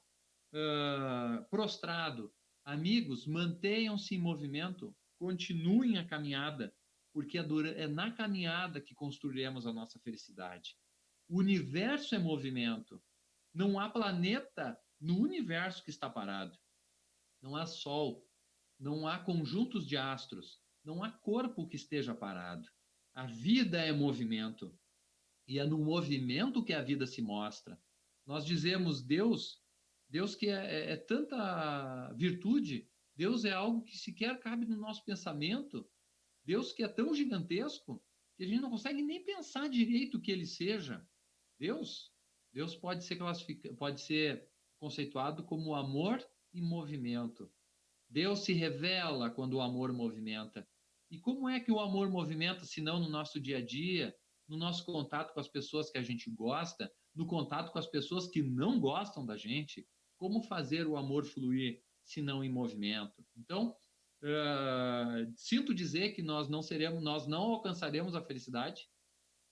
uh, 0.54 1.50
prostrado, 1.50 2.34
amigos, 2.66 3.26
mantenham-se 3.26 4.16
em 4.16 4.20
movimento, 4.20 4.96
continuem 5.18 5.98
a 5.98 6.08
caminhada, 6.08 6.74
porque 7.14 7.38
é, 7.38 7.88
na 7.88 8.12
caminhada 8.12 8.82
que 8.82 8.94
construiremos 8.94 9.66
a 9.66 9.74
nossa 9.74 10.00
felicidade. 10.00 10.76
O 11.30 11.40
universo 11.40 12.16
é 12.16 12.20
movimento. 12.20 13.02
Não 13.54 13.80
há 13.80 13.90
planeta 13.90 14.78
no 15.00 15.20
universo 15.20 15.84
que 15.84 15.90
está 15.90 16.10
parado. 16.10 16.58
Não 17.42 17.56
há 17.56 17.66
sol, 17.66 18.28
não 18.80 19.08
há 19.08 19.20
conjuntos 19.20 19.88
de 19.88 19.98
astros, 19.98 20.62
não 20.84 21.04
há 21.04 21.12
corpo 21.12 21.68
que 21.68 21.76
esteja 21.76 22.14
parado. 22.14 22.68
A 23.18 23.26
vida 23.26 23.80
é 23.80 23.92
movimento. 23.92 24.72
E 25.48 25.58
é 25.58 25.66
no 25.66 25.80
movimento 25.80 26.64
que 26.64 26.72
a 26.72 26.84
vida 26.84 27.08
se 27.08 27.20
mostra. 27.20 27.82
Nós 28.28 28.46
dizemos 28.46 29.02
Deus, 29.02 29.60
Deus 30.08 30.36
que 30.36 30.50
é, 30.50 30.52
é, 30.52 30.92
é 30.92 30.98
tanta 30.98 32.14
virtude, 32.14 32.88
Deus 33.16 33.44
é 33.44 33.52
algo 33.52 33.82
que 33.82 33.98
sequer 33.98 34.40
cabe 34.40 34.68
no 34.68 34.78
nosso 34.78 35.04
pensamento, 35.04 35.90
Deus 36.46 36.72
que 36.72 36.84
é 36.84 36.88
tão 36.88 37.12
gigantesco 37.16 38.00
que 38.36 38.44
a 38.44 38.48
gente 38.48 38.62
não 38.62 38.70
consegue 38.70 39.02
nem 39.02 39.26
pensar 39.26 39.68
direito 39.68 40.22
que 40.22 40.32
ele 40.32 40.46
seja. 40.46 41.04
Deus, 41.58 42.14
Deus 42.54 42.76
pode 42.76 43.04
ser 43.04 43.16
classificado, 43.16 43.76
pode 43.78 44.00
ser 44.00 44.48
conceituado 44.78 45.44
como 45.44 45.74
amor 45.74 46.24
em 46.54 46.62
movimento. 46.62 47.52
Deus 48.08 48.46
se 48.46 48.54
revela 48.54 49.32
quando 49.32 49.56
o 49.56 49.62
amor 49.62 49.92
movimenta. 49.92 50.70
E 51.10 51.20
como 51.20 51.48
é 51.48 51.60
que 51.60 51.72
o 51.72 51.80
amor 51.80 52.10
movimenta, 52.10 52.66
se 52.66 52.82
não 52.82 53.00
no 53.00 53.10
nosso 53.10 53.40
dia 53.40 53.58
a 53.58 53.66
dia, 53.66 54.14
no 54.48 54.58
nosso 54.58 54.86
contato 54.86 55.34
com 55.34 55.40
as 55.40 55.48
pessoas 55.48 55.90
que 55.90 55.98
a 55.98 56.04
gente 56.04 56.30
gosta, 56.30 56.92
no 57.16 57.26
contato 57.26 57.72
com 57.72 57.80
as 57.80 57.88
pessoas 57.88 58.28
que 58.28 58.42
não 58.42 58.80
gostam 58.80 59.26
da 59.26 59.38
gente? 59.38 59.88
Como 60.18 60.44
fazer 60.44 60.86
o 60.88 60.98
amor 60.98 61.26
fluir, 61.26 61.82
se 62.04 62.22
não 62.22 62.44
em 62.44 62.52
movimento? 62.52 63.26
Então, 63.36 63.76
uh, 64.24 65.32
sinto 65.36 65.74
dizer 65.74 66.14
que 66.14 66.22
nós 66.22 66.50
não 66.50 66.62
seremos, 66.62 67.02
nós 67.02 67.28
não 67.28 67.44
alcançaremos 67.44 68.16
a 68.16 68.22
felicidade, 68.22 68.90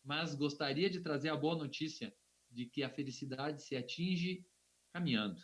mas 0.04 0.36
gostaria 0.36 0.90
de 0.90 1.00
trazer 1.00 1.30
a 1.30 1.36
boa 1.36 1.56
notícia 1.56 2.14
de 2.52 2.66
que 2.66 2.84
a 2.84 2.90
felicidade 2.90 3.64
se 3.64 3.76
atinge 3.76 4.46
caminhando, 4.94 5.42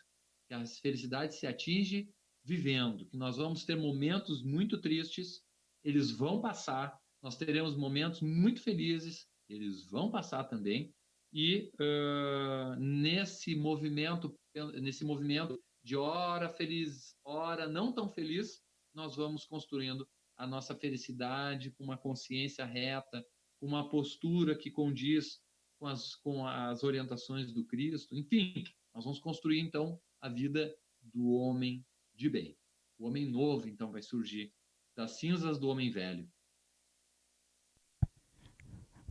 que 0.48 0.54
a 0.54 0.66
felicidade 0.66 1.36
se 1.36 1.48
atinge 1.48 2.14
vivendo, 2.44 3.06
que 3.06 3.18
nós 3.18 3.38
vamos 3.38 3.66
ter 3.66 3.76
momentos 3.76 4.44
muito 4.44 4.80
tristes, 4.80 5.44
eles 5.84 6.12
vão 6.12 6.42
passar, 6.42 6.98
nós 7.22 7.36
teremos 7.36 7.76
momentos 7.76 8.22
muito 8.22 8.62
felizes, 8.62 9.28
eles 9.50 9.86
vão 9.90 10.10
passar 10.10 10.46
também, 10.46 10.94
e 11.34 11.72
uh, 11.80 12.76
nesse 12.80 13.56
movimento, 13.56 14.38
nesse 14.82 15.06
movimento 15.06 15.62
de 15.84 15.96
hora 15.96 16.50
feliz, 16.50 17.16
hora 17.24 17.68
não 17.68 17.94
tão 17.94 18.10
feliz, 18.10 18.62
nós 18.94 19.16
vamos 19.16 19.46
construindo 19.46 20.08
a 20.38 20.46
nossa 20.46 20.76
felicidade 20.76 21.72
com 21.72 21.84
uma 21.84 21.98
consciência 21.98 22.66
reta, 22.66 23.26
com 23.60 23.68
uma 23.68 23.90
postura 23.90 24.58
que 24.58 24.70
condiz 24.70 25.40
com 25.80 25.88
as, 25.88 26.16
com 26.16 26.46
as 26.46 26.84
orientações 26.84 27.52
do 27.54 27.66
Cristo. 27.66 28.16
Enfim, 28.16 28.64
nós 28.94 29.06
vamos 29.06 29.20
construir 29.20 29.60
então 29.60 30.00
a 30.20 30.28
vida 30.28 30.76
do 31.02 31.32
homem 31.32 31.86
de 32.14 32.30
bem. 32.30 32.58
O 33.00 33.08
homem 33.08 33.26
novo, 33.30 33.68
então, 33.68 33.92
vai 33.92 34.02
surgir 34.02 34.54
das 35.02 35.18
cinzas 35.18 35.58
do 35.58 35.68
homem 35.68 35.90
velho. 35.90 36.28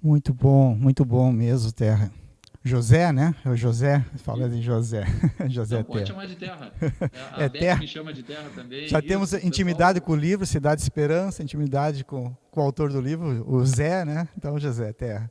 Muito 0.00 0.32
bom, 0.32 0.74
muito 0.74 1.04
bom 1.04 1.32
mesmo, 1.32 1.72
Terra. 1.72 2.12
José, 2.62 3.10
né? 3.10 3.34
É 3.44 3.48
o 3.48 3.56
José, 3.56 4.04
fala 4.18 4.48
de 4.48 4.62
José. 4.62 5.04
José 5.48 5.78
Não, 5.78 5.84
pode 5.84 6.06
chamar 6.06 6.26
de 6.26 6.36
terra. 6.36 6.72
A 7.32 7.42
é 7.42 7.48
Beth 7.48 7.58
terra. 7.58 7.80
me 7.80 7.88
chama 7.88 8.12
de 8.12 8.22
terra 8.22 8.48
também. 8.54 8.86
Já 8.86 8.98
Isso, 8.98 9.08
temos 9.08 9.32
intimidade 9.32 10.00
pessoal. 10.00 10.06
com 10.06 10.12
o 10.12 10.16
livro, 10.16 10.46
Cidade 10.46 10.76
de 10.76 10.82
Esperança, 10.84 11.42
intimidade 11.42 12.04
com, 12.04 12.34
com 12.50 12.60
o 12.60 12.62
autor 12.62 12.92
do 12.92 13.00
livro, 13.00 13.44
o 13.50 13.64
Zé, 13.66 14.04
né? 14.04 14.28
Então, 14.36 14.58
José, 14.58 14.92
terra. 14.92 15.30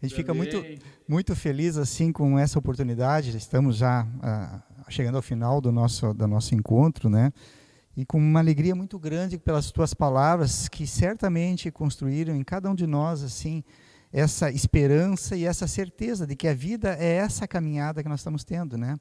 A 0.00 0.06
gente 0.06 0.24
também. 0.24 0.42
fica 0.42 0.62
muito, 0.62 0.84
muito 1.06 1.36
feliz 1.36 1.76
assim 1.76 2.12
com 2.12 2.38
essa 2.38 2.58
oportunidade. 2.58 3.36
Estamos 3.36 3.76
já 3.76 4.06
ah, 4.22 4.62
chegando 4.88 5.16
ao 5.16 5.22
final 5.22 5.60
do 5.60 5.70
nosso, 5.70 6.14
do 6.14 6.26
nosso 6.26 6.54
encontro, 6.54 7.10
né? 7.10 7.32
E 7.98 8.06
com 8.06 8.16
uma 8.16 8.38
alegria 8.38 8.76
muito 8.76 8.96
grande 8.96 9.36
pelas 9.36 9.72
tuas 9.72 9.92
palavras 9.92 10.68
que 10.68 10.86
certamente 10.86 11.68
construíram 11.68 12.32
em 12.36 12.44
cada 12.44 12.70
um 12.70 12.74
de 12.76 12.86
nós 12.86 13.24
assim 13.24 13.64
essa 14.12 14.52
esperança 14.52 15.34
e 15.34 15.44
essa 15.44 15.66
certeza 15.66 16.24
de 16.24 16.36
que 16.36 16.46
a 16.46 16.54
vida 16.54 16.96
é 16.96 17.14
essa 17.16 17.48
caminhada 17.48 18.00
que 18.00 18.08
nós 18.08 18.20
estamos 18.20 18.44
tendo, 18.44 18.78
né? 18.78 18.94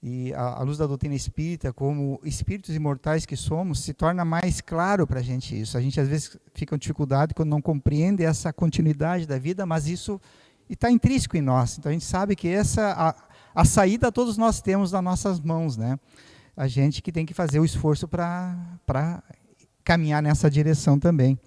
E 0.00 0.32
a, 0.34 0.60
a 0.60 0.62
luz 0.62 0.78
da 0.78 0.86
doutrina 0.86 1.16
espírita, 1.16 1.72
como 1.72 2.20
espíritos 2.22 2.76
imortais 2.76 3.26
que 3.26 3.34
somos, 3.34 3.80
se 3.80 3.92
torna 3.92 4.24
mais 4.24 4.60
claro 4.60 5.04
para 5.04 5.18
a 5.18 5.22
gente 5.22 5.60
isso. 5.60 5.76
A 5.76 5.80
gente 5.80 6.00
às 6.00 6.06
vezes 6.06 6.38
fica 6.54 6.76
com 6.76 6.78
dificuldade 6.78 7.34
quando 7.34 7.50
não 7.50 7.60
compreende 7.60 8.22
essa 8.22 8.52
continuidade 8.52 9.26
da 9.26 9.36
vida, 9.36 9.66
mas 9.66 9.88
isso 9.88 10.20
está 10.70 10.88
intrínseco 10.88 11.36
em 11.36 11.42
nós. 11.42 11.76
Então 11.76 11.90
a 11.90 11.92
gente 11.92 12.04
sabe 12.04 12.36
que 12.36 12.46
essa 12.46 12.92
a, 12.92 13.16
a 13.52 13.64
saída 13.64 14.12
todos 14.12 14.36
nós 14.36 14.60
temos 14.60 14.92
nas 14.92 15.02
nossas 15.02 15.40
mãos, 15.40 15.76
né? 15.76 15.98
A 16.58 16.66
gente 16.66 17.00
que 17.00 17.12
tem 17.12 17.24
que 17.24 17.32
fazer 17.32 17.60
o 17.60 17.64
esforço 17.64 18.08
para 18.08 19.22
caminhar 19.84 20.20
nessa 20.20 20.50
direção 20.50 20.98
também. 20.98 21.38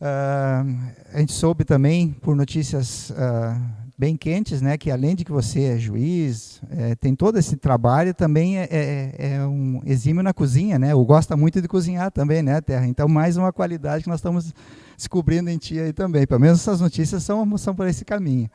Uh, 0.00 0.78
a 1.12 1.18
gente 1.18 1.32
soube 1.32 1.64
também, 1.64 2.12
por 2.12 2.36
notícias 2.36 3.10
uh, 3.10 3.60
bem 3.98 4.16
quentes, 4.16 4.62
né, 4.62 4.78
que 4.78 4.92
além 4.92 5.16
de 5.16 5.24
que 5.24 5.32
você 5.32 5.62
é 5.64 5.76
juiz, 5.76 6.62
é, 6.70 6.94
tem 6.94 7.16
todo 7.16 7.36
esse 7.36 7.56
trabalho, 7.56 8.14
também 8.14 8.58
é, 8.58 8.68
é, 8.70 9.14
é, 9.18 9.44
um 9.44 9.80
exímio 9.84 10.22
na 10.22 10.32
cozinha, 10.32 10.78
né? 10.78 10.94
Ou 10.94 11.04
gosta 11.04 11.36
muito 11.36 11.60
de 11.60 11.66
cozinhar 11.66 12.12
também, 12.12 12.44
né, 12.44 12.60
Terra? 12.60 12.86
Então, 12.86 13.08
mais 13.08 13.36
uma 13.36 13.52
qualidade 13.52 14.04
que 14.04 14.08
nós 14.08 14.20
estamos 14.20 14.54
descobrindo 14.96 15.50
em 15.50 15.58
ti 15.58 15.80
aí 15.80 15.92
também. 15.92 16.28
Pelo 16.28 16.40
menos 16.40 16.60
essas 16.60 16.80
notícias 16.80 17.24
são, 17.24 17.58
são 17.58 17.74
por 17.74 17.88
esse 17.88 18.04
caminho. 18.04 18.48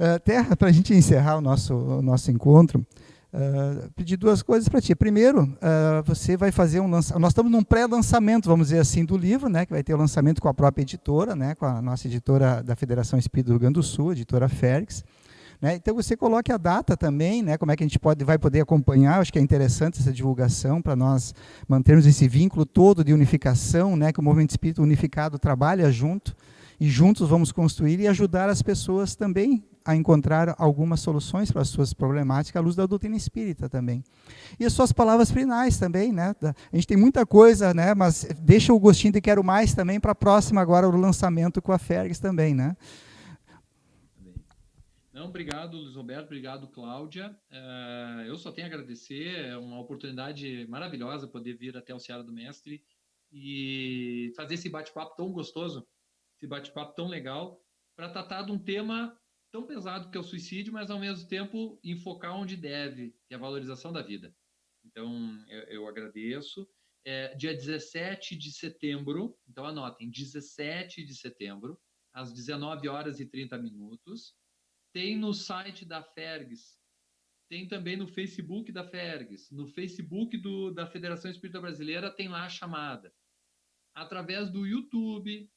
Uh, 0.00 0.18
Terra, 0.18 0.56
para 0.56 0.68
a 0.68 0.72
gente 0.72 0.92
encerrar 0.94 1.36
o 1.36 1.40
nosso, 1.40 1.74
o 1.74 2.02
nosso 2.02 2.30
encontro, 2.30 2.84
uh, 3.32 3.90
pedir 3.92 4.16
duas 4.16 4.42
coisas 4.42 4.68
para 4.68 4.80
ti. 4.80 4.94
Primeiro, 4.94 5.44
uh, 5.44 6.02
você 6.04 6.36
vai 6.36 6.52
fazer 6.52 6.80
um 6.80 6.90
lançamento. 6.90 7.20
Nós 7.20 7.30
estamos 7.30 7.50
num 7.50 7.62
pré-lançamento, 7.62 8.48
vamos 8.48 8.68
dizer 8.68 8.80
assim, 8.80 9.04
do 9.04 9.16
livro, 9.16 9.48
né, 9.48 9.64
que 9.64 9.72
vai 9.72 9.82
ter 9.82 9.94
o 9.94 9.96
lançamento 9.96 10.40
com 10.40 10.48
a 10.48 10.54
própria 10.54 10.82
editora, 10.82 11.34
né, 11.34 11.54
com 11.54 11.66
a 11.66 11.80
nossa 11.80 12.06
editora 12.06 12.62
da 12.62 12.76
Federação 12.76 13.18
Espírita 13.18 13.48
do 13.48 13.52
Rio 13.52 13.60
Grande 13.60 13.74
do 13.74 13.82
Sul, 13.82 14.10
a 14.10 14.12
editora 14.12 14.48
Félix. 14.48 15.04
Né? 15.60 15.74
Então 15.74 15.94
você 15.94 16.16
coloque 16.16 16.50
a 16.50 16.56
data 16.56 16.96
também, 16.96 17.42
né? 17.42 17.58
como 17.58 17.70
é 17.70 17.76
que 17.76 17.84
a 17.84 17.86
gente 17.86 17.98
pode, 17.98 18.24
vai 18.24 18.38
poder 18.38 18.60
acompanhar, 18.60 19.20
acho 19.20 19.32
que 19.32 19.38
é 19.38 19.42
interessante 19.42 20.00
essa 20.00 20.10
divulgação 20.10 20.80
para 20.80 20.96
nós 20.96 21.34
mantermos 21.68 22.06
esse 22.06 22.26
vínculo 22.26 22.64
todo 22.64 23.04
de 23.04 23.12
unificação, 23.12 23.94
né? 23.94 24.10
que 24.10 24.20
o 24.20 24.22
movimento 24.22 24.50
espírita 24.50 24.80
unificado 24.80 25.38
trabalha 25.38 25.92
junto, 25.92 26.34
e 26.80 26.88
juntos 26.88 27.28
vamos 27.28 27.52
construir 27.52 28.00
e 28.00 28.08
ajudar 28.08 28.48
as 28.48 28.62
pessoas 28.62 29.14
também 29.14 29.62
a 29.84 29.96
encontrar 29.96 30.54
algumas 30.58 31.00
soluções 31.00 31.50
para 31.50 31.62
as 31.62 31.68
suas 31.68 31.92
problemáticas 31.92 32.60
à 32.60 32.64
luz 32.64 32.76
da 32.76 32.86
doutrina 32.86 33.16
espírita 33.16 33.68
também. 33.68 34.04
E 34.58 34.64
as 34.64 34.72
suas 34.72 34.92
palavras 34.92 35.30
finais 35.30 35.78
também, 35.78 36.12
né? 36.12 36.34
A 36.42 36.76
gente 36.76 36.86
tem 36.86 36.96
muita 36.96 37.24
coisa, 37.24 37.72
né? 37.72 37.94
Mas 37.94 38.24
deixa 38.40 38.72
o 38.72 38.78
gostinho 38.78 39.12
de 39.12 39.20
quero 39.20 39.42
mais 39.42 39.74
também 39.74 39.98
para 39.98 40.12
a 40.12 40.14
próxima 40.14 40.60
agora 40.60 40.88
o 40.88 40.96
lançamento 40.96 41.60
com 41.62 41.72
a 41.72 41.78
Fergs 41.78 42.20
também, 42.20 42.54
né? 42.54 42.76
Não, 45.12 45.26
obrigado, 45.26 45.76
Luiz 45.76 45.96
Roberto, 45.96 46.26
obrigado, 46.26 46.68
Cláudia. 46.68 47.36
Uh, 47.50 48.22
eu 48.22 48.36
só 48.38 48.50
tenho 48.50 48.66
a 48.66 48.70
agradecer, 48.70 49.44
é 49.46 49.56
uma 49.56 49.78
oportunidade 49.78 50.66
maravilhosa 50.68 51.26
poder 51.26 51.54
vir 51.54 51.76
até 51.76 51.94
o 51.94 51.98
Ceará 51.98 52.22
do 52.22 52.32
Mestre 52.32 52.82
e 53.32 54.32
fazer 54.36 54.54
esse 54.54 54.68
bate-papo 54.68 55.16
tão 55.16 55.30
gostoso 55.30 55.86
esse 56.40 56.46
bate-papo 56.46 56.94
tão 56.94 57.06
legal, 57.06 57.62
para 57.94 58.08
tratar 58.08 58.42
de 58.42 58.50
um 58.50 58.58
tema 58.58 59.14
tão 59.50 59.66
pesado 59.66 60.10
que 60.10 60.16
é 60.16 60.20
o 60.20 60.24
suicídio, 60.24 60.72
mas 60.72 60.90
ao 60.90 60.98
mesmo 60.98 61.28
tempo 61.28 61.80
enfocar 61.82 62.34
onde 62.36 62.56
deve, 62.56 63.10
que 63.26 63.34
é 63.34 63.36
a 63.36 63.40
valorização 63.40 63.92
da 63.92 64.02
vida. 64.02 64.34
Então, 64.84 65.44
eu, 65.48 65.62
eu 65.64 65.88
agradeço. 65.88 66.68
É, 67.04 67.34
dia 67.34 67.54
17 67.54 68.36
de 68.36 68.52
setembro, 68.52 69.38
então 69.48 69.64
anotem, 69.64 70.10
17 70.10 71.02
de 71.02 71.14
setembro, 71.14 71.80
às 72.12 72.32
19 72.32 72.88
horas 72.88 73.20
e 73.20 73.26
30 73.26 73.56
minutos, 73.56 74.34
tem 74.92 75.16
no 75.16 75.32
site 75.32 75.86
da 75.86 76.02
Fergs, 76.02 76.78
tem 77.48 77.66
também 77.66 77.96
no 77.96 78.06
Facebook 78.06 78.70
da 78.70 78.86
Fergs, 78.86 79.50
no 79.50 79.66
Facebook 79.66 80.36
do, 80.36 80.72
da 80.72 80.86
Federação 80.86 81.30
Espírita 81.30 81.60
Brasileira 81.60 82.14
tem 82.14 82.28
lá 82.28 82.44
a 82.44 82.48
chamada. 82.48 83.12
Através 83.94 84.50
do 84.50 84.66
YouTube, 84.66 85.50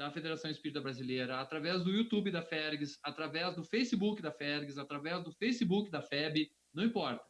da 0.00 0.10
Federação 0.10 0.50
Espírita 0.50 0.80
Brasileira, 0.80 1.42
através 1.42 1.84
do 1.84 1.90
YouTube 1.90 2.30
da 2.30 2.40
Fergs, 2.40 2.98
através 3.02 3.54
do 3.54 3.62
Facebook 3.62 4.22
da 4.22 4.32
Fergs, 4.32 4.78
através 4.78 5.22
do 5.22 5.30
Facebook 5.30 5.90
da 5.90 6.00
FEB, 6.00 6.50
não 6.72 6.84
importa. 6.84 7.22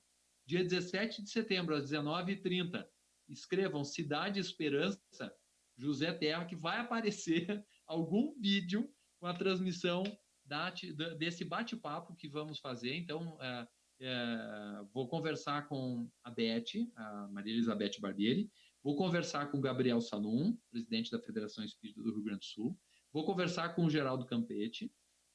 Dia 0.46 0.62
17 0.62 1.20
de 1.20 1.30
setembro, 1.30 1.74
às 1.74 1.90
19h30, 1.90 2.86
escrevam 3.28 3.82
Cidade 3.82 4.38
Esperança, 4.38 5.34
José 5.76 6.12
Terra, 6.12 6.44
que 6.44 6.54
vai 6.54 6.78
aparecer 6.78 7.44
algum 7.88 8.40
vídeo 8.40 8.88
com 9.18 9.26
a 9.26 9.34
transmissão 9.34 10.04
da, 10.44 10.72
desse 11.18 11.44
bate-papo 11.44 12.14
que 12.14 12.28
vamos 12.28 12.60
fazer. 12.60 12.94
Então, 12.94 13.36
é, 13.40 13.68
é, 14.02 14.84
vou 14.94 15.08
conversar 15.08 15.66
com 15.66 16.08
a 16.22 16.30
Beth, 16.30 16.88
a 16.94 17.28
Maria 17.32 17.52
Elizabeth 17.52 17.98
Barbieri, 17.98 18.48
Vou 18.82 18.96
conversar 18.96 19.50
com 19.50 19.58
o 19.58 19.60
Gabriel 19.60 20.00
Salum, 20.00 20.56
presidente 20.70 21.10
da 21.10 21.20
Federação 21.20 21.62
Espírita 21.64 22.02
do 22.02 22.12
Rio 22.12 22.22
Grande 22.22 22.40
do 22.40 22.44
Sul. 22.46 22.78
Vou 23.12 23.24
conversar 23.24 23.74
com 23.74 23.84
o 23.84 23.90
Geraldo 23.90 24.24
Campete, 24.24 24.90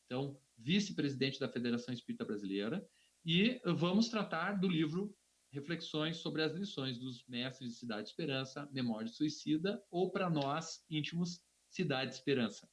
então, 0.06 0.40
vice-presidente 0.58 1.40
da 1.40 1.50
Federação 1.50 1.94
Espírita 1.94 2.26
Brasileira. 2.26 2.88
E 3.26 3.60
vamos 3.66 4.10
tratar 4.10 4.54
do 4.54 4.68
livro 4.68 5.16
Reflexões 5.52 6.18
sobre 6.18 6.44
as 6.44 6.54
lições 6.54 7.00
dos 7.00 7.26
mestres 7.28 7.72
de 7.72 7.80
Cidade 7.80 8.10
Esperança, 8.10 8.70
Memória 8.74 9.06
de 9.06 9.16
Suicida, 9.16 9.82
ou 9.90 10.12
para 10.12 10.30
nós, 10.30 10.84
íntimos, 10.90 11.42
Cidade 11.70 12.14
Esperança. 12.14 12.70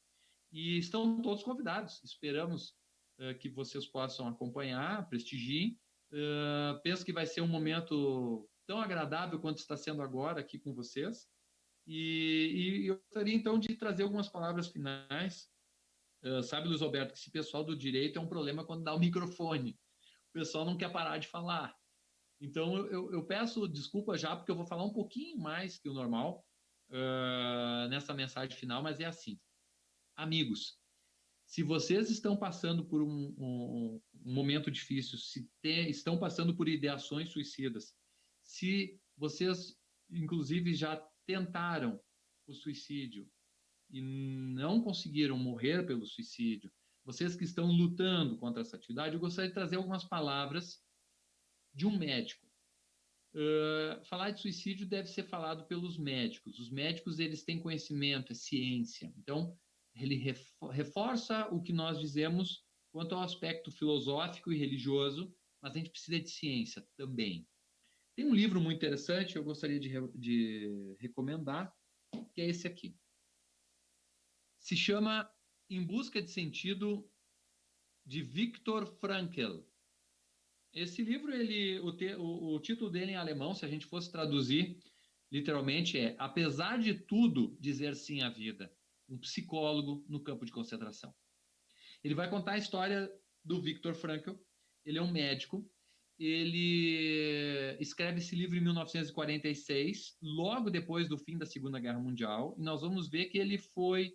E 0.51 0.79
estão 0.79 1.23
todos 1.23 1.45
convidados. 1.45 2.03
Esperamos 2.03 2.75
uh, 3.21 3.39
que 3.39 3.49
vocês 3.49 3.87
possam 3.87 4.27
acompanhar, 4.27 5.09
prestigiem. 5.09 5.79
Uh, 6.13 6.81
penso 6.83 7.05
que 7.05 7.13
vai 7.13 7.25
ser 7.25 7.41
um 7.41 7.49
momento 7.49 8.49
tão 8.67 8.81
agradável 8.81 9.41
quanto 9.41 9.59
está 9.59 9.77
sendo 9.77 10.03
agora 10.03 10.41
aqui 10.41 10.59
com 10.59 10.75
vocês. 10.75 11.29
E, 11.87 12.85
e 12.85 12.87
eu 12.87 12.99
gostaria 12.99 13.35
então 13.35 13.59
de 13.59 13.75
trazer 13.75 14.03
algumas 14.03 14.29
palavras 14.29 14.69
finais. 14.69 15.51
Uh, 16.23 16.43
sabe, 16.43 16.69
Luiz 16.69 16.83
Alberto, 16.83 17.13
que 17.13 17.19
esse 17.19 17.31
pessoal 17.31 17.65
do 17.65 17.77
direito 17.77 18.19
é 18.19 18.23
um 18.23 18.29
problema 18.29 18.65
quando 18.65 18.85
dá 18.85 18.95
o 18.95 18.99
microfone. 18.99 19.79
O 20.31 20.33
pessoal 20.33 20.65
não 20.65 20.77
quer 20.77 20.93
parar 20.93 21.19
de 21.19 21.27
falar. 21.27 21.77
Então 22.41 22.77
eu, 22.87 23.13
eu 23.13 23.25
peço 23.25 23.69
desculpa 23.69 24.17
já, 24.17 24.35
porque 24.35 24.51
eu 24.51 24.57
vou 24.57 24.67
falar 24.67 24.85
um 24.85 24.93
pouquinho 24.93 25.39
mais 25.39 25.79
que 25.79 25.89
o 25.89 25.95
normal 25.95 26.45
uh, 26.91 27.89
nessa 27.89 28.15
mensagem 28.15 28.57
final, 28.57 28.83
mas 28.83 29.01
é 29.01 29.05
assim. 29.05 29.41
Amigos, 30.17 30.79
se 31.47 31.63
vocês 31.63 32.11
estão 32.11 32.37
passando 32.37 32.85
por 32.85 33.03
um, 33.03 33.35
um, 33.39 34.03
um 34.25 34.33
momento 34.33 34.71
difícil, 34.71 35.19
se 35.19 35.49
te, 35.61 35.91
estão 35.91 36.19
passando 36.19 36.55
por 36.55 36.69
ideações 36.69 37.31
suicidas, 37.31 37.95
se 38.43 39.01
vocês, 39.17 39.77
inclusive, 40.11 40.75
já 40.75 40.97
tentaram 41.27 42.01
o 42.47 42.53
suicídio 42.53 43.31
e 43.91 44.01
não 44.01 44.83
conseguiram 44.83 45.39
morrer 45.39 45.87
pelo 45.87 46.07
suicídio, 46.07 46.73
vocês 47.05 47.35
que 47.35 47.45
estão 47.45 47.67
lutando 47.67 48.39
contra 48.39 48.63
essa 48.63 48.77
atividade, 48.77 49.15
eu 49.15 49.21
gostaria 49.21 49.49
de 49.49 49.55
trazer 49.55 49.77
algumas 49.77 50.05
palavras 50.05 50.81
de 51.75 51.87
um 51.87 51.97
médico. 51.97 52.47
Uh, 53.35 54.05
falar 54.05 54.31
de 54.31 54.41
suicídio 54.41 54.87
deve 54.87 55.09
ser 55.09 55.25
falado 55.25 55.67
pelos 55.67 55.99
médicos. 55.99 56.59
Os 56.59 56.71
médicos 56.71 57.19
eles 57.19 57.45
têm 57.45 57.61
conhecimento, 57.61 58.33
é 58.33 58.35
ciência. 58.35 59.13
Então 59.17 59.57
ele 59.95 60.17
reforça 60.71 61.49
o 61.49 61.63
que 61.63 61.73
nós 61.73 61.99
dizemos 61.99 62.65
quanto 62.93 63.15
ao 63.15 63.23
aspecto 63.23 63.71
filosófico 63.71 64.53
e 64.53 64.59
religioso, 64.59 65.35
mas 65.63 65.75
a 65.75 65.79
gente 65.79 65.91
precisa 65.91 66.21
de 66.21 66.29
ciência 66.29 66.87
também. 66.97 67.47
Tem 68.15 68.27
um 68.27 68.35
livro 68.35 68.61
muito 68.61 68.77
interessante, 68.77 69.37
eu 69.37 69.45
gostaria 69.45 69.81
de, 69.81 69.91
de 70.15 70.97
recomendar, 71.01 71.75
que 72.35 72.43
é 72.43 72.47
esse 72.47 72.67
aqui. 72.67 72.95
Se 74.59 74.77
chama 74.77 75.31
Em 75.69 75.83
Busca 75.83 76.21
de 76.21 76.31
Sentido, 76.31 77.11
de 78.05 78.23
Viktor 78.23 78.87
Frankl. 78.87 79.63
Esse 80.75 81.03
livro, 81.03 81.33
ele, 81.35 81.81
o, 81.81 81.93
te, 81.93 82.15
o, 82.15 82.55
o 82.55 82.61
título 82.61 82.91
dele 82.91 83.13
em 83.13 83.17
alemão, 83.17 83.55
se 83.55 83.65
a 83.65 83.69
gente 83.69 83.87
fosse 83.87 84.13
traduzir, 84.13 84.79
literalmente 85.31 85.99
é 85.99 86.15
Apesar 86.19 86.79
de 86.79 86.95
tudo, 86.95 87.57
dizer 87.59 87.97
sim 87.97 88.21
à 88.21 88.29
vida. 88.29 88.71
Um 89.09 89.19
psicólogo 89.19 90.05
no 90.09 90.23
campo 90.23 90.45
de 90.45 90.53
concentração. 90.53 91.15
Ele 92.05 92.15
vai 92.15 92.29
contar 92.29 92.53
a 92.53 92.59
história 92.59 93.11
do 93.43 93.61
Viktor 93.61 93.95
Frankl. 93.95 94.33
Ele 94.85 94.99
é 94.99 95.03
um 95.03 95.11
médico 95.11 95.71
ele 96.25 97.77
escreve 97.81 98.19
esse 98.19 98.37
livro 98.37 98.57
em 98.57 98.61
1946, 98.61 100.17
logo 100.23 100.71
depois 100.71 101.09
do 101.09 101.19
fim 101.19 101.37
da 101.37 101.47
Segunda 101.47 101.81
Guerra 101.81 101.99
Mundial, 101.99 102.55
e 102.59 102.63
nós 102.63 102.81
vamos 102.83 103.09
ver 103.09 103.27
que 103.27 103.39
ele 103.39 103.59
foi, 103.59 104.15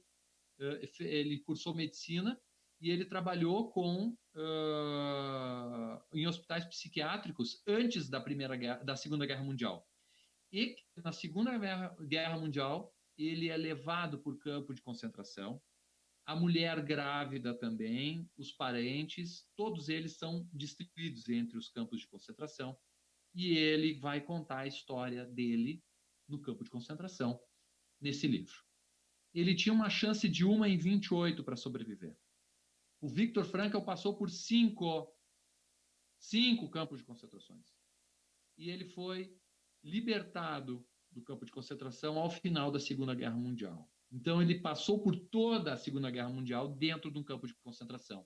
eh, 0.59 0.89
ele 0.99 1.39
cursou 1.39 1.75
medicina 1.75 2.39
e 2.79 2.89
ele 2.91 3.03
trabalhou 3.03 3.69
com 3.71 4.15
uh, 4.35 5.99
em 6.13 6.27
hospitais 6.27 6.63
psiquiátricos 6.65 7.61
antes 7.67 8.07
da 8.07 8.21
primeira 8.21 8.55
guerra, 8.55 8.83
da 8.83 8.95
Segunda 8.95 9.25
Guerra 9.25 9.43
Mundial. 9.43 9.85
E 10.51 10.75
na 11.03 11.11
Segunda 11.11 11.51
Guerra 12.01 12.37
Mundial 12.37 12.93
ele 13.17 13.49
é 13.49 13.57
levado 13.57 14.19
por 14.19 14.37
campo 14.37 14.73
de 14.73 14.81
concentração 14.81 15.61
a 16.27 16.35
mulher 16.35 16.83
grávida 16.83 17.57
também, 17.57 18.29
os 18.37 18.51
parentes, 18.51 19.47
todos 19.55 19.87
eles 19.87 20.17
são 20.17 20.45
distribuídos 20.51 21.29
entre 21.29 21.57
os 21.57 21.69
campos 21.69 22.01
de 22.01 22.07
concentração. 22.07 22.77
E 23.33 23.57
ele 23.57 23.93
vai 23.93 24.19
contar 24.19 24.59
a 24.59 24.67
história 24.67 25.25
dele 25.25 25.81
no 26.27 26.41
campo 26.41 26.65
de 26.65 26.69
concentração 26.69 27.39
nesse 28.01 28.27
livro. 28.27 28.61
Ele 29.33 29.55
tinha 29.55 29.71
uma 29.71 29.89
chance 29.89 30.27
de 30.27 30.43
uma 30.43 30.67
em 30.67 30.77
28 30.77 31.45
para 31.45 31.55
sobreviver. 31.55 32.19
O 32.99 33.07
Viktor 33.07 33.45
Frankl 33.45 33.79
passou 33.79 34.17
por 34.17 34.29
cinco, 34.29 35.09
cinco 36.19 36.69
campos 36.69 36.99
de 36.99 37.05
concentrações. 37.05 37.73
E 38.57 38.69
ele 38.69 38.83
foi 38.83 39.33
libertado 39.81 40.85
do 41.09 41.21
campo 41.21 41.45
de 41.45 41.53
concentração 41.53 42.19
ao 42.19 42.29
final 42.29 42.69
da 42.69 42.81
Segunda 42.81 43.15
Guerra 43.15 43.37
Mundial. 43.37 43.89
Então, 44.11 44.41
ele 44.41 44.59
passou 44.59 45.01
por 45.01 45.15
toda 45.15 45.73
a 45.73 45.77
Segunda 45.77 46.09
Guerra 46.09 46.29
Mundial 46.29 46.69
dentro 46.69 47.11
de 47.11 47.19
um 47.19 47.23
campo 47.23 47.45
de 47.45 47.53
concentração, 47.55 48.25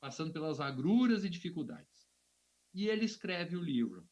passando 0.00 0.32
pelas 0.32 0.60
agruras 0.60 1.24
e 1.24 1.30
dificuldades. 1.30 2.08
E 2.74 2.86
ele 2.86 3.04
escreve 3.04 3.56
o 3.56 3.62
livro. 3.62 4.06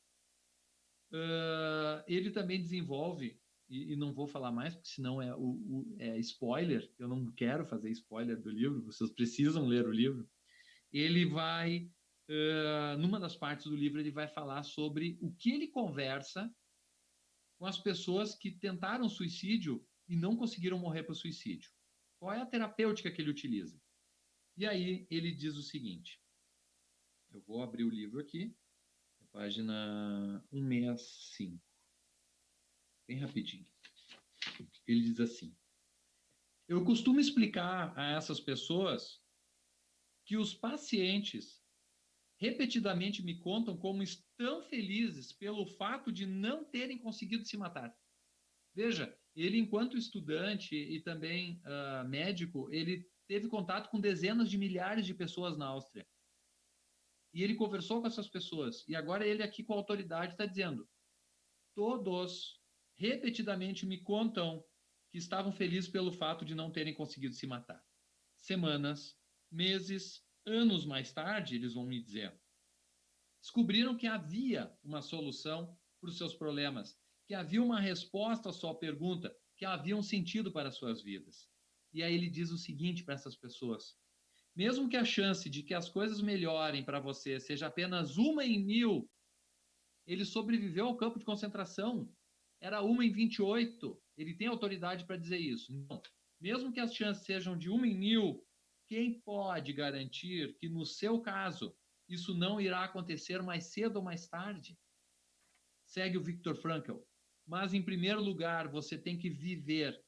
Uh, 1.13 2.05
ele 2.07 2.31
também 2.31 2.61
desenvolve, 2.61 3.41
e, 3.69 3.93
e, 3.93 3.97
não 3.97 4.13
vou 4.13 4.27
falar 4.27 4.51
mais, 4.51 4.75
porque 4.75 4.89
senão 4.89 5.21
é, 5.21 5.35
o, 5.35 5.41
o, 5.41 5.97
é 5.99 6.19
spoiler, 6.19 6.91
eu 6.99 7.09
não 7.09 7.31
quero 7.33 7.65
fazer 7.65 7.91
spoiler 7.91 8.41
do 8.41 8.51
livro, 8.51 8.83
vocês 8.83 9.11
precisam 9.11 9.67
ler 9.67 9.87
o 9.87 9.93
livro. 9.93 10.29
Ele 10.93 11.27
vai, 11.27 11.91
uh, 12.29 12.99
numa 12.99 13.21
das 13.21 13.37
partes 13.37 13.67
do 13.67 13.77
livro, 13.77 14.01
ele 14.01 14.11
vai 14.11 14.27
falar 14.27 14.63
sobre 14.63 15.19
o 15.21 15.33
que 15.33 15.51
ele 15.51 15.69
conversa 15.69 16.51
com 17.59 17.67
as 17.67 17.79
pessoas 17.79 18.35
que 18.35 18.51
tentaram 18.51 19.09
suicídio 19.09 19.85
e 20.09 20.17
não 20.17 20.37
conseguiram 20.37 20.79
morrer 20.79 21.03
por 21.03 21.15
suicídio. 21.15 21.71
Qual 22.19 22.33
é 22.33 22.41
a 22.41 22.47
terapêutica 22.47 23.11
que 23.11 23.21
ele 23.21 23.31
utiliza? 23.31 23.81
E 24.57 24.67
aí 24.67 25.07
ele 25.11 25.31
diz 25.31 25.57
o 25.57 25.63
seguinte: 25.63 26.21
eu 27.33 27.41
vou 27.43 27.63
abrir 27.63 27.85
o 27.85 27.91
livro 27.91 28.19
aqui, 28.19 28.57
página 29.31 30.43
165. 30.51 31.63
Bem 33.07 33.19
rapidinho. 33.19 33.67
Ele 34.87 35.03
diz 35.03 35.21
assim: 35.21 35.57
Eu 36.67 36.85
costumo 36.85 37.21
explicar 37.21 37.97
a 37.99 38.11
essas 38.13 38.41
pessoas 38.41 39.23
que 40.25 40.37
os 40.37 40.55
pacientes 40.55 41.63
repetidamente 42.41 43.23
me 43.23 43.39
contam 43.39 43.77
como 43.77 44.03
estão 44.03 44.63
felizes 44.63 45.33
pelo 45.33 45.67
fato 45.67 46.11
de 46.11 46.25
não 46.25 46.65
terem 46.65 46.99
conseguido 46.99 47.45
se 47.45 47.57
matar. 47.57 47.97
Veja, 48.75 49.19
ele, 49.43 49.59
enquanto 49.59 49.97
estudante 49.97 50.75
e 50.75 51.01
também 51.01 51.63
uh, 51.65 52.09
médico, 52.09 52.69
ele 52.73 53.09
teve 53.29 53.47
contato 53.47 53.89
com 53.89 54.01
dezenas 54.01 54.51
de 54.51 54.59
milhares 54.59 55.07
de 55.07 55.15
pessoas 55.15 55.57
na 55.57 55.67
Áustria. 55.67 56.07
E 57.33 57.43
ele 57.43 57.55
conversou 57.55 58.01
com 58.01 58.07
essas 58.07 58.29
pessoas. 58.29 58.87
E 58.89 58.97
agora 58.97 59.27
ele 59.27 59.43
aqui 59.43 59.63
com 59.63 59.75
a 59.75 59.77
autoridade 59.77 60.33
está 60.33 60.45
dizendo: 60.45 60.89
todos 61.75 62.61
repetidamente 62.97 63.87
me 63.87 64.03
contam 64.03 64.65
que 65.11 65.19
estavam 65.19 65.53
felizes 65.53 65.89
pelo 65.89 66.13
fato 66.13 66.45
de 66.45 66.55
não 66.55 66.73
terem 66.73 66.95
conseguido 66.95 67.35
se 67.35 67.47
matar. 67.47 67.83
Semanas, 68.37 69.17
meses, 69.51 70.25
anos 70.45 70.85
mais 70.85 71.13
tarde, 71.13 71.55
eles 71.55 71.75
vão 71.75 71.87
me 71.87 72.03
dizer, 72.03 72.37
descobriram 73.41 73.97
que 73.97 74.07
havia 74.07 74.77
uma 74.83 75.01
solução 75.01 75.79
para 76.01 76.11
os 76.11 76.19
seus 76.19 76.35
problemas 76.35 76.99
que 77.29 77.35
havia 77.35 77.63
uma 77.63 77.79
resposta 77.79 78.49
à 78.49 78.53
sua 78.53 78.75
pergunta, 78.75 79.31
que 79.55 79.67
havia 79.67 79.95
um 79.95 80.03
sentido 80.03 80.51
para 80.51 80.71
as 80.71 80.77
suas 80.77 81.03
vidas. 81.03 81.47
E 81.93 82.03
aí 82.03 82.15
ele 82.15 82.31
diz 82.31 82.51
o 82.51 82.57
seguinte 82.57 83.05
para 83.05 83.15
essas 83.15 83.37
pessoas: 83.37 83.99
mesmo 84.57 84.89
que 84.89 84.97
a 84.97 85.05
chance 85.05 85.49
de 85.51 85.63
que 85.63 85.75
as 85.75 85.91
coisas 85.91 86.23
melhorem 86.23 86.83
para 86.83 86.99
você 86.99 87.39
seja 87.39 87.67
apenas 87.67 88.17
uma 88.17 88.47
em 88.47 88.65
mil, 88.65 89.11
ele 90.07 90.25
sobreviveu 90.25 90.87
ao 90.87 90.97
campo 90.97 91.19
de 91.19 91.25
concentração. 91.27 92.11
Era 92.63 92.83
uma 92.83 93.05
em 93.05 93.13
28. 93.13 94.03
Ele 94.17 94.35
tem 94.35 94.49
autoridade 94.49 95.05
para 95.05 95.19
dizer 95.19 95.39
isso. 95.39 95.73
Mesmo 96.41 96.73
que 96.73 96.81
as 96.81 96.95
chances 96.95 97.25
sejam 97.25 97.59
de 97.59 97.69
uma 97.69 97.87
em 97.87 97.97
mil, 97.97 98.43
quem 98.87 99.21
pode 99.21 99.75
garantir 99.75 100.57
que 100.57 100.69
no 100.69 100.87
seu 100.87 101.21
caso 101.21 101.77
isso 102.09 102.35
não 102.35 102.59
irá 102.59 102.85
acontecer 102.85 103.43
mais 103.43 103.67
cedo 103.67 103.97
ou 103.97 104.03
mais 104.03 104.27
tarde? 104.27 104.79
Segue 105.85 106.17
o 106.17 106.23
Viktor 106.23 106.57
Frankl. 106.57 107.08
Mas, 107.49 107.73
em 107.73 107.81
primeiro 107.81 108.23
lugar, 108.23 108.69
você 108.69 108.99
tem 108.99 109.17
que 109.17 109.31
viver 109.31 109.99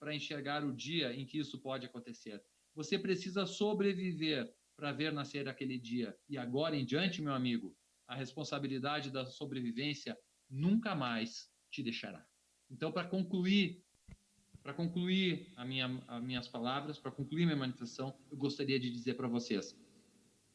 para 0.00 0.12
enxergar 0.12 0.64
o 0.64 0.74
dia 0.74 1.14
em 1.14 1.24
que 1.24 1.38
isso 1.38 1.60
pode 1.60 1.86
acontecer. 1.86 2.42
Você 2.74 2.98
precisa 2.98 3.46
sobreviver 3.46 4.52
para 4.76 4.90
ver 4.92 5.12
nascer 5.12 5.48
aquele 5.48 5.78
dia. 5.78 6.16
E 6.28 6.36
agora 6.36 6.76
em 6.76 6.84
diante, 6.84 7.22
meu 7.22 7.32
amigo, 7.32 7.76
a 8.08 8.16
responsabilidade 8.16 9.12
da 9.12 9.24
sobrevivência 9.26 10.18
nunca 10.50 10.92
mais 10.96 11.48
te 11.70 11.84
deixará. 11.84 12.26
Então, 12.68 12.90
para 12.90 13.06
concluir, 13.06 13.80
para 14.60 14.74
concluir 14.74 15.52
a 15.56 15.64
minha, 15.64 16.02
as 16.08 16.22
minhas 16.22 16.48
palavras, 16.48 16.98
para 16.98 17.12
concluir 17.12 17.46
minha 17.46 17.56
manifestação, 17.56 18.18
eu 18.28 18.36
gostaria 18.36 18.78
de 18.78 18.90
dizer 18.90 19.14
para 19.14 19.28
vocês: 19.28 19.78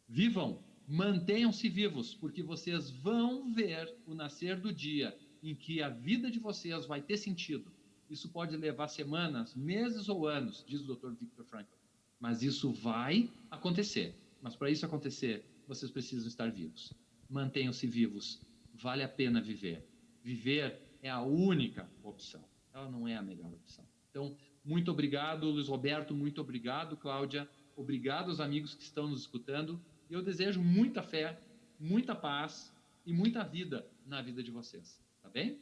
vivam, 0.09 0.61
mantenham-se 0.85 1.69
vivos, 1.69 2.13
porque 2.13 2.43
vocês 2.43 2.89
vão 2.89 3.53
ver 3.53 3.95
o 4.05 4.13
nascer 4.13 4.59
do 4.59 4.73
dia 4.73 5.17
em 5.43 5.53
que 5.53 5.81
a 5.81 5.89
vida 5.89 6.31
de 6.31 6.39
vocês 6.39 6.85
vai 6.85 7.01
ter 7.01 7.17
sentido. 7.17 7.69
Isso 8.09 8.29
pode 8.29 8.55
levar 8.55 8.87
semanas, 8.87 9.53
meses 9.53 10.07
ou 10.07 10.25
anos, 10.25 10.63
diz 10.65 10.81
o 10.81 10.95
Dr. 10.95 11.11
Viktor 11.11 11.45
Frankl. 11.45 11.73
Mas 12.19 12.41
isso 12.41 12.71
vai 12.71 13.29
acontecer. 13.51 14.15
Mas 14.41 14.55
para 14.55 14.69
isso 14.71 14.85
acontecer, 14.85 15.43
vocês 15.67 15.91
precisam 15.91 16.27
estar 16.27 16.49
vivos. 16.49 16.93
Mantenham-se 17.29 17.85
vivos. 17.85 18.39
Vale 18.73 19.03
a 19.03 19.09
pena 19.09 19.41
viver. 19.41 19.85
Viver 20.23 20.79
é 21.01 21.09
a 21.09 21.21
única 21.21 21.89
opção. 22.01 22.43
Ela 22.73 22.89
não 22.89 23.07
é 23.07 23.17
a 23.17 23.21
melhor 23.21 23.51
opção. 23.53 23.85
Então, 24.09 24.37
muito 24.63 24.91
obrigado, 24.91 25.49
Luiz 25.49 25.67
Roberto. 25.67 26.13
Muito 26.13 26.39
obrigado, 26.39 26.95
Cláudia. 26.95 27.49
Obrigado 27.75 28.29
aos 28.29 28.39
amigos 28.39 28.73
que 28.73 28.83
estão 28.83 29.07
nos 29.07 29.21
escutando. 29.21 29.81
E 30.09 30.13
eu 30.13 30.21
desejo 30.21 30.61
muita 30.61 31.01
fé, 31.01 31.39
muita 31.79 32.15
paz 32.15 32.71
e 33.05 33.11
muita 33.11 33.43
vida 33.43 33.85
na 34.05 34.21
vida 34.21 34.41
de 34.41 34.51
vocês 34.51 35.03
bem? 35.33 35.59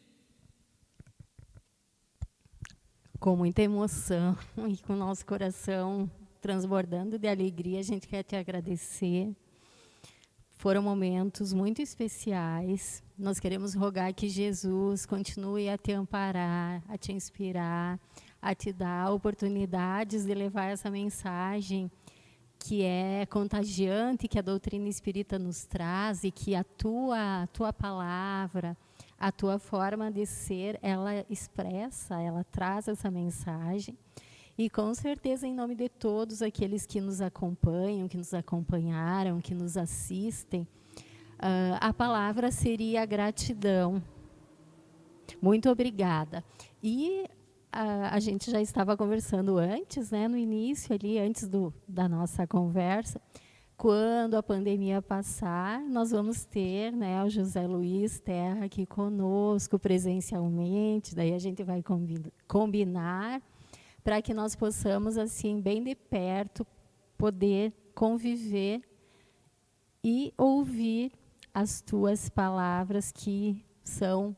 Com 3.19 3.37
muita 3.37 3.61
emoção 3.61 4.37
e 4.69 4.75
com 4.77 4.93
o 4.93 4.97
nosso 4.97 5.25
coração 5.25 6.11
transbordando 6.41 7.17
de 7.17 7.27
alegria, 7.27 7.79
a 7.79 7.83
gente 7.83 8.07
quer 8.07 8.23
te 8.23 8.35
agradecer. 8.35 9.33
Foram 10.49 10.81
momentos 10.81 11.53
muito 11.53 11.81
especiais. 11.81 13.01
Nós 13.17 13.39
queremos 13.39 13.73
rogar 13.73 14.13
que 14.13 14.27
Jesus 14.27 15.05
continue 15.05 15.69
a 15.69 15.77
te 15.77 15.93
amparar, 15.93 16.83
a 16.89 16.97
te 16.97 17.13
inspirar, 17.13 17.99
a 18.41 18.53
te 18.53 18.73
dar 18.73 19.11
oportunidades 19.11 20.25
de 20.25 20.33
levar 20.33 20.65
essa 20.65 20.91
mensagem 20.91 21.89
que 22.59 22.83
é 22.83 23.25
contagiante, 23.25 24.27
que 24.27 24.37
a 24.37 24.41
doutrina 24.41 24.87
espírita 24.87 25.39
nos 25.39 25.65
traz 25.65 26.23
e 26.23 26.31
que 26.31 26.53
a 26.53 26.63
tua, 26.63 27.43
a 27.43 27.47
tua 27.47 27.73
palavra, 27.73 28.77
a 29.21 29.31
tua 29.31 29.59
forma 29.59 30.11
de 30.11 30.25
ser, 30.25 30.79
ela 30.81 31.23
expressa, 31.29 32.19
ela 32.19 32.43
traz 32.43 32.87
essa 32.87 33.11
mensagem. 33.11 33.95
E 34.57 34.67
com 34.67 34.91
certeza, 34.95 35.47
em 35.47 35.53
nome 35.53 35.75
de 35.75 35.87
todos 35.89 36.41
aqueles 36.41 36.87
que 36.87 36.99
nos 36.99 37.21
acompanham, 37.21 38.07
que 38.07 38.17
nos 38.17 38.33
acompanharam, 38.33 39.39
que 39.39 39.53
nos 39.53 39.77
assistem, 39.77 40.67
uh, 41.37 41.77
a 41.79 41.93
palavra 41.93 42.49
seria 42.49 43.05
gratidão. 43.05 44.01
Muito 45.39 45.69
obrigada. 45.69 46.43
E 46.81 47.23
a, 47.71 48.15
a, 48.15 48.19
gente 48.19 48.49
já 48.49 48.59
estava 48.59 48.97
conversando 48.97 49.59
antes, 49.59 50.09
né, 50.09 50.27
no 50.27 50.35
início 50.35 50.95
ali, 50.95 51.19
antes 51.19 51.47
do, 51.47 51.71
da 51.87 52.09
nossa 52.09 52.47
conversa, 52.47 53.21
quando 53.81 54.35
a 54.35 54.43
pandemia 54.43 55.01
passar, 55.01 55.81
nós 55.81 56.11
vamos 56.11 56.45
ter 56.45 56.91
né, 56.91 57.23
o 57.23 57.29
José 57.31 57.65
Luiz 57.65 58.19
Terra 58.19 58.65
aqui 58.65 58.85
conosco 58.85 59.79
presencialmente, 59.79 61.15
daí 61.15 61.33
a 61.33 61.39
gente 61.39 61.63
vai 61.63 61.83
combinar 62.47 63.41
para 64.03 64.21
que 64.21 64.35
nós 64.35 64.55
possamos, 64.55 65.17
assim, 65.17 65.59
bem 65.59 65.83
de 65.83 65.95
perto, 65.95 66.63
poder 67.17 67.73
conviver 67.95 68.83
e 70.03 70.31
ouvir 70.37 71.11
as 71.51 71.81
tuas 71.81 72.29
palavras 72.29 73.11
que 73.11 73.65
são 73.83 74.35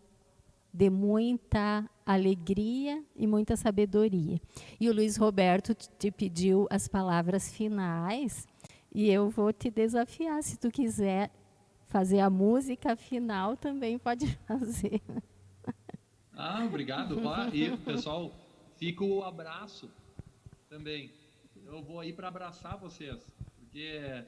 de 0.73 0.89
muita 0.89 1.85
alegria 2.05 3.03
e 3.13 3.27
muita 3.27 3.57
sabedoria. 3.57 4.39
E 4.79 4.89
o 4.89 4.93
Luiz 4.93 5.17
Roberto 5.17 5.75
te 5.75 6.09
pediu 6.09 6.65
as 6.69 6.87
palavras 6.87 7.51
finais 7.51 8.47
e 8.93 9.09
eu 9.09 9.29
vou 9.29 9.51
te 9.51 9.71
desafiar, 9.71 10.43
se 10.43 10.57
tu 10.57 10.69
quiser 10.69 11.31
fazer 11.87 12.19
a 12.19 12.29
música 12.29 12.95
final, 12.95 13.57
também 13.57 13.97
pode 13.97 14.27
fazer. 14.47 15.01
Ah, 16.31 16.63
obrigado. 16.63 17.27
Ah, 17.27 17.49
e, 17.51 17.75
pessoal, 17.77 18.31
fica 18.77 19.03
o 19.03 19.23
abraço 19.23 19.89
também. 20.69 21.11
Eu 21.65 21.81
vou 21.81 21.99
aí 21.99 22.13
para 22.13 22.27
abraçar 22.27 22.77
vocês, 22.77 23.25
porque 23.55 24.23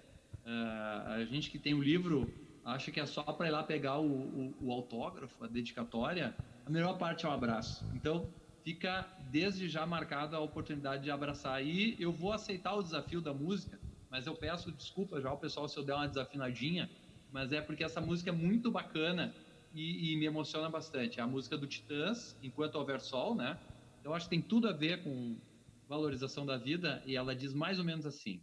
uh, 0.46 1.10
a 1.12 1.26
gente 1.26 1.52
que 1.52 1.60
tem 1.60 1.74
o 1.74 1.82
livro 1.82 2.32
acha 2.64 2.92
que 2.92 3.00
é 3.00 3.06
só 3.06 3.22
para 3.22 3.48
ir 3.48 3.52
lá 3.52 3.62
pegar 3.62 4.00
o, 4.00 4.08
o, 4.08 4.54
o 4.62 4.72
autógrafo, 4.72 5.44
a 5.44 5.48
dedicatória. 5.48 6.36
A 6.66 6.70
melhor 6.70 6.98
parte 6.98 7.26
é 7.26 7.30
o 7.30 7.32
abraço. 7.32 7.86
Então, 7.94 8.28
fica 8.64 9.08
desde 9.30 9.70
já 9.70 9.86
marcada 9.86 10.38
a 10.38 10.40
oportunidade 10.40 11.04
de 11.04 11.12
abraçar. 11.12 11.64
E 11.64 11.96
eu 12.00 12.12
vou 12.12 12.34
aceitar 12.34 12.74
o 12.74 12.82
desafio 12.82 13.22
da 13.22 13.32
música 13.32 13.85
mas 14.16 14.26
eu 14.26 14.34
peço 14.34 14.72
desculpa 14.72 15.20
já 15.20 15.28
ao 15.28 15.38
pessoal 15.38 15.68
se 15.68 15.76
eu 15.76 15.84
der 15.84 15.94
uma 15.94 16.08
desafinadinha, 16.08 16.90
mas 17.34 17.52
é 17.52 17.60
porque 17.60 17.84
essa 17.84 18.00
música 18.00 18.30
é 18.30 18.34
muito 18.34 18.72
bacana 18.72 19.36
e, 19.74 20.14
e 20.14 20.16
me 20.16 20.24
emociona 20.24 20.70
bastante. 20.70 21.20
É 21.20 21.24
a 21.24 21.28
música 21.28 21.58
do 21.58 21.68
Titãs, 21.68 22.34
Enquanto 22.42 22.76
Houver 22.76 23.02
Sol, 23.02 23.36
né? 23.36 23.60
Eu 24.06 24.14
acho 24.14 24.28
que 24.28 24.30
tem 24.30 24.42
tudo 24.42 24.70
a 24.70 24.72
ver 24.72 25.04
com 25.04 25.38
valorização 25.86 26.46
da 26.46 26.56
vida 26.56 27.04
e 27.06 27.18
ela 27.18 27.36
diz 27.36 27.54
mais 27.54 27.78
ou 27.78 27.84
menos 27.84 28.06
assim: 28.06 28.42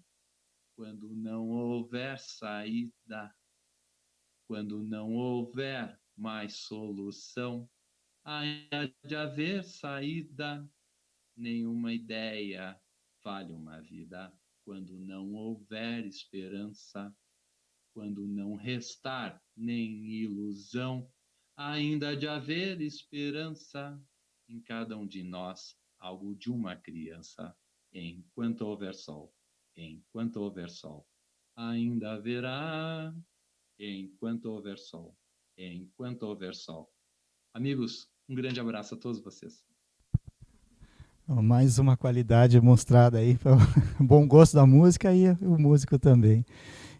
Quando 0.77 1.09
não 1.15 1.49
houver 1.49 2.19
saída, 2.19 3.35
quando 4.47 4.83
não 4.83 5.15
houver 5.15 5.99
mais 6.15 6.57
solução, 6.57 7.67
há 8.27 8.43
de 9.07 9.17
haver 9.17 9.65
saída, 9.65 10.71
nenhuma 11.35 11.95
ideia 11.95 12.79
vale 13.25 13.55
uma 13.55 13.81
vida 13.81 14.31
quando 14.65 14.99
não 14.99 15.33
houver 15.33 16.07
esperança, 16.07 17.15
quando 17.95 18.27
não 18.27 18.55
restar 18.55 19.43
nem 19.57 20.05
ilusão, 20.07 21.11
ainda 21.57 22.17
de 22.17 22.27
haver 22.27 22.81
esperança 22.81 24.01
em 24.49 24.61
cada 24.61 24.97
um 24.97 25.07
de 25.07 25.23
nós, 25.23 25.77
algo 25.99 26.35
de 26.35 26.51
uma 26.51 26.77
criança, 26.77 27.57
enquanto 27.93 28.63
houver 28.63 28.95
sol, 28.95 29.35
enquanto 29.77 30.37
houver 30.37 30.71
sol, 30.71 31.07
ainda 31.55 32.13
haverá, 32.13 33.15
enquanto 33.79 34.47
houver 34.47 34.79
sol, 34.79 35.17
enquanto 35.57 36.23
houver 36.23 36.55
sol. 36.55 36.93
Amigos, 37.53 38.11
um 38.29 38.35
grande 38.35 38.61
abraço 38.61 38.95
a 38.95 38.99
todos 38.99 39.21
vocês. 39.21 39.72
Mais 41.41 41.79
uma 41.79 41.97
qualidade 41.97 42.61
mostrada 42.61 43.19
aí, 43.19 43.39
o 43.99 44.05
bom 44.05 44.27
gosto 44.27 44.55
da 44.55 44.67
música 44.67 45.15
e 45.15 45.31
o 45.41 45.59
músico 45.59 45.99
também. 45.99 46.45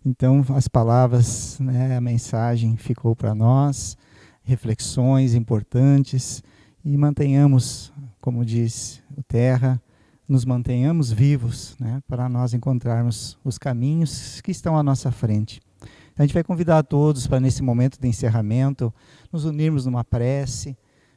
Então, 0.07 0.45
as 0.51 0.67
palavras, 0.67 1.59
né, 1.61 1.97
a 1.97 2.01
mensagem 2.01 2.77
ficou 2.77 3.15
para 3.15 3.35
nós, 3.35 3.97
reflexões 4.43 5.35
importantes 5.35 6.43
e 6.85 6.97
mantenhamos, 6.97 7.93
como 8.21 8.45
diz 8.45 9.03
o 9.17 9.23
Terra, 9.23 9.81
nos 10.27 10.45
mantenhamos 10.45 11.13
vivos 11.13 11.77
né, 11.79 12.01
para 12.09 12.29
nós 12.29 12.55
encontrarmos 12.55 13.39
os 13.45 13.59
caminhos 13.59 14.41
que 14.41 14.51
estão 14.51 14.79
à 14.79 14.83
nossa 14.83 15.13
frente. 15.13 15.61
A 16.17 16.23
gente 16.23 16.35
vai 16.35 16.43
convidar 16.43 16.79
a 16.79 16.83
todos 16.83 17.27
para, 17.27 17.41
nesse 17.41 17.63
momento 17.63 18.01
de 18.01 18.09
encerramento, 18.09 18.93
nos 19.31 19.45
unirmos 19.45 19.85
numa 19.85 20.05
prece 20.05 20.77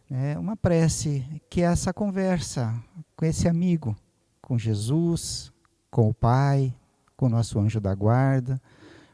é 0.10 0.38
uma 0.38 0.56
prece 0.56 1.26
que 1.50 1.62
é 1.62 1.66
essa 1.66 1.94
conversa 1.94 2.74
com 3.16 3.26
esse 3.26 3.48
amigo, 3.48 3.96
com 4.42 4.58
Jesus, 4.58 5.52
com 5.90 6.10
o 6.10 6.14
Pai, 6.14 6.74
com 7.18 7.26
o 7.26 7.30
nosso 7.30 7.60
anjo 7.60 7.80
da 7.80 7.94
guarda, 7.96 8.62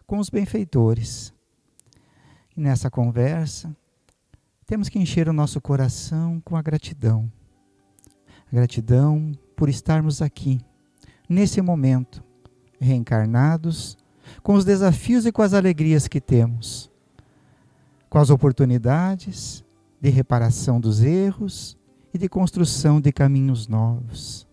com 0.06 0.18
os 0.18 0.30
benfeitores. 0.30 1.34
E 2.56 2.60
nessa 2.60 2.90
conversa, 2.90 3.74
temos 4.66 4.90
que 4.90 5.00
encher 5.00 5.30
o 5.30 5.34
nosso 5.34 5.62
coração 5.62 6.42
com 6.42 6.58
a 6.58 6.62
gratidão. 6.62 7.32
A 8.52 8.56
gratidão 8.56 9.32
por 9.56 9.70
estarmos 9.70 10.22
aqui, 10.22 10.60
nesse 11.30 11.62
momento, 11.62 12.22
reencarnados, 12.80 13.98
com 14.44 14.54
os 14.56 14.66
desafios 14.66 15.26
e 15.26 15.32
com 15.32 15.42
as 15.42 15.54
alegrias 15.54 16.08
que 16.08 16.20
temos, 16.20 16.92
com 18.10 18.18
as 18.18 18.30
oportunidades 18.30 19.64
de 20.02 20.10
reparação 20.10 20.80
dos 20.80 21.02
erros 21.02 21.78
e 22.14 22.18
de 22.18 22.28
construção 22.28 23.00
de 23.00 23.12
caminhos 23.12 23.68
novos. 23.68 24.48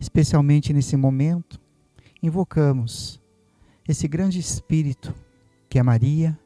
especialmente 0.00 0.72
nesse 0.72 0.96
momento, 0.96 1.60
invocamos 2.22 3.22
esse 3.88 4.08
grande 4.08 4.38
espírito 4.38 5.14
que 5.68 5.78
é 5.78 5.82
Maria, 5.82 6.38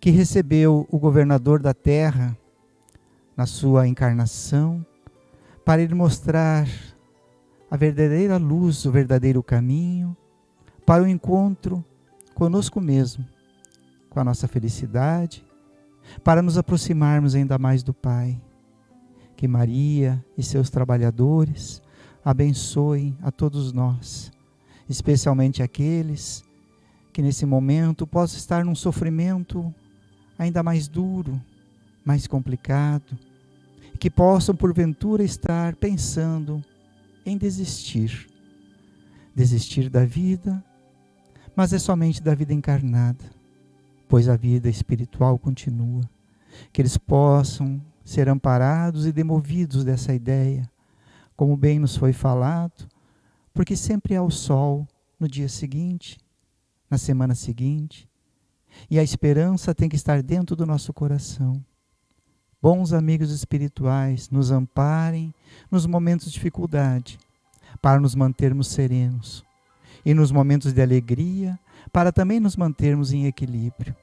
que 0.00 0.10
recebeu 0.10 0.86
o 0.90 0.98
governador 0.98 1.60
da 1.60 1.72
terra 1.72 2.36
na 3.36 3.46
sua 3.46 3.86
encarnação, 3.86 4.84
para 5.64 5.82
ele 5.82 5.94
mostrar 5.94 6.66
a 7.70 7.76
verdadeira 7.76 8.36
luz, 8.36 8.84
o 8.84 8.90
verdadeiro 8.90 9.42
caminho, 9.42 10.16
para 10.84 11.02
o 11.02 11.06
encontro 11.06 11.84
conosco 12.34 12.80
mesmo, 12.80 13.24
com 14.08 14.18
a 14.18 14.24
nossa 14.24 14.48
felicidade, 14.48 15.44
para 16.22 16.42
nos 16.42 16.58
aproximarmos 16.58 17.34
ainda 17.34 17.58
mais 17.58 17.82
do 17.82 17.94
Pai. 17.94 18.40
Que 19.36 19.46
Maria 19.46 20.24
e 20.36 20.42
seus 20.42 20.70
trabalhadores 20.70 21.82
abençoem 22.24 23.16
a 23.22 23.30
todos 23.30 23.72
nós, 23.72 24.32
especialmente 24.88 25.62
aqueles 25.62 26.44
que 27.12 27.22
nesse 27.22 27.46
momento 27.46 28.06
possam 28.06 28.38
estar 28.38 28.64
num 28.64 28.74
sofrimento 28.74 29.74
ainda 30.38 30.62
mais 30.62 30.86
duro, 30.86 31.40
mais 32.04 32.26
complicado, 32.26 33.18
que 33.98 34.08
possam 34.08 34.54
porventura 34.54 35.24
estar 35.24 35.74
pensando 35.76 36.62
em 37.26 37.36
desistir. 37.36 38.28
Desistir 39.34 39.88
da 39.88 40.04
vida, 40.04 40.62
mas 41.54 41.72
é 41.72 41.78
somente 41.78 42.22
da 42.22 42.34
vida 42.34 42.54
encarnada, 42.54 43.24
pois 44.08 44.28
a 44.28 44.36
vida 44.36 44.68
espiritual 44.68 45.38
continua. 45.38 46.02
Que 46.72 46.80
eles 46.80 46.96
possam 46.96 47.80
ser 48.04 48.28
amparados 48.28 49.06
e 49.06 49.12
demovidos 49.12 49.84
dessa 49.84 50.14
ideia, 50.14 50.68
como 51.36 51.56
bem 51.56 51.78
nos 51.78 51.94
foi 51.94 52.12
falado, 52.12 52.88
porque 53.52 53.76
sempre 53.76 54.16
há 54.16 54.22
o 54.22 54.30
sol 54.30 54.88
no 55.20 55.28
dia 55.28 55.48
seguinte, 55.48 56.18
na 56.90 56.96
semana 56.96 57.34
seguinte, 57.34 58.08
e 58.90 58.98
a 58.98 59.02
esperança 59.02 59.74
tem 59.74 59.88
que 59.88 59.96
estar 59.96 60.22
dentro 60.22 60.56
do 60.56 60.64
nosso 60.64 60.92
coração. 60.92 61.62
Bons 62.60 62.92
amigos 62.92 63.30
espirituais, 63.30 64.30
nos 64.30 64.50
amparem 64.50 65.34
nos 65.70 65.86
momentos 65.86 66.28
de 66.28 66.32
dificuldade, 66.32 67.18
para 67.82 68.00
nos 68.00 68.14
mantermos 68.14 68.68
serenos, 68.68 69.44
e 70.04 70.14
nos 70.14 70.32
momentos 70.32 70.72
de 70.72 70.80
alegria, 70.80 71.58
para 71.88 72.12
também 72.12 72.40
nos 72.40 72.56
mantermos 72.56 73.12
em 73.12 73.26
equilíbrio. 73.26 73.94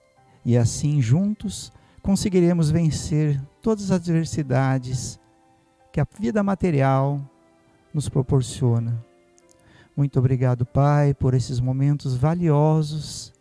E 0.43 0.57
assim, 0.57 1.01
juntos, 1.01 1.71
conseguiremos 2.01 2.69
vencer 2.69 3.41
todas 3.61 3.85
as 3.85 3.99
adversidades 3.99 5.19
que 5.91 5.99
a 5.99 6.07
vida 6.19 6.43
material 6.43 7.19
nos 7.93 8.09
proporciona. 8.09 9.03
Muito 9.95 10.19
obrigado, 10.19 10.65
Pai, 10.65 11.13
por 11.13 11.33
esses 11.33 11.59
momentos 11.59 12.15
valiosos 12.15 13.33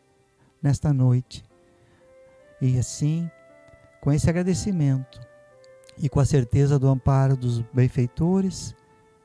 nesta 0.62 0.92
noite. 0.92 1.45
E 2.61 2.78
assim, 2.78 3.28
com 4.01 4.12
esse 4.12 4.30
agradecimento 4.30 5.20
e 5.99 6.09
com 6.09 6.20
a 6.20 6.24
certeza 6.24 6.78
do 6.78 6.88
amparo 6.88 7.36
dos 7.36 7.61
benfeitores, 7.72 8.74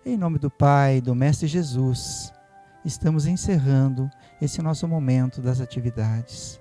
em 0.05 0.17
nome 0.17 0.39
do 0.39 0.49
Pai, 0.49 0.99
do 0.99 1.13
Mestre 1.13 1.47
Jesus, 1.47 2.33
estamos 2.83 3.27
encerrando 3.27 4.09
esse 4.41 4.61
nosso 4.61 4.87
momento 4.87 5.41
das 5.41 5.59
atividades. 5.59 6.58